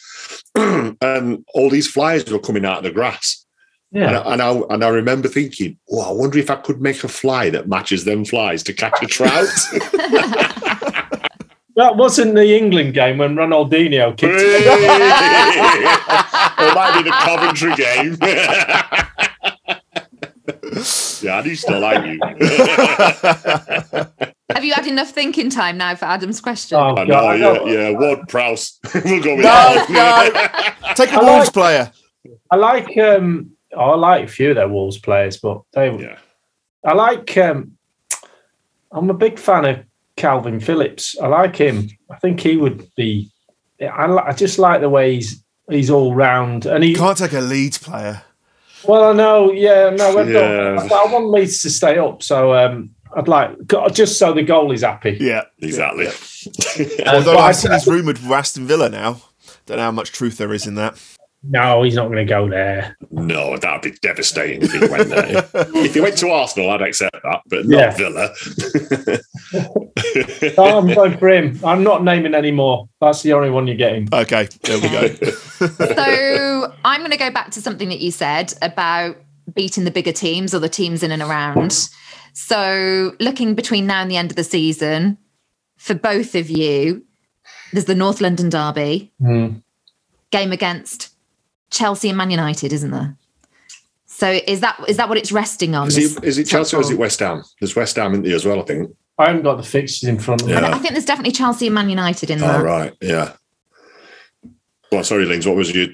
and 0.55 1.45
all 1.53 1.69
these 1.69 1.87
flies 1.87 2.29
were 2.29 2.39
coming 2.39 2.65
out 2.65 2.79
of 2.79 2.83
the 2.83 2.91
grass. 2.91 3.45
Yeah. 3.93 4.07
And, 4.07 4.17
I, 4.17 4.33
and 4.33 4.41
I 4.41 4.51
and 4.73 4.83
I 4.85 4.89
remember 4.89 5.27
thinking, 5.27 5.77
oh, 5.91 6.01
I 6.01 6.11
wonder 6.11 6.37
if 6.39 6.49
I 6.49 6.55
could 6.55 6.79
make 6.81 7.03
a 7.03 7.07
fly 7.09 7.49
that 7.49 7.67
matches 7.67 8.05
them 8.05 8.23
flies 8.25 8.63
to 8.63 8.73
catch 8.73 9.01
a 9.01 9.05
trout. 9.07 9.47
That 11.77 11.95
wasn't 11.95 12.35
the 12.35 12.53
England 12.57 12.93
game 12.93 13.17
when 13.17 13.33
Ronaldinho 13.35 14.15
kicked. 14.17 14.41
it 14.41 14.65
might 16.75 16.97
be 16.97 17.03
the 17.09 17.15
Coventry 17.21 17.73
game. 17.75 18.17
yeah, 21.21 21.39
I 21.39 21.43
used 21.45 21.65
to 21.67 21.79
like 21.79 22.05
you. 22.05 22.19
Have 24.53 24.65
you 24.65 24.73
had 24.73 24.85
enough 24.85 25.11
thinking 25.11 25.49
time 25.49 25.77
now 25.77 25.95
for 25.95 26.03
Adam's 26.05 26.41
question? 26.41 26.77
Oh, 26.77 26.93
I 26.97 27.05
God, 27.05 27.07
know, 27.07 27.15
I 27.15 27.35
yeah, 27.35 27.53
know. 27.53 27.65
yeah. 27.67 27.89
Ward 27.97 28.27
Prowse. 28.27 28.77
we'll 28.93 29.23
go 29.23 29.35
with 29.37 29.45
No, 29.45 29.49
that. 29.51 30.75
no. 30.83 30.93
Take 30.95 31.13
a 31.13 31.19
Wolves 31.23 31.45
like- 31.47 31.53
player. 31.53 31.89
I 32.51 32.57
like 32.57 32.97
um 32.97 33.51
I 33.77 33.95
like 33.95 34.25
a 34.25 34.27
few 34.27 34.49
of 34.51 34.55
their 34.55 34.67
Wolves 34.67 34.97
players, 34.97 35.37
but 35.37 35.61
they 35.73 35.95
Yeah. 35.97 36.17
I 36.85 36.93
like 36.93 37.37
um 37.37 37.77
I'm 38.91 39.09
a 39.09 39.13
big 39.13 39.39
fan 39.39 39.65
of 39.65 39.79
Kalvin 40.17 40.61
Phillips. 40.61 41.15
I 41.21 41.27
like 41.27 41.55
him. 41.55 41.89
I 42.09 42.17
think 42.17 42.39
he 42.41 42.57
would 42.57 42.87
be 42.95 43.29
I, 43.81 44.05
I 44.05 44.33
just 44.33 44.59
like 44.59 44.81
the 44.81 44.89
way 44.89 45.15
he's 45.15 45.43
he's 45.69 45.89
all 45.89 46.13
round 46.13 46.65
and 46.65 46.83
he 46.83 46.93
Can't 46.95 47.17
take 47.17 47.33
a 47.33 47.39
Leeds 47.39 47.77
player. 47.77 48.21
well 48.83 49.05
I 49.05 49.13
know 49.13 49.51
yeah 49.51 49.89
no 49.91 50.09
I, 50.09 50.13
don't- 50.13 50.31
Yeah. 50.31 50.79
I, 50.81 51.03
I 51.07 51.11
want 51.11 51.29
Leeds 51.29 51.61
to 51.63 51.69
stay 51.69 51.97
up 51.97 52.21
so 52.23 52.53
um 52.53 52.91
I'd 53.15 53.27
like 53.27 53.51
just 53.91 54.17
so 54.17 54.31
the 54.33 54.41
goal 54.43 54.71
is 54.71 54.83
happy. 54.83 55.17
Yeah, 55.19 55.43
Exactly. 55.59 56.07
Although 57.05 57.33
but 57.35 57.37
I- 57.37 57.47
I've 57.49 57.55
seen 57.57 57.71
he's 57.73 57.85
rumoured 57.87 58.17
for 58.19 58.33
Aston 58.33 58.65
Villa 58.65 58.89
now. 58.89 59.21
Don't 59.65 59.77
know 59.77 59.83
how 59.83 59.91
much 59.91 60.11
truth 60.13 60.37
there 60.37 60.53
is 60.53 60.65
in 60.65 60.75
that. 60.75 60.97
No, 61.43 61.81
he's 61.81 61.95
not 61.95 62.05
going 62.05 62.17
to 62.17 62.25
go 62.25 62.47
there. 62.47 62.95
No, 63.09 63.57
that'd 63.57 63.81
be 63.81 63.97
devastating 64.01 64.61
if 64.61 64.71
he 64.71 64.79
went 64.87 65.09
there. 65.09 65.49
if 65.53 65.95
he 65.95 65.99
went 65.99 66.15
to 66.19 66.29
Arsenal, 66.29 66.69
I'd 66.69 66.83
accept 66.83 67.15
that, 67.23 67.41
but 67.47 67.65
Yeah. 67.65 67.87
not 67.87 67.97
Villa. 67.97 68.33
No, 70.57 70.77
I'm 70.77 70.93
going 70.93 71.17
for 71.17 71.29
him. 71.29 71.59
I'm 71.65 71.83
not 71.83 72.03
naming 72.03 72.35
any 72.35 72.51
more. 72.51 72.87
That's 72.99 73.23
the 73.23 73.33
only 73.33 73.49
one 73.49 73.65
you're 73.65 73.75
getting. 73.75 74.07
Okay, 74.13 74.47
there 74.63 74.79
we 74.79 74.89
go. 74.89 75.07
So 75.61 76.73
I'm 76.85 77.01
going 77.01 77.11
to 77.11 77.17
go 77.17 77.29
back 77.29 77.51
to 77.51 77.61
something 77.61 77.89
that 77.89 77.99
you 77.99 78.09
said 78.09 78.51
about 78.63 79.15
beating 79.53 79.83
the 79.83 79.91
bigger 79.91 80.11
teams 80.11 80.55
or 80.55 80.59
the 80.59 80.69
teams 80.69 81.03
in 81.03 81.11
and 81.11 81.21
around. 81.21 81.87
So 82.33 83.15
looking 83.19 83.53
between 83.53 83.85
now 83.85 84.01
and 84.01 84.09
the 84.09 84.17
end 84.17 84.31
of 84.31 84.35
the 84.37 84.43
season, 84.43 85.19
for 85.77 85.93
both 85.93 86.33
of 86.33 86.49
you, 86.49 87.03
there's 87.73 87.85
the 87.85 87.93
North 87.93 88.21
London 88.21 88.49
Derby 88.49 89.11
Mm. 89.21 89.61
game 90.31 90.51
against 90.51 91.10
Chelsea 91.71 92.09
and 92.09 92.17
Man 92.17 92.29
United, 92.29 92.71
isn't 92.73 92.91
there? 92.91 93.15
So 94.05 94.29
is 94.29 94.59
that 94.59 94.79
is 94.87 94.97
that 94.97 95.09
what 95.09 95.17
it's 95.17 95.31
resting 95.31 95.73
on? 95.73 95.87
Is 95.87 95.97
it, 95.97 96.23
is 96.23 96.37
it 96.37 96.43
Chelsea 96.43 96.77
or 96.77 96.81
is 96.81 96.91
it 96.91 96.97
West 96.97 97.19
Ham? 97.21 97.43
There's 97.59 97.75
West 97.75 97.95
Ham 97.95 98.13
in 98.13 98.21
there 98.21 98.35
as 98.35 98.45
well, 98.45 98.59
I 98.59 98.63
think. 98.63 98.95
I 99.17 99.27
haven't 99.27 99.43
got 99.43 99.55
the 99.57 99.63
fixtures 99.63 100.07
in 100.09 100.19
front 100.19 100.41
of 100.41 100.47
me. 100.47 100.53
I, 100.53 100.61
Yeah. 100.61 100.75
I 100.75 100.77
think 100.79 100.93
there's 100.93 101.05
definitely 101.05 101.31
Chelsea 101.31 101.67
and 101.67 101.73
Man 101.75 101.89
United 101.89 102.29
in 102.29 102.39
there. 102.39 102.57
All 102.57 102.63
right, 102.63 102.93
yeah. 103.01 103.33
Well, 104.91 105.03
sorry, 105.03 105.25
Lings, 105.25 105.47
what 105.47 105.55
was 105.55 105.73
your 105.73 105.87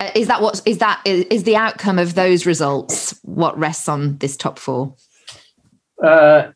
Uh, 0.00 0.10
Is 0.14 0.26
that 0.26 0.42
what 0.42 0.60
is 0.66 0.78
that 0.78 1.00
is, 1.04 1.24
is 1.30 1.44
the 1.44 1.56
outcome 1.56 1.98
of 1.98 2.14
those 2.14 2.44
results 2.44 3.18
what 3.22 3.56
rests 3.58 3.88
on 3.88 4.18
this 4.18 4.36
top 4.36 4.58
four? 4.58 4.94
Uh, 6.02 6.50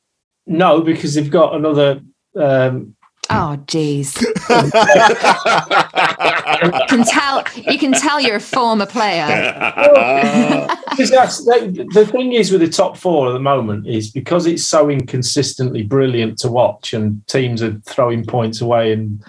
no, 0.47 0.81
because 0.81 1.15
they've 1.15 1.31
got 1.31 1.55
another. 1.55 2.01
Um, 2.37 2.97
Oh, 3.31 3.57
jeez. 3.67 4.19
you 6.65 6.73
can 6.89 7.05
tell 7.05 7.45
you 7.57 7.79
can 7.79 7.93
tell 7.93 8.21
you're 8.21 8.37
a 8.37 8.41
former 8.41 8.87
player. 8.87 9.27
the, 11.45 11.89
the 11.93 12.07
thing 12.07 12.33
is 12.33 12.51
with 12.51 12.61
the 12.61 12.69
top 12.69 12.97
four 12.97 13.29
at 13.29 13.33
the 13.33 13.41
moment 13.41 13.87
is 13.87 14.11
because 14.11 14.47
it's 14.47 14.65
so 14.65 14.89
inconsistently 14.89 15.83
brilliant 15.83 16.39
to 16.39 16.51
watch, 16.51 16.93
and 16.93 17.27
teams 17.27 17.63
are 17.63 17.79
throwing 17.87 18.25
points 18.25 18.61
away 18.61 18.93
and 18.93 19.23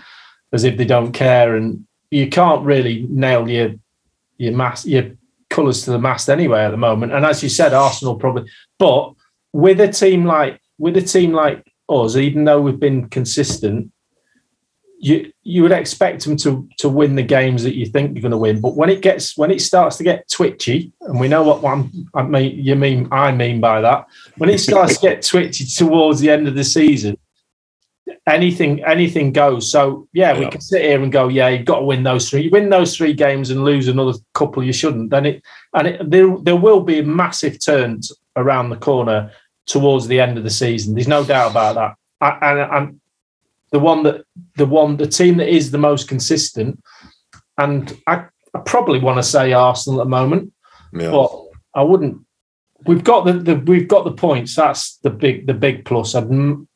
as 0.51 0.63
if 0.63 0.77
they 0.77 0.85
don't 0.85 1.13
care, 1.13 1.55
and 1.55 1.85
you 2.11 2.29
can't 2.29 2.63
really 2.65 3.05
nail 3.09 3.49
your 3.49 3.73
your 4.37 4.53
mass 4.53 4.85
your 4.85 5.11
colours 5.49 5.83
to 5.85 5.91
the 5.91 5.99
mast 5.99 6.29
anyway 6.29 6.63
at 6.63 6.71
the 6.71 6.77
moment. 6.77 7.13
And 7.13 7.25
as 7.25 7.43
you 7.43 7.49
said, 7.49 7.73
Arsenal 7.73 8.15
probably, 8.15 8.49
but 8.79 9.13
with 9.53 9.79
a 9.79 9.87
team 9.87 10.25
like 10.25 10.59
with 10.77 10.97
a 10.97 11.01
team 11.01 11.31
like 11.31 11.71
us, 11.89 12.15
even 12.15 12.43
though 12.43 12.61
we've 12.61 12.79
been 12.79 13.07
consistent, 13.09 13.91
you 15.03 15.33
you 15.43 15.61
would 15.61 15.73
expect 15.73 16.23
them 16.23 16.37
to 16.37 16.67
to 16.77 16.87
win 16.87 17.15
the 17.15 17.23
games 17.23 17.61
that 17.63 17.75
you 17.75 17.85
think 17.85 18.13
you're 18.13 18.21
going 18.21 18.31
to 18.31 18.37
win. 18.37 18.61
But 18.61 18.77
when 18.77 18.89
it 18.89 19.01
gets 19.01 19.37
when 19.37 19.51
it 19.51 19.61
starts 19.61 19.97
to 19.97 20.03
get 20.03 20.29
twitchy, 20.29 20.93
and 21.01 21.19
we 21.19 21.27
know 21.27 21.43
what 21.43 21.61
one 21.61 21.91
I 22.13 22.23
mean, 22.23 22.57
you 22.57 22.75
mean 22.77 23.09
I 23.11 23.33
mean 23.33 23.59
by 23.59 23.81
that, 23.81 24.07
when 24.37 24.49
it 24.49 24.59
starts 24.59 24.95
to 24.95 25.01
get 25.01 25.21
twitchy 25.21 25.65
towards 25.65 26.21
the 26.21 26.29
end 26.29 26.47
of 26.47 26.55
the 26.55 26.63
season, 26.63 27.17
anything 28.27 28.81
anything 28.85 29.33
goes. 29.33 29.69
So 29.69 30.07
yeah, 30.13 30.39
we 30.39 30.47
can 30.47 30.61
sit 30.61 30.83
here 30.83 31.03
and 31.03 31.11
go, 31.11 31.27
yeah, 31.27 31.49
you've 31.49 31.65
got 31.65 31.79
to 31.79 31.85
win 31.85 32.03
those 32.03 32.29
three. 32.29 32.43
You 32.43 32.49
win 32.49 32.69
those 32.69 32.95
three 32.95 33.13
games 33.13 33.49
and 33.49 33.65
lose 33.65 33.89
another 33.89 34.17
couple, 34.33 34.63
you 34.63 34.73
shouldn't. 34.73 35.09
Then 35.09 35.25
it 35.25 35.43
and 35.73 35.87
it, 35.87 36.09
there 36.09 36.37
there 36.37 36.55
will 36.55 36.79
be 36.79 37.01
massive 37.01 37.59
turns 37.59 38.13
around 38.37 38.69
the 38.69 38.77
corner 38.77 39.33
towards 39.65 40.07
the 40.07 40.21
end 40.21 40.37
of 40.37 40.45
the 40.45 40.49
season. 40.49 40.95
There's 40.95 41.09
no 41.09 41.25
doubt 41.25 41.51
about 41.51 41.75
that. 41.75 41.95
I, 42.21 42.51
and 42.51 42.61
I'm 42.61 43.01
the 43.73 43.79
one 43.79 44.03
that 44.03 44.23
the 44.55 44.65
one 44.67 44.95
the 44.97 45.07
team 45.07 45.37
that 45.37 45.49
is 45.49 45.71
the 45.71 45.77
most 45.77 46.07
consistent. 46.07 46.81
And 47.57 47.91
I, 48.07 48.25
I 48.53 48.59
probably 48.65 48.99
want 48.99 49.17
to 49.17 49.23
say 49.23 49.51
Arsenal 49.51 49.99
at 49.99 50.05
the 50.05 50.09
moment, 50.09 50.53
Yeah. 50.93 51.11
but 51.11 51.31
I 51.75 51.81
wouldn't. 51.83 52.19
We've 52.85 53.03
got 53.03 53.25
the, 53.25 53.33
the 53.33 53.55
we've 53.55 53.87
got 53.87 54.05
the 54.05 54.11
points. 54.13 54.55
That's 54.55 54.97
the 54.97 55.09
big 55.09 55.47
the 55.47 55.53
big 55.53 55.85
plus. 55.85 56.15
I'd 56.15 56.23
m- 56.31 56.67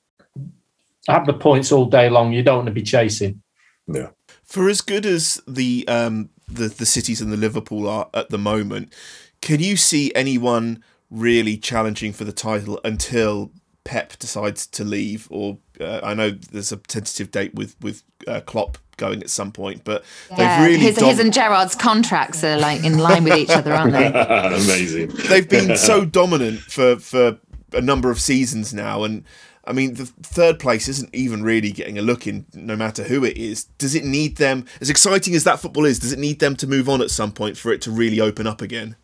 have 1.07 1.25
the 1.25 1.33
points 1.33 1.71
all 1.71 1.85
day 1.85 2.09
long. 2.09 2.33
You 2.33 2.43
don't 2.43 2.57
want 2.57 2.67
to 2.67 2.73
be 2.73 2.83
chasing. 2.83 3.41
Yeah. 3.87 4.09
For 4.43 4.67
as 4.69 4.81
good 4.81 5.05
as 5.05 5.39
the 5.47 5.85
um 5.87 6.29
the 6.47 6.67
the 6.67 6.85
cities 6.85 7.21
and 7.21 7.31
the 7.31 7.37
Liverpool 7.37 7.87
are 7.87 8.09
at 8.13 8.29
the 8.29 8.37
moment, 8.39 8.93
can 9.41 9.59
you 9.59 9.77
see 9.77 10.11
anyone 10.15 10.83
really 11.11 11.57
challenging 11.57 12.11
for 12.11 12.23
the 12.25 12.33
title 12.33 12.79
until 12.83 13.51
Pep 13.87 14.19
decides 14.19 14.67
to 14.67 14.83
leave? 14.83 15.27
Or 15.31 15.57
uh, 15.79 16.01
I 16.03 16.13
know 16.13 16.31
there's 16.31 16.73
a 16.73 16.77
tentative 16.77 17.31
date 17.31 17.55
with 17.55 17.75
with 17.81 18.03
uh, 18.27 18.41
Klopp 18.41 18.77
going 18.97 19.21
at 19.21 19.29
some 19.29 19.51
point, 19.53 19.83
but 19.85 20.03
Yeah, 20.31 20.59
they've 20.59 20.67
really 20.67 20.79
his, 20.83 20.95
dom- 20.97 21.09
his 21.09 21.19
and 21.19 21.31
Gerard's 21.33 21.75
contracts 21.75 22.43
are 22.43 22.57
like 22.57 22.83
in 22.83 22.97
line 22.97 23.23
with 23.23 23.37
each 23.37 23.49
other, 23.49 23.73
aren't 23.73 23.93
they? 23.93 24.07
Amazing. 24.13 25.11
they've 25.29 25.47
been 25.47 25.77
so 25.77 26.03
dominant 26.19 26.59
for 26.59 26.97
for 26.97 27.39
a 27.71 27.81
number 27.81 28.11
of 28.11 28.19
seasons 28.19 28.73
now 28.73 29.03
and 29.03 29.23
I 29.65 29.73
mean, 29.73 29.95
the 29.95 30.05
third 30.05 30.59
place 30.59 30.87
isn't 30.87 31.13
even 31.13 31.43
really 31.43 31.71
getting 31.71 31.97
a 31.97 32.01
look 32.01 32.25
in, 32.25 32.45
no 32.53 32.77
matter 32.77 33.03
who 33.03 33.25
it 33.25 33.35
is. 33.35 33.65
Does 33.77 33.95
it 33.95 34.05
need 34.05 34.37
them, 34.37 34.65
as 34.79 34.89
exciting 34.89 35.35
as 35.35 35.43
that 35.43 35.59
football 35.59 35.83
is, 35.83 35.99
does 35.99 36.13
it 36.13 36.19
need 36.19 36.39
them 36.39 36.55
to 36.55 36.67
move 36.67 36.87
on 36.87 37.01
at 37.01 37.11
some 37.11 37.33
point 37.33 37.57
for 37.57 37.73
it 37.73 37.81
to 37.81 37.91
really 37.91 38.21
open 38.21 38.47
up 38.47 38.61
again? 38.61 38.95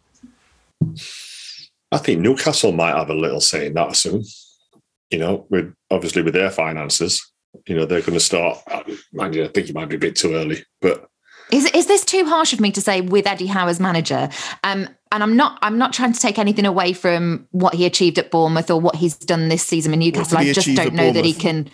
I 1.92 1.98
think 1.98 2.22
Newcastle 2.22 2.72
might 2.72 2.96
have 2.96 3.10
a 3.10 3.14
little 3.14 3.42
say 3.42 3.68
in 3.68 3.74
that 3.74 3.96
soon. 3.98 4.24
You 5.14 5.20
know, 5.20 5.46
with 5.52 5.72
obviously 5.92 6.24
with 6.24 6.34
their 6.34 6.50
finances, 6.50 7.32
you 7.68 7.76
know, 7.76 7.86
they're 7.86 8.02
going 8.02 8.14
to 8.14 8.20
start. 8.20 8.58
Mind 9.14 9.36
you, 9.36 9.44
I 9.44 9.48
think 9.48 9.70
it 9.70 9.76
might 9.76 9.88
be 9.88 9.96
a 9.96 10.00
bit 10.00 10.16
too 10.16 10.34
early, 10.34 10.66
but 10.82 11.08
Is 11.52 11.66
is 11.68 11.86
this 11.86 12.04
too 12.04 12.26
harsh 12.26 12.52
of 12.52 12.60
me 12.60 12.72
to 12.72 12.82
say 12.82 13.02
with 13.02 13.28
Eddie 13.28 13.46
Howe 13.46 13.68
as 13.68 13.80
manager? 13.80 14.30
Um, 14.64 14.90
and 15.12 15.22
I'm 15.22 15.36
not 15.36 15.60
I'm 15.62 15.78
not 15.78 15.94
trying 15.94 16.14
to 16.14 16.20
take 16.20 16.40
anything 16.40 16.66
away 16.66 16.94
from 16.94 17.48
what 17.52 17.76
he 17.76 17.86
achieved 17.86 18.18
at 18.18 18.32
Bournemouth 18.32 18.72
or 18.72 18.82
what 18.82 18.96
he's 18.96 19.16
done 19.16 19.50
this 19.50 19.62
season 19.62 19.92
with 19.92 20.00
Newcastle. 20.00 20.40
I 20.40 20.52
just 20.52 20.76
don't 20.76 20.96
know 20.96 21.12
that 21.12 21.26
he 21.26 21.34
can. 21.34 21.70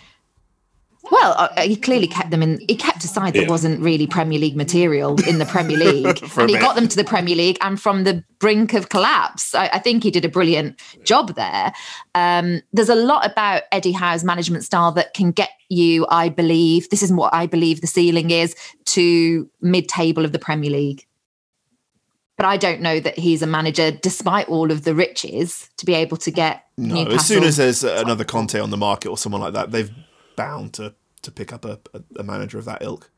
Well, 1.11 1.33
uh, 1.37 1.61
he 1.61 1.75
clearly 1.75 2.07
kept 2.07 2.29
them 2.29 2.43
in. 2.43 2.59
He 2.67 2.75
kept 2.75 3.03
a 3.03 3.07
side 3.07 3.33
that 3.33 3.43
Yeah. 3.43 3.49
wasn't 3.49 3.79
really 3.81 4.05
Premier 4.05 4.37
League 4.37 4.55
material 4.55 5.15
in 5.27 5.39
the 5.39 5.45
Premier 5.45 5.77
League, 5.91 6.21
and 6.37 6.49
he 6.49 6.57
got 6.57 6.75
them 6.75 6.87
to 6.89 6.95
the 6.95 7.03
Premier 7.05 7.35
League 7.35 7.57
and 7.61 7.81
from 7.81 8.03
the 8.03 8.23
brink 8.39 8.73
of 8.73 8.89
collapse. 8.89 9.55
I, 9.55 9.69
I 9.73 9.79
think 9.79 10.03
he 10.03 10.11
did 10.11 10.25
a 10.25 10.29
brilliant 10.29 10.79
job 11.05 11.35
there. 11.35 11.71
Um, 12.15 12.61
there's 12.73 12.89
a 12.89 12.95
lot 12.95 13.25
about 13.25 13.63
Eddie 13.71 13.93
Howe's 13.93 14.23
management 14.23 14.65
style 14.65 14.91
that 14.93 15.13
can 15.13 15.31
get 15.31 15.49
you, 15.69 16.05
I 16.09 16.29
believe, 16.29 16.89
this 16.89 17.01
is 17.01 17.11
what 17.13 17.33
I 17.33 17.45
believe 17.47 17.81
the 17.81 17.87
ceiling 17.87 18.29
is 18.31 18.55
to 18.87 19.49
mid-table 19.61 20.25
of 20.25 20.31
the 20.31 20.39
Premier 20.39 20.69
League. 20.71 21.05
But 22.37 22.45
I 22.45 22.57
don't 22.57 22.81
know 22.81 22.99
that 23.01 23.17
he's 23.19 23.41
a 23.41 23.47
manager, 23.47 23.91
despite 23.91 24.47
all 24.47 24.71
of 24.71 24.83
the 24.83 24.95
riches, 24.95 25.69
to 25.77 25.85
be 25.85 25.93
able 25.93 26.17
to 26.17 26.31
get 26.31 26.63
No, 26.77 26.95
Newcastle. 26.95 27.15
as 27.19 27.25
soon 27.27 27.43
as 27.43 27.57
there's 27.57 27.83
another 27.83 28.23
Conte 28.23 28.59
on 28.59 28.69
the 28.69 28.77
market 28.77 29.09
or 29.09 29.17
someone 29.17 29.41
like 29.41 29.53
that, 29.53 29.71
they've 29.71 29.91
bound 30.39 30.71
to 30.73 30.95
to 31.21 31.31
pick 31.31 31.51
up 31.51 31.65
a, 31.65 31.77
a, 31.93 32.01
a 32.19 32.23
manager 32.23 32.57
of 32.57 32.63
that 32.63 32.81
ilk. 32.81 33.11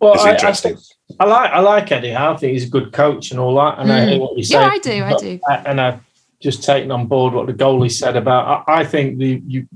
Well, 0.00 0.14
it's 0.14 0.22
I, 0.22 0.30
I, 0.30 0.32
interesting. 0.34 0.78
I 1.18 1.24
like 1.24 1.50
I 1.50 1.58
like 1.58 1.90
Eddie 1.90 2.12
Howe. 2.12 2.34
I 2.34 2.36
think 2.36 2.52
he's 2.52 2.68
a 2.68 2.70
good 2.70 2.92
coach 2.92 3.32
and 3.32 3.40
all 3.40 3.56
that. 3.56 3.80
And 3.80 3.92
I 3.92 4.06
hear 4.06 4.20
what 4.20 4.38
you 4.38 4.44
say. 4.44 4.54
Mm. 4.54 4.60
Yeah, 4.60 4.68
I 4.68 4.78
do, 4.78 5.04
I 5.04 5.16
do. 5.16 5.40
And 5.66 5.80
I've 5.80 6.00
just 6.40 6.62
taken 6.62 6.92
on 6.92 7.06
board 7.06 7.34
what 7.34 7.48
the 7.48 7.52
goalie 7.52 7.90
said 7.90 8.16
about. 8.16 8.64
I, 8.68 8.80
I 8.80 8.84
think 8.84 9.18
the 9.18 9.42
you. 9.44 9.66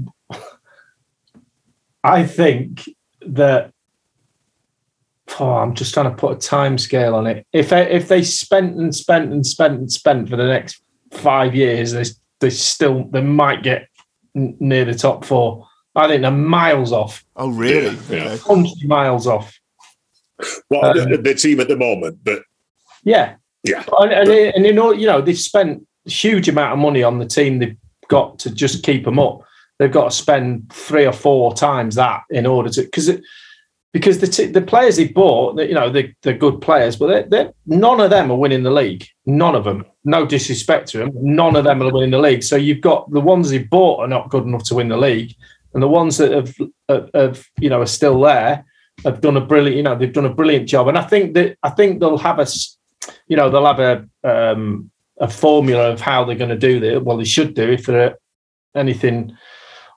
I 2.04 2.24
think 2.24 2.84
that. 3.26 3.72
Oh, 5.40 5.54
I'm 5.54 5.74
just 5.74 5.92
trying 5.92 6.10
to 6.10 6.16
put 6.16 6.36
a 6.36 6.38
time 6.38 6.78
scale 6.78 7.16
on 7.16 7.26
it. 7.26 7.46
If 7.52 7.70
they, 7.70 7.90
if 7.90 8.06
they 8.06 8.22
spent 8.22 8.76
and 8.76 8.94
spent 8.94 9.32
and 9.32 9.44
spent 9.44 9.74
and 9.80 9.90
spent 9.90 10.28
for 10.28 10.36
the 10.36 10.46
next 10.46 10.80
five 11.10 11.54
years, 11.56 11.90
they 11.92 12.04
they 12.38 12.50
still 12.50 13.08
they 13.10 13.22
might 13.22 13.64
get 13.64 13.88
n- 14.36 14.56
near 14.60 14.84
the 14.84 14.94
top 14.94 15.24
four. 15.24 15.66
I 15.96 16.08
think 16.08 16.22
they're 16.22 16.30
miles 16.30 16.92
off, 16.92 17.24
Oh, 17.36 17.50
really? 17.50 17.96
Yeah, 18.10 18.30
yeah. 18.32 18.36
Hundred 18.38 18.84
miles 18.88 19.26
off. 19.26 19.56
well, 20.70 20.86
Um, 20.86 21.10
the, 21.10 21.18
the 21.18 21.34
team 21.34 21.60
at 21.60 21.68
the 21.68 21.76
moment, 21.76 22.18
but 22.24 22.42
Yeah, 23.04 23.34
yeah, 23.62 23.84
and, 24.00 24.12
and, 24.12 24.28
and 24.28 24.66
you 24.66 24.72
know, 24.72 24.92
you 24.92 25.06
know, 25.06 25.20
they've 25.20 25.38
spent 25.38 25.86
a 26.06 26.10
huge 26.10 26.48
amount 26.48 26.72
of 26.72 26.78
money 26.80 27.02
on 27.02 27.18
the 27.18 27.26
team 27.26 27.58
they've 27.60 27.76
got 28.08 28.38
to 28.40 28.50
just 28.50 28.82
keep 28.82 29.04
them 29.04 29.18
up. 29.18 29.40
They've 29.78 29.90
got 29.92 30.10
to 30.10 30.16
spend 30.16 30.70
three 30.72 31.06
or 31.06 31.12
four 31.12 31.54
times 31.54 31.94
that 31.94 32.22
in 32.30 32.46
order 32.46 32.70
to 32.70 32.82
because 32.82 33.08
it 33.08 33.22
because 33.94 34.18
the 34.18 34.26
t- 34.26 34.46
the 34.46 34.60
players 34.60 34.96
he 34.96 35.06
bought, 35.06 35.56
you 35.60 35.72
know, 35.72 35.88
they, 35.88 36.12
they're 36.22 36.36
good 36.36 36.60
players, 36.60 36.96
but 36.96 37.06
they're, 37.06 37.22
they're, 37.22 37.52
none 37.66 38.00
of 38.00 38.10
them 38.10 38.28
are 38.28 38.36
winning 38.36 38.64
the 38.64 38.70
league. 38.70 39.06
None 39.24 39.54
of 39.54 39.62
them. 39.62 39.86
No 40.04 40.26
disrespect 40.26 40.88
to 40.88 40.98
them, 40.98 41.12
none 41.14 41.54
of 41.54 41.64
them 41.64 41.80
are 41.80 41.92
winning 41.92 42.10
the 42.10 42.18
league. 42.18 42.42
So 42.42 42.56
you've 42.56 42.80
got 42.80 43.08
the 43.12 43.20
ones 43.20 43.50
he 43.50 43.60
bought 43.60 44.00
are 44.00 44.08
not 44.08 44.30
good 44.30 44.42
enough 44.42 44.64
to 44.64 44.74
win 44.74 44.88
the 44.88 44.96
league, 44.96 45.34
and 45.72 45.82
the 45.82 45.88
ones 45.88 46.16
that 46.18 46.32
have, 46.32 46.54
have, 46.88 47.10
have 47.14 47.46
you 47.60 47.70
know 47.70 47.80
are 47.80 47.86
still 47.86 48.20
there 48.20 48.64
have 49.04 49.20
done 49.20 49.36
a 49.36 49.40
brilliant. 49.40 49.76
You 49.76 49.84
know, 49.84 49.96
they've 49.96 50.12
done 50.12 50.26
a 50.26 50.34
brilliant 50.34 50.68
job, 50.68 50.88
and 50.88 50.98
I 50.98 51.02
think 51.02 51.34
that 51.34 51.56
I 51.62 51.70
think 51.70 52.00
they'll 52.00 52.18
have 52.18 52.40
a 52.40 52.46
you 53.28 53.36
know 53.36 53.48
they'll 53.48 53.64
have 53.64 53.78
a 53.78 54.08
um, 54.24 54.90
a 55.20 55.28
formula 55.28 55.92
of 55.92 56.00
how 56.00 56.24
they're 56.24 56.34
going 56.34 56.50
to 56.50 56.56
do 56.56 56.80
this. 56.80 57.00
Well, 57.00 57.16
they 57.16 57.24
should 57.24 57.54
do 57.54 57.70
if 57.70 57.86
they're 57.86 58.18
anything 58.74 59.36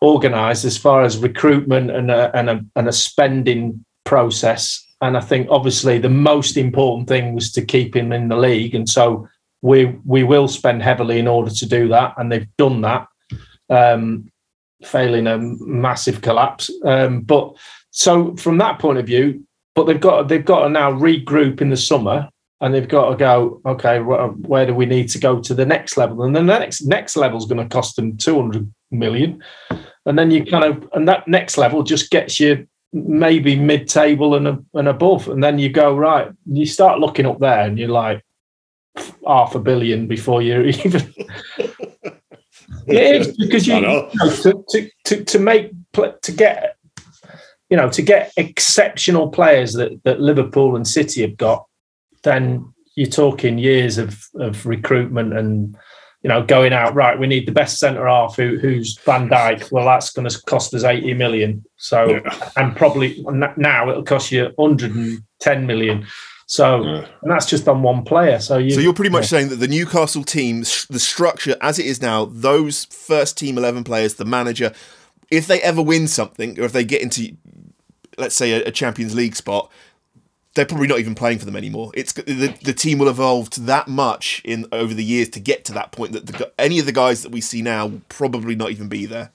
organised 0.03 0.65
as 0.65 0.77
far 0.77 1.01
as 1.01 1.17
recruitment 1.17 1.89
and 1.89 2.11
a, 2.11 2.31
and 2.37 2.49
a 2.51 2.65
and 2.75 2.87
a 2.87 2.93
spending 2.93 3.83
process. 4.07 4.83
And 5.01 5.17
I 5.17 5.19
think 5.19 5.47
obviously 5.51 5.99
the 5.99 6.09
most 6.09 6.55
important 6.57 7.09
thing 7.09 7.35
was 7.35 7.51
to 7.51 7.61
keep 7.63 7.95
him 7.95 8.11
in 8.11 8.29
the 8.29 8.37
league, 8.37 8.73
and 8.73 8.89
so 8.89 9.27
we 9.61 9.85
we 10.05 10.23
will 10.23 10.47
spend 10.47 10.81
heavily 10.81 11.19
in 11.19 11.27
order 11.27 11.51
to 11.51 11.65
do 11.67 11.87
that, 11.89 12.13
and 12.17 12.31
they've 12.31 12.47
done 12.57 12.81
that. 12.81 13.07
Um, 13.69 14.31
failing 14.83 15.27
a 15.27 15.37
massive 15.37 16.21
collapse, 16.21 16.71
um, 16.85 17.21
but 17.21 17.53
so 17.91 18.35
from 18.35 18.59
that 18.59 18.79
point 18.79 18.99
of 18.99 19.05
view, 19.05 19.43
but 19.75 19.85
they've 19.85 19.99
got 19.99 20.27
they've 20.27 20.45
got 20.45 20.63
to 20.63 20.69
now 20.69 20.91
regroup 20.91 21.61
in 21.61 21.69
the 21.69 21.77
summer 21.77 22.29
and 22.61 22.73
they've 22.73 22.87
got 22.87 23.09
to 23.11 23.15
go 23.15 23.61
okay 23.65 23.99
wh- 23.99 24.49
where 24.49 24.65
do 24.65 24.73
we 24.73 24.85
need 24.85 25.09
to 25.09 25.19
go 25.19 25.39
to 25.39 25.53
the 25.53 25.65
next 25.65 25.97
level 25.97 26.23
and 26.23 26.35
then 26.35 26.47
the 26.47 26.57
next 26.57 26.85
next 26.85 27.15
level 27.15 27.37
is 27.37 27.45
going 27.45 27.61
to 27.61 27.75
cost 27.75 27.95
them 27.95 28.17
200 28.17 28.71
million 28.89 29.43
and 30.07 30.17
then 30.17 30.31
you 30.31 30.43
kind 30.43 30.63
of 30.63 30.89
and 30.93 31.07
that 31.07 31.27
next 31.27 31.57
level 31.57 31.83
just 31.83 32.09
gets 32.09 32.39
you 32.39 32.67
maybe 32.93 33.55
mid-table 33.55 34.35
and, 34.35 34.65
and 34.73 34.87
above. 34.87 35.27
And 35.27 35.43
then 35.43 35.59
you 35.59 35.69
go 35.69 35.95
right 35.95 36.31
you 36.45 36.65
start 36.65 36.99
looking 36.99 37.25
up 37.25 37.39
there 37.39 37.61
and 37.61 37.77
you're 37.77 37.89
like 37.89 38.23
half 39.25 39.55
a 39.55 39.59
billion 39.59 40.07
before 40.07 40.41
you're 40.41 40.65
even 40.67 41.13
it 42.87 43.21
is 43.21 43.37
because 43.37 43.67
you, 43.67 43.75
you 43.75 43.81
know, 43.81 44.09
to, 44.41 44.63
to, 44.69 44.89
to, 45.05 45.23
to 45.23 45.39
make 45.39 45.71
to 46.21 46.31
get 46.31 46.77
you 47.69 47.77
know 47.77 47.89
to 47.89 48.01
get 48.01 48.31
exceptional 48.37 49.29
players 49.29 49.73
that, 49.73 50.03
that 50.03 50.19
Liverpool 50.19 50.75
and 50.75 50.87
City 50.87 51.21
have 51.21 51.37
got 51.37 51.65
then 52.23 52.73
you're 52.95 53.07
talking 53.07 53.59
years 53.59 53.97
of, 53.97 54.27
of 54.35 54.65
recruitment 54.65 55.31
and 55.37 55.77
you 56.23 56.29
know 56.29 56.43
going 56.43 56.73
out 56.73 56.93
right 56.95 57.19
we 57.19 57.27
need 57.27 57.47
the 57.47 57.51
best 57.51 57.77
centre 57.79 58.07
half 58.07 58.35
who, 58.35 58.57
who's 58.57 58.97
Van 59.05 59.29
Dijk 59.29 59.71
well 59.71 59.85
that's 59.85 60.09
going 60.11 60.27
to 60.27 60.41
cost 60.43 60.73
us 60.73 60.83
80 60.83 61.13
million 61.13 61.63
so 61.77 62.09
Yeah. 62.09 62.49
and 62.55 62.75
probably 62.75 63.23
now 63.55 63.89
it'll 63.89 64.03
cost 64.03 64.31
you 64.31 64.51
110 64.55 65.65
million 65.67 66.05
so 66.47 66.83
Yeah. 66.83 67.05
and 67.21 67.31
that's 67.31 67.45
just 67.45 67.67
on 67.67 67.81
one 67.83 68.03
player 68.03 68.39
so 68.39 68.57
you 68.57 68.71
So 68.71 68.79
you're 68.79 68.93
pretty 68.93 69.11
much 69.11 69.27
saying 69.27 69.49
that 69.49 69.57
the 69.57 69.67
Newcastle 69.67 70.23
team, 70.23 70.61
the 70.89 70.99
structure 70.99 71.55
as 71.61 71.77
it 71.79 71.85
is 71.85 72.01
now, 72.01 72.25
those 72.25 72.85
first 72.85 73.37
team 73.37 73.57
eleven 73.57 73.83
players, 73.83 74.15
the 74.15 74.25
manager, 74.25 74.71
if 75.29 75.45
they 75.45 75.61
ever 75.61 75.81
win 75.81 76.07
something 76.07 76.57
or 76.59 76.63
if 76.63 76.71
they 76.71 76.85
get 76.85 77.01
into, 77.01 77.35
let's 78.17 78.35
say, 78.35 78.53
a, 78.53 78.65
a 78.67 78.71
Champions 78.71 79.13
League 79.13 79.35
spot, 79.35 79.69
they're 80.57 80.65
probably 80.65 80.87
not 80.87 80.97
even 80.97 81.13
playing 81.13 81.37
for 81.37 81.45
them 81.45 81.55
anymore. 81.55 81.91
It's 81.93 82.13
the, 82.13 82.23
the 82.63 82.73
team 82.73 82.97
will 82.97 83.09
evolve 83.09 83.51
to 83.51 83.61
that 83.61 83.87
much 83.87 84.41
in 84.43 84.65
over 84.71 84.91
the 84.91 85.03
years 85.03 85.29
to 85.29 85.39
get 85.39 85.63
to 85.65 85.73
that 85.73 85.91
point 85.91 86.13
that 86.13 86.25
the, 86.25 86.51
any 86.57 86.79
of 86.79 86.87
the 86.87 86.91
guys 86.91 87.21
that 87.21 87.31
we 87.31 87.41
see 87.41 87.61
now 87.61 87.85
will 87.85 88.01
probably 88.09 88.55
not 88.55 88.71
even 88.71 88.89
be 88.89 89.05
there. 89.05 89.31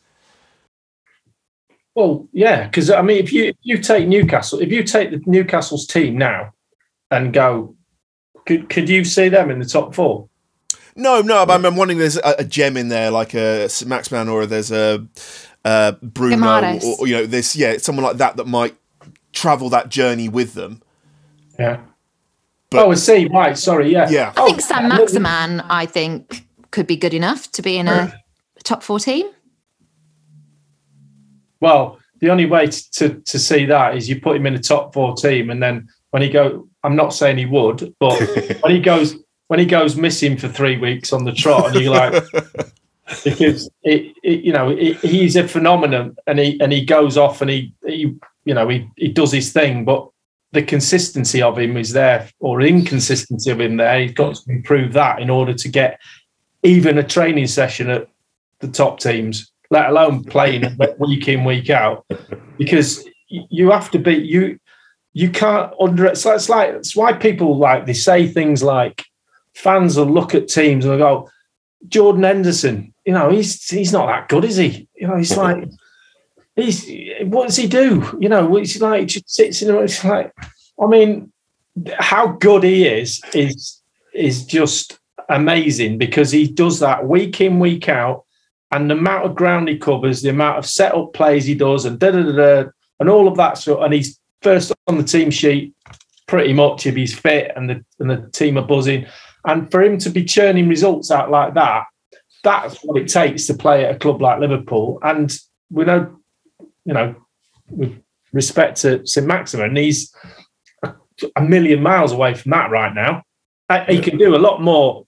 Well, 1.95 2.29
yeah, 2.33 2.67
because 2.67 2.91
I 2.91 3.03
mean, 3.03 3.19
if 3.19 3.33
you 3.33 3.45
if 3.45 3.57
you 3.63 3.79
take 3.79 4.09
Newcastle, 4.09 4.61
if 4.61 4.73
you 4.73 4.83
take 4.83 5.13
the 5.13 5.23
Newcastle's 5.25 5.87
team 5.87 6.19
now 6.19 6.55
and 7.11 7.33
go, 7.33 7.77
could 8.45 8.69
could 8.69 8.89
you 8.89 9.05
see 9.05 9.29
them 9.29 9.49
in 9.49 9.61
the 9.61 9.65
top 9.65 9.95
four? 9.95 10.29
No, 10.97 11.21
no, 11.21 11.47
but 11.47 11.55
I'm, 11.55 11.65
I'm 11.65 11.77
wondering 11.77 11.99
there's 11.99 12.17
a, 12.17 12.35
a 12.39 12.45
gem 12.45 12.77
in 12.77 12.89
there 12.89 13.13
like 13.13 13.33
a 13.35 13.69
Maximin 13.87 14.29
or 14.29 14.45
there's 14.45 14.73
a 14.73 15.07
uh, 15.65 15.93
Bruno 16.03 16.79
or, 16.85 16.97
or, 17.01 17.07
you 17.07 17.15
know 17.15 17.27
this 17.27 17.55
yeah 17.55 17.77
someone 17.79 18.05
like 18.05 18.17
that 18.17 18.37
that 18.37 18.49
might 18.49 18.75
travel 19.33 19.69
that 19.69 19.89
journey 19.89 20.29
with 20.29 20.55
them. 20.55 20.83
Yeah. 21.59 21.81
But- 22.71 22.87
oh, 22.87 22.91
I 22.93 22.95
see. 22.95 23.27
Right. 23.27 23.57
Sorry. 23.57 23.93
Yeah. 23.93 24.09
Yeah. 24.11 24.33
Oh, 24.37 24.45
I 24.45 24.47
think 24.47 24.59
Oh, 24.59 24.63
St 24.63 24.89
Maximin, 24.89 25.61
I 25.61 25.87
think, 25.87 26.47
could 26.71 26.87
be 26.87 26.97
good 26.97 27.15
enough 27.15 27.51
to 27.53 27.63
be 27.63 27.77
in 27.77 27.89
a 27.89 28.13
top 28.65 28.83
four 28.83 28.99
team. 28.99 29.29
Well, 31.61 31.99
the 32.21 32.31
only 32.31 32.47
way 32.47 32.67
to, 32.67 32.91
to, 32.93 33.09
to 33.21 33.39
see 33.39 33.67
that 33.67 33.97
is 33.97 34.09
you 34.09 34.21
put 34.21 34.37
him 34.37 34.47
in 34.47 34.55
a 34.55 34.59
top 34.59 34.95
four 34.95 35.15
team, 35.15 35.51
and 35.51 35.63
then 35.63 35.89
when 36.11 36.23
he 36.23 36.29
go, 36.29 36.69
I'm 36.83 36.97
not 36.97 37.15
saying 37.15 37.39
he 37.39 37.47
would, 37.47 37.95
but 38.01 38.19
when 38.63 38.73
he 38.73 38.81
goes 38.81 39.17
when 39.49 39.59
he 39.61 39.67
goes 39.67 39.97
missing 39.97 40.37
for 40.39 40.49
three 40.49 40.79
weeks 40.79 41.13
on 41.13 41.25
the 41.25 41.33
trot, 41.33 41.67
and 41.67 41.81
you're 41.85 41.93
like, 41.93 42.25
because 43.25 43.69
it, 43.83 44.17
it 44.23 44.45
you 44.45 44.53
know 44.53 44.71
it, 44.71 44.97
he's 45.01 45.37
a 45.37 45.47
phenomenon, 45.47 46.17
and 46.27 46.39
he 46.39 46.61
and 46.61 46.73
he 46.73 46.85
goes 46.85 47.17
off 47.17 47.41
and 47.43 47.51
he 47.51 47.75
he 47.87 48.17
you 48.45 48.55
know 48.55 48.69
he 48.69 48.89
he 48.97 49.09
does 49.09 49.31
his 49.33 49.53
thing, 49.53 49.85
but 49.85 50.09
the 50.53 50.63
consistency 50.63 51.43
of 51.43 51.59
him 51.59 51.77
is 51.77 51.93
there, 51.93 52.29
or 52.41 52.61
inconsistency 52.61 53.51
of 53.51 53.61
him 53.61 53.79
there. 53.79 54.01
He's 54.01 54.13
got 54.13 54.35
to 54.37 54.51
improve 54.51 54.93
that 54.93 55.21
in 55.21 55.31
order 55.31 55.55
to 55.55 55.69
get 55.69 55.99
even 56.63 56.99
a 56.99 57.03
training 57.03 57.47
session 57.47 57.91
at 57.91 58.09
the 58.61 58.69
top 58.69 59.01
teams, 59.01 59.51
let 59.71 59.91
alone 59.91 60.25
playing 60.25 60.65
week 60.99 61.29
in 61.29 61.45
week 61.45 61.71
out, 61.71 62.07
because 62.59 63.05
you 63.29 63.71
have 63.71 63.91
to 63.93 63.99
be 63.99 64.15
you. 64.15 64.59
You 65.15 65.29
can't 65.29 65.73
under 65.79 66.07
it's 66.07 66.25
like, 66.25 66.37
it's 66.37 66.49
like 66.49 66.71
it's 66.71 66.97
why 66.97 67.13
people 67.13 67.59
like 67.59 67.85
they 67.85 67.93
say 67.93 68.27
things 68.27 68.63
like 68.63 69.05
fans 69.55 69.97
will 69.97 70.07
look 70.07 70.35
at 70.35 70.49
teams 70.49 70.87
and 70.87 70.99
go, 70.99 71.29
Jordan 71.89 72.23
Henderson, 72.23 72.95
you 73.05 73.13
know, 73.13 73.31
he's 73.31 73.63
he's 73.69 73.93
not 73.93 74.07
that 74.07 74.29
good, 74.29 74.45
is 74.45 74.57
he? 74.57 74.89
You 74.95 75.09
know, 75.09 75.17
he's 75.17 75.37
like 75.37 75.69
he's 76.57 76.89
what 77.25 77.47
does 77.47 77.57
he 77.57 77.67
do? 77.67 78.17
You 78.21 78.29
know, 78.29 78.57
it's 78.57 78.81
like 78.81 79.01
he 79.01 79.07
just 79.07 79.31
sits 79.31 79.63
in 79.63 79.75
it's 79.77 80.05
like 80.05 80.33
I 80.81 80.87
mean, 80.87 81.33
how 81.99 82.29
good 82.29 82.65
he 82.65 82.87
is 82.87 83.21
is 83.35 83.81
is 84.15 84.45
just 84.45 84.99
amazing 85.29 85.99
because 85.99 86.31
he 86.31 86.47
does 86.47 86.81
that 86.81 87.07
week 87.07 87.41
in, 87.41 87.59
week 87.59 87.89
out, 87.89 88.25
and 88.71 88.91
the 88.91 88.95
amount 88.95 89.25
of 89.25 89.35
ground 89.35 89.69
he 89.69 89.79
covers, 89.79 90.23
the 90.23 90.31
amount 90.31 90.59
of 90.59 90.67
set 90.67 90.95
up 90.95 91.13
plays 91.13 91.45
he 91.45 91.55
does, 91.55 91.85
and 91.85 91.99
da 91.99 92.11
da 92.11 92.23
da, 92.23 92.33
da 92.33 92.71
and 93.01 93.09
all 93.09 93.29
of 93.29 93.37
that 93.37 93.59
sort. 93.59 93.83
And 93.83 93.93
he's 93.93 94.19
first 94.43 94.73
on 94.87 94.99
the 94.99 95.05
team 95.05 95.31
sheet 95.31 95.75
pretty 96.27 96.53
much 96.53 96.87
if 96.87 96.95
he's 96.95 97.19
fit 97.19 97.53
and 97.57 97.69
the 97.69 97.85
and 97.99 98.11
the 98.11 98.31
team 98.31 98.59
are 98.59 98.67
buzzing. 98.67 99.07
And 99.45 99.71
for 99.71 99.83
him 99.83 99.99
to 99.99 100.11
be 100.11 100.25
churning 100.25 100.69
results 100.69 101.11
out 101.11 101.31
like 101.31 101.55
that, 101.55 101.85
that's 102.45 102.79
what 102.83 103.01
it 103.01 103.09
takes 103.09 103.47
to 103.47 103.55
play 103.55 103.85
at 103.85 103.97
a 103.97 103.99
club 103.99 104.23
like 104.23 104.41
Liverpool. 104.41 104.99
And 105.03 105.37
we 105.71 105.85
know, 105.85 106.21
you 106.85 106.95
know, 106.95 107.15
with 107.69 107.99
respect 108.33 108.81
to 108.83 109.07
St 109.07 109.27
Maximin, 109.27 109.77
he's 109.77 110.15
a 111.37 111.43
million 111.43 111.83
miles 111.83 112.13
away 112.13 112.35
from 112.35 112.51
that 112.51 112.71
right 112.71 112.95
now. 112.95 113.23
He 113.89 114.01
can 114.01 114.19
do 114.19 114.35
a 114.35 114.39
lot 114.39 114.61
more 114.61 115.07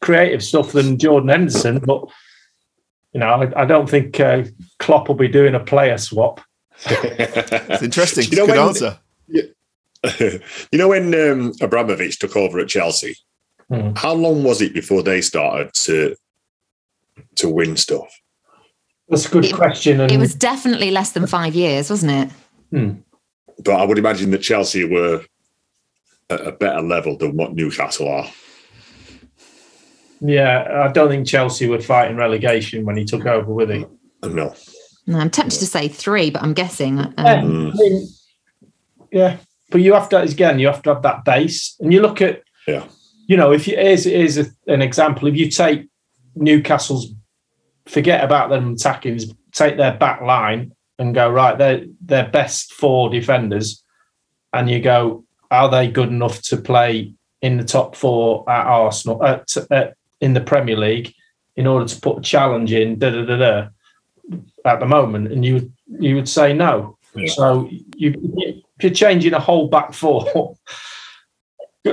creative 0.00 0.42
stuff 0.42 0.72
than 0.72 0.98
Jordan 0.98 1.28
Henderson, 1.28 1.78
but 1.78 2.04
you 3.12 3.20
know, 3.20 3.28
I, 3.28 3.62
I 3.62 3.64
don't 3.64 3.88
think 3.88 4.18
uh, 4.20 4.44
Klopp 4.78 5.08
will 5.08 5.14
be 5.14 5.28
doing 5.28 5.54
a 5.54 5.60
player 5.60 5.96
swap. 5.98 6.40
it's 6.84 7.82
interesting. 7.82 8.24
You 8.30 8.36
know 8.38 8.46
Good 8.46 8.56
when- 8.56 8.66
answer. 8.68 8.98
you 10.70 10.78
know 10.78 10.88
when 10.88 11.14
um, 11.14 11.52
Abramovich 11.60 12.18
took 12.18 12.36
over 12.36 12.58
at 12.58 12.68
Chelsea, 12.68 13.14
Hmm. 13.68 13.90
how 13.96 14.12
long 14.12 14.44
was 14.44 14.62
it 14.62 14.72
before 14.72 15.02
they 15.02 15.20
started 15.20 15.74
to 15.74 16.14
to 17.36 17.48
win 17.48 17.76
stuff? 17.76 18.06
That's 19.08 19.26
a 19.26 19.30
good 19.30 19.52
question. 19.52 20.00
And 20.00 20.10
It 20.10 20.18
was 20.18 20.34
definitely 20.34 20.90
less 20.90 21.12
than 21.12 21.26
five 21.26 21.54
years, 21.54 21.90
wasn't 21.90 22.12
it? 22.12 22.30
hmm. 22.70 22.90
But 23.64 23.80
I 23.80 23.84
would 23.84 23.98
imagine 23.98 24.30
that 24.32 24.42
Chelsea 24.42 24.84
were 24.84 25.24
at 26.28 26.46
a 26.46 26.52
better 26.52 26.82
level 26.82 27.16
than 27.16 27.36
what 27.36 27.54
Newcastle 27.54 28.08
are. 28.08 28.28
yeah, 30.20 30.84
I 30.88 30.92
don't 30.92 31.08
think 31.08 31.26
Chelsea 31.26 31.66
were 31.68 31.80
fighting 31.80 32.16
relegation 32.16 32.84
when 32.84 32.96
he 32.96 33.04
took 33.04 33.26
over, 33.26 33.52
were 33.52 33.66
they? 33.66 33.86
No. 34.24 34.54
No, 35.06 35.18
I'm 35.18 35.30
tempted 35.30 35.58
to 35.60 35.66
say 35.66 35.88
three, 35.88 36.30
but 36.30 36.42
I'm 36.42 36.52
guessing. 36.52 36.98
Um, 36.98 37.14
Yeah, 37.16 37.32
I 37.34 37.42
mean, 37.44 38.08
yeah, 39.12 39.36
but 39.70 39.80
you 39.80 39.92
have 39.94 40.08
to 40.10 40.18
again, 40.20 40.58
you 40.58 40.66
have 40.66 40.82
to 40.82 40.94
have 40.94 41.02
that 41.02 41.24
base, 41.24 41.76
and 41.80 41.92
you 41.92 42.02
look 42.02 42.20
at, 42.20 42.42
Yeah. 42.66 42.84
you 43.28 43.36
know, 43.36 43.52
if 43.52 43.68
you 43.68 43.76
here's, 43.76 44.04
here's 44.04 44.36
a, 44.36 44.46
an 44.66 44.82
example. 44.82 45.28
If 45.28 45.36
you 45.36 45.48
take 45.50 45.86
Newcastle's, 46.34 47.12
forget 47.86 48.24
about 48.24 48.50
them 48.50 48.74
attacking, 48.74 49.20
take 49.52 49.76
their 49.76 49.96
back 49.96 50.20
line 50.20 50.72
and 50.98 51.14
go 51.14 51.30
right, 51.30 51.58
they're 51.58 51.84
their 52.00 52.28
best 52.28 52.72
four 52.72 53.10
defenders, 53.10 53.82
and 54.52 54.70
you 54.70 54.80
go, 54.80 55.24
are 55.50 55.70
they 55.70 55.88
good 55.88 56.08
enough 56.08 56.42
to 56.42 56.56
play 56.56 57.14
in 57.42 57.56
the 57.56 57.64
top 57.64 57.94
four 57.94 58.48
at 58.50 58.66
Arsenal 58.66 59.22
at, 59.24 59.56
at 59.70 59.94
in 60.20 60.32
the 60.32 60.40
Premier 60.40 60.76
League 60.76 61.12
in 61.54 61.66
order 61.66 61.86
to 61.86 62.00
put 62.00 62.18
a 62.18 62.22
challenge 62.22 62.72
in? 62.72 62.98
Da 62.98 63.10
da 63.10 63.24
da 63.24 63.36
da. 63.36 63.68
At 64.64 64.80
the 64.80 64.86
moment, 64.86 65.30
and 65.30 65.44
you 65.44 65.70
you 65.86 66.16
would 66.16 66.28
say 66.28 66.52
no. 66.52 66.98
Yeah. 67.14 67.32
So 67.32 67.70
you 67.96 68.14
if 68.78 68.82
you're 68.82 68.92
changing 68.92 69.34
a 69.34 69.40
whole 69.40 69.68
back 69.68 69.92
four 69.92 70.56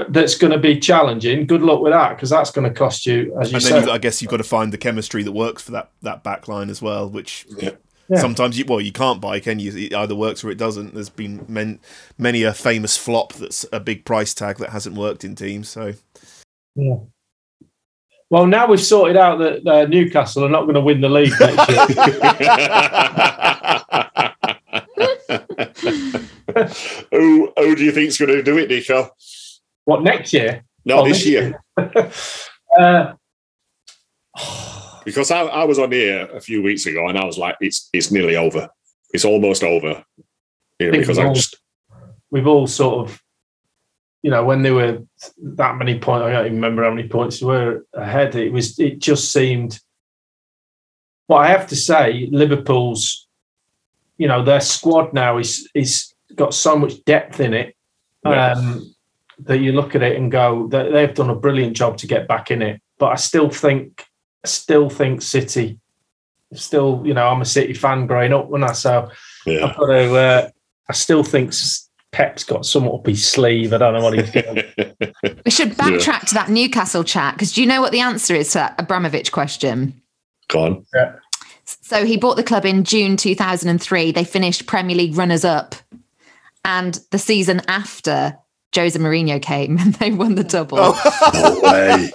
that's 0.09 0.35
going 0.37 0.51
to 0.51 0.59
be 0.59 0.79
challenging, 0.79 1.45
good 1.47 1.61
luck 1.61 1.81
with 1.81 1.93
that 1.93 2.15
because 2.15 2.29
that's 2.29 2.51
going 2.51 2.67
to 2.67 2.73
cost 2.73 3.05
you, 3.05 3.35
as 3.41 3.51
you 3.51 3.55
And 3.57 3.63
said. 3.63 3.73
then 3.81 3.87
you, 3.87 3.91
I 3.93 3.97
guess 3.97 4.21
you've 4.21 4.31
got 4.31 4.37
to 4.37 4.43
find 4.43 4.71
the 4.73 4.77
chemistry 4.77 5.23
that 5.23 5.31
works 5.31 5.61
for 5.63 5.71
that 5.71 5.91
that 6.01 6.23
back 6.23 6.47
line 6.47 6.69
as 6.69 6.81
well, 6.81 7.09
which 7.09 7.45
Yeah. 7.57 7.71
sometimes 8.19 8.57
you 8.59 8.65
well 8.65 8.81
you 8.81 8.91
can't 8.91 9.21
buy, 9.21 9.39
can 9.39 9.59
you? 9.59 9.71
It 9.75 9.93
either 9.93 10.15
works 10.15 10.43
or 10.43 10.49
it 10.51 10.57
doesn't. 10.57 10.93
There's 10.93 11.09
been 11.09 11.45
men, 11.47 11.79
many 12.17 12.43
a 12.43 12.53
famous 12.53 12.97
flop 12.97 13.33
that's 13.33 13.65
a 13.71 13.79
big 13.79 14.05
price 14.05 14.33
tag 14.33 14.57
that 14.57 14.69
hasn't 14.69 14.95
worked 14.97 15.23
in 15.23 15.35
teams. 15.35 15.69
So 15.69 15.93
Yeah. 16.75 16.95
Well, 18.29 18.47
now 18.47 18.65
we've 18.67 18.81
sorted 18.81 19.15
out 19.15 19.37
that 19.39 19.67
uh, 19.67 19.85
Newcastle 19.85 20.43
are 20.43 20.49
not 20.49 20.63
going 20.63 20.73
to 20.73 20.81
win 20.81 21.01
the 21.01 21.09
league 21.09 21.33
next 21.39 21.69
year. 21.69 21.85
who, 27.11 27.51
who 27.57 27.75
do 27.75 27.83
you 27.83 27.91
think's 27.91 28.17
going 28.17 28.31
to 28.31 28.41
do 28.43 28.57
it, 28.57 28.69
Nico? 28.69 29.11
What 29.85 30.03
next 30.03 30.33
year? 30.33 30.63
No, 30.85 30.99
Oh, 30.99 31.07
this 31.07 31.25
year. 31.25 31.61
uh, 32.79 33.13
Because 35.05 35.31
I, 35.31 35.41
I 35.41 35.65
was 35.65 35.79
on 35.79 35.91
here 35.91 36.29
a 36.33 36.39
few 36.39 36.63
weeks 36.63 36.85
ago 36.85 37.09
and 37.09 37.17
I 37.17 37.25
was 37.25 37.37
like, 37.37 37.57
it's 37.59 37.89
it's 37.91 38.09
nearly 38.09 38.37
over. 38.37 38.69
It's 39.13 39.25
almost 39.25 39.61
over. 39.61 40.01
You 40.79 40.91
know, 40.91 40.97
because 40.99 41.17
we've 41.17 41.25
I 41.25 41.27
all- 41.27 41.33
just 41.35 41.57
we've 42.31 42.47
all 42.47 42.67
sort 42.67 43.09
of, 43.09 43.21
you 44.21 44.31
know, 44.31 44.45
when 44.45 44.61
they 44.61 44.71
were 44.71 44.99
that 45.41 45.75
many 45.75 45.99
points, 45.99 46.23
I 46.23 46.31
don't 46.31 46.45
even 46.45 46.55
remember 46.55 46.83
how 46.85 46.91
many 46.93 47.09
points 47.09 47.41
they 47.41 47.45
were 47.45 47.85
ahead. 47.93 48.35
It 48.35 48.53
was, 48.53 48.79
it 48.79 48.99
just 48.99 49.33
seemed. 49.33 49.77
Well, 51.27 51.39
I 51.39 51.47
have 51.49 51.67
to 51.67 51.75
say, 51.75 52.29
Liverpool's, 52.31 53.27
you 54.17 54.29
know, 54.29 54.41
their 54.43 54.61
squad 54.61 55.13
now 55.13 55.37
is 55.37 55.69
is 55.75 56.13
got 56.33 56.53
so 56.53 56.77
much 56.77 57.03
depth 57.03 57.41
in 57.41 57.53
it 57.53 57.75
Yeah. 58.25 58.53
um, 58.53 58.92
that 59.39 59.59
you 59.59 59.71
look 59.71 59.95
at 59.95 60.03
it 60.03 60.15
and 60.17 60.31
go, 60.31 60.67
they- 60.67 60.91
they've 60.91 61.13
done 61.13 61.29
a 61.29 61.35
brilliant 61.35 61.75
job 61.75 61.97
to 61.97 62.07
get 62.07 62.27
back 62.27 62.51
in 62.51 62.61
it. 62.61 62.81
But 62.97 63.07
I 63.07 63.15
still 63.15 63.49
think, 63.49 64.05
I 64.43 64.47
still 64.47 64.89
think 64.89 65.21
City. 65.21 65.79
Still, 66.53 67.01
you 67.03 67.13
know, 67.13 67.27
I'm 67.27 67.41
a 67.41 67.45
City 67.45 67.73
fan 67.73 68.05
growing 68.05 68.31
up 68.31 68.47
when 68.49 68.63
I 68.63 68.73
so 68.73 69.09
yeah. 69.45 69.65
I've 69.65 69.75
got 69.75 69.87
to. 69.87 70.15
Uh, 70.15 70.49
I 70.87 70.93
still 70.93 71.23
think 71.23 71.51
Pep's 72.11 72.43
got 72.43 72.65
some 72.65 72.87
up 72.87 73.07
his 73.07 73.25
sleeve. 73.27 73.73
I 73.73 73.79
don't 73.79 73.93
know 73.95 74.03
what 74.03 74.13
he's 74.13 74.29
doing. 74.31 74.63
we 75.43 75.49
should 75.51 75.71
backtrack 75.77 76.27
to 76.27 76.33
that 76.35 76.49
Newcastle 76.49 77.03
chat 77.03 77.33
because 77.33 77.53
do 77.53 77.61
you 77.61 77.67
know 77.67 77.81
what 77.81 77.91
the 77.91 78.01
answer 78.01 78.35
is 78.35 78.49
to 78.51 78.59
that 78.59 78.75
Abramovich 78.79 79.31
question? 79.31 79.99
Go 80.49 80.63
on. 80.63 80.85
So 81.65 82.05
he 82.05 82.17
bought 82.17 82.35
the 82.35 82.43
club 82.43 82.65
in 82.65 82.83
June 82.83 83.17
2003. 83.17 84.11
They 84.11 84.23
finished 84.23 84.67
Premier 84.67 84.95
League 84.95 85.17
runners 85.17 85.43
up. 85.43 85.75
And 86.65 86.99
the 87.11 87.19
season 87.19 87.61
after, 87.67 88.37
Jose 88.75 88.97
Mourinho 88.97 89.41
came 89.41 89.77
and 89.79 89.93
they 89.95 90.11
won 90.11 90.35
the 90.35 90.43
double. 90.43 90.77
Oh. 90.79 91.31
No 91.33 91.71
way. 91.71 92.11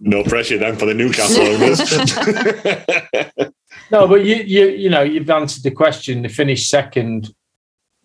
No 0.00 0.22
pressure 0.22 0.58
then 0.58 0.76
for 0.76 0.86
the 0.86 0.94
Newcastle 0.94 1.42
owners. 3.36 3.52
no, 3.90 4.06
but 4.06 4.24
you, 4.24 4.36
you, 4.36 4.68
you 4.68 4.90
know, 4.90 5.02
you've 5.02 5.28
answered 5.28 5.64
the 5.64 5.72
question. 5.72 6.22
They 6.22 6.28
finished 6.28 6.70
second. 6.70 7.34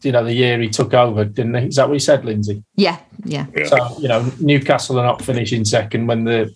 You 0.01 0.11
know, 0.11 0.23
the 0.23 0.33
year 0.33 0.59
he 0.59 0.69
took 0.69 0.93
over, 0.93 1.23
didn't 1.23 1.53
he? 1.53 1.67
Is 1.67 1.75
that 1.75 1.87
what 1.87 1.93
you 1.93 1.99
said, 1.99 2.25
Lindsay? 2.25 2.63
Yeah, 2.75 2.99
yeah. 3.23 3.45
Yeah. 3.55 3.65
So 3.65 3.99
you 3.99 4.07
know, 4.09 4.29
Newcastle 4.39 4.99
are 4.99 5.05
not 5.05 5.21
finishing 5.21 5.63
second 5.63 6.07
when 6.07 6.25
the 6.25 6.53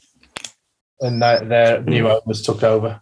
and 0.99 1.21
their, 1.21 1.45
their 1.45 1.81
new 1.83 2.05
mm. 2.05 2.21
owners 2.21 2.41
took 2.41 2.63
over. 2.63 3.01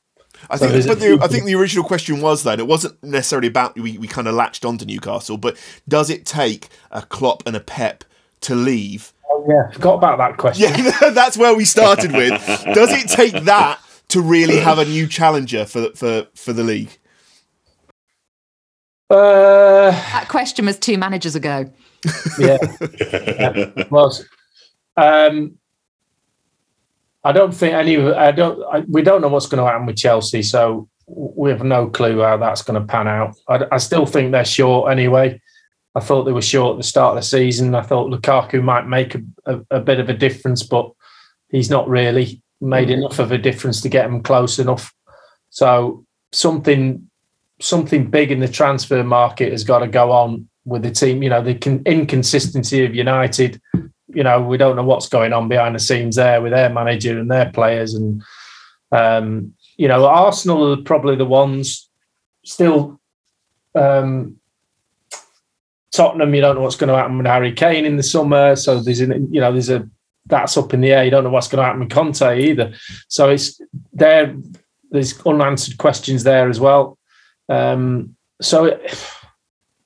I 0.50 0.58
think, 0.58 0.72
there's 0.72 0.88
but 0.88 1.00
the, 1.00 1.20
I 1.22 1.28
think 1.28 1.46
the 1.46 1.56
original 1.56 1.84
question 1.86 2.22
was 2.22 2.44
then 2.44 2.60
it 2.60 2.68
wasn't 2.68 3.02
necessarily 3.04 3.48
about 3.48 3.76
we, 3.80 3.98
we 3.98 4.08
kind 4.08 4.28
of 4.28 4.36
latched 4.36 4.66
onto 4.66 4.86
Newcastle, 4.86 5.38
but 5.38 5.58
does 5.88 6.10
it 6.10 6.26
take 6.26 6.70
a 6.92 7.02
Klopp 7.02 7.44
and 7.46 7.56
a 7.56 7.60
Pep 7.60 8.04
to 8.42 8.56
leave? 8.56 9.12
Oh 9.30 9.46
yeah, 9.50 9.72
forgot 9.72 9.96
about 9.96 10.18
that 10.20 10.38
question. 10.38 10.74
Yeah, 10.74 11.10
that's 11.12 11.38
where 11.38 11.56
we 11.56 11.66
started 11.66 12.12
with. 12.12 12.32
Does 12.74 12.92
it 12.92 13.10
take 13.10 13.44
that 13.46 13.80
to 14.10 14.22
really 14.22 14.58
have 14.58 14.78
a 14.78 14.86
new 14.86 15.08
challenger 15.08 15.66
for 15.66 15.90
for 15.96 16.28
for 16.36 16.54
the 16.54 16.64
league? 16.64 16.98
Uh, 19.10 19.92
That 19.92 20.28
question 20.30 20.66
was 20.66 20.78
two 20.80 20.98
managers 20.98 21.36
ago. 21.36 21.72
yeah, 22.40 22.58
it 22.82 23.92
was. 23.92 24.26
Um, 24.98 25.58
I 27.26 27.32
don't 27.32 27.54
think 27.54 27.74
any. 27.74 27.98
I 27.98 28.32
don't. 28.32 28.64
I, 28.72 28.80
we 28.88 29.02
don't 29.02 29.20
know 29.20 29.28
what's 29.28 29.48
going 29.48 29.64
to 29.64 29.70
happen 29.70 29.88
with 29.88 29.98
Chelsea. 29.98 30.44
So 30.44 30.88
we 31.08 31.50
have 31.50 31.64
no 31.64 31.88
clue 31.88 32.22
how 32.22 32.38
that's 32.38 32.62
going 32.62 32.80
to 32.80 32.88
pan 32.88 33.08
out. 33.08 33.36
I, 33.50 33.66
I, 33.72 33.78
still 33.78 34.06
think 34.06 34.32
they're 34.32 34.46
short 34.46 34.92
anyway. 34.92 35.42
I 35.96 36.00
thought 36.00 36.24
they 36.24 36.32
were 36.32 36.42
short 36.42 36.76
at 36.76 36.78
the 36.78 36.88
start 36.88 37.18
of 37.18 37.24
the 37.24 37.28
season. 37.28 37.76
I 37.76 37.82
thought 37.82 38.12
Lukaku 38.12 38.64
might 38.64 38.88
make 38.88 39.16
a, 39.16 39.22
a, 39.46 39.62
a 39.72 39.80
bit 39.80 40.00
of 40.00 40.10
a 40.10 40.14
difference, 40.14 40.64
but 40.64 40.92
he's 41.50 41.70
not 41.70 41.88
really 41.88 42.42
made 42.62 42.90
mm-hmm. 42.90 43.00
enough 43.00 43.20
of 43.20 43.32
a 43.32 43.38
difference 43.38 43.82
to 43.82 43.90
get 43.90 44.04
them 44.04 44.22
close 44.22 44.60
enough. 44.60 44.94
So 45.50 46.06
something 46.32 47.10
something 47.60 48.10
big 48.10 48.32
in 48.32 48.40
the 48.40 48.48
transfer 48.48 49.04
market 49.04 49.52
has 49.52 49.64
got 49.64 49.80
to 49.80 49.88
go 49.88 50.12
on 50.12 50.48
with 50.66 50.84
the 50.84 50.92
team. 50.92 51.24
You 51.24 51.30
know, 51.30 51.42
the 51.42 51.56
con- 51.56 51.84
inconsistency 51.86 52.86
of 52.86 52.94
United. 52.94 53.60
You 54.16 54.24
know, 54.24 54.42
we 54.42 54.58
don't 54.58 54.76
know 54.76 54.84
what's 54.84 55.10
going 55.10 55.34
on 55.34 55.48
behind 55.48 55.76
the 55.76 55.80
scenes 55.80 56.16
there 56.16 56.42
with 56.42 56.54
their 56.54 56.70
manager 56.70 57.20
and 57.20 57.30
their 57.30 57.52
players, 57.52 57.94
and 57.94 58.24
um, 58.92 59.54
you 59.78 59.88
know, 59.88 60.06
Arsenal 60.06 60.74
are 60.74 60.84
probably 60.84 61.16
the 61.16 61.26
ones 61.26 61.90
still. 62.44 63.00
Um, 63.76 64.38
Tottenham, 65.92 66.34
you 66.36 66.42
don't 66.42 66.56
know 66.56 66.62
what's 66.62 66.76
going 66.76 66.90
to 66.90 66.96
happen 66.96 67.18
with 67.18 67.28
Harry 67.28 67.54
Kane 67.54 67.86
in 67.86 67.98
the 67.98 68.04
summer, 68.04 68.56
so 68.56 68.82
there's 68.82 69.00
an, 69.00 69.34
you 69.34 69.40
know 69.40 69.52
there's 69.52 69.70
a 69.70 69.90
that's 70.28 70.58
up 70.58 70.74
in 70.74 70.82
the 70.82 70.92
air. 70.92 71.04
You 71.06 71.12
don't 71.12 71.24
know 71.24 71.30
what's 71.30 71.48
going 71.48 71.60
to 71.60 71.66
happen 71.66 71.82
with 71.82 71.92
Conte 71.92 72.42
either. 72.42 72.74
So 73.08 73.30
it's 73.30 73.62
there. 73.94 74.36
There's 74.92 75.20
unanswered 75.26 75.78
questions 75.78 76.24
there 76.24 76.50
as 76.50 76.60
well. 76.60 76.98
Um, 77.48 78.16
so 78.42 78.66
it, 78.66 79.00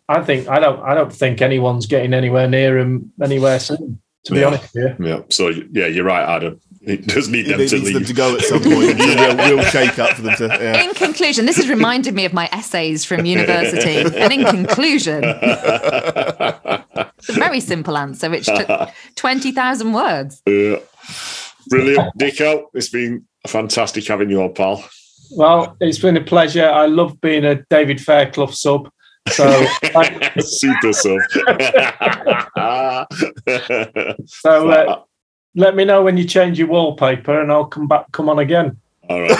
I 0.07 0.21
think 0.23 0.47
I 0.47 0.59
don't 0.59 0.81
I 0.81 0.95
don't 0.95 1.13
think 1.13 1.41
anyone's 1.41 1.85
getting 1.85 2.13
anywhere 2.13 2.47
near 2.47 2.77
him 2.77 3.11
anywhere 3.21 3.59
soon. 3.59 4.01
To 4.25 4.33
be 4.33 4.39
yeah. 4.39 4.47
honest, 4.47 4.75
yeah. 4.75 4.95
Yeah. 4.99 5.21
So 5.29 5.47
yeah, 5.47 5.87
you're 5.87 6.03
right, 6.03 6.27
Adam. 6.27 6.59
It 6.81 7.07
does 7.07 7.29
need 7.29 7.43
them 7.43 7.59
it 7.59 7.69
to 7.69 7.75
needs 7.75 7.85
leave. 7.85 7.93
them 7.93 8.05
to 8.05 8.13
go 8.13 8.35
at 8.35 8.41
some 8.41 8.61
point. 8.61 8.95
It's 8.97 9.01
a 9.01 9.35
real, 9.35 9.57
real 9.57 9.65
shake 9.65 9.99
up 9.99 10.15
for 10.15 10.21
them 10.21 10.35
to. 10.37 10.47
Yeah. 10.47 10.83
In 10.83 10.93
conclusion, 10.93 11.45
this 11.45 11.57
has 11.57 11.69
reminded 11.69 12.13
me 12.13 12.25
of 12.25 12.33
my 12.33 12.49
essays 12.51 13.05
from 13.05 13.25
university. 13.25 13.97
and 14.17 14.33
in 14.33 14.45
conclusion, 14.45 15.23
it's 15.23 17.29
a 17.29 17.33
very 17.33 17.59
simple 17.59 17.97
answer, 17.97 18.29
which 18.29 18.45
took 18.45 18.89
20,000 19.15 19.93
words. 19.93 20.41
Yeah. 20.45 20.77
Brilliant. 21.67 22.17
Dicko, 22.17 22.65
it's 22.73 22.89
been 22.89 23.25
fantastic 23.47 24.07
having 24.07 24.29
you 24.29 24.41
on, 24.41 24.53
pal. 24.53 24.83
Well, 25.31 25.77
it's 25.79 25.99
been 25.99 26.17
a 26.17 26.23
pleasure. 26.23 26.67
I 26.67 26.87
love 26.87 27.21
being 27.21 27.45
a 27.45 27.63
David 27.69 28.01
Fairclough 28.01 28.51
sub. 28.51 28.89
So 29.29 29.65
super 30.39 30.93
sub. 30.93 31.19
so 34.27 34.69
uh, 34.69 35.01
let 35.55 35.75
me 35.75 35.85
know 35.85 36.03
when 36.03 36.17
you 36.17 36.25
change 36.25 36.59
your 36.59 36.67
wallpaper, 36.67 37.41
and 37.41 37.51
I'll 37.51 37.65
come 37.65 37.87
back. 37.87 38.11
Come 38.11 38.29
on 38.29 38.37
again. 38.39 38.77
All 39.09 39.21
right. 39.21 39.31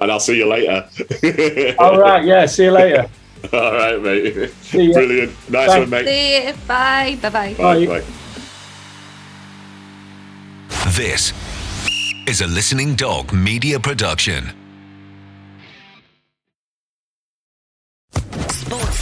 and 0.00 0.12
I'll 0.12 0.20
see 0.20 0.36
you 0.36 0.46
later. 0.46 0.86
All 1.78 1.98
right. 1.98 2.24
Yeah. 2.24 2.46
See 2.46 2.64
you 2.64 2.70
later. 2.70 3.08
All 3.52 3.72
right, 3.72 4.00
mate. 4.00 4.50
See 4.62 4.84
you. 4.84 4.92
Brilliant. 4.92 5.50
Nice 5.50 5.70
Thanks. 5.70 5.80
one, 5.80 5.90
mate. 5.90 6.06
See 6.06 6.46
you. 6.46 6.52
Bye. 6.66 7.18
Bye-bye. 7.22 7.54
Bye. 7.54 7.86
Bye. 7.86 8.04
This 10.90 11.32
is 12.26 12.40
a 12.40 12.46
Listening 12.46 12.94
Dog 12.94 13.32
media 13.32 13.80
production. 13.80 14.52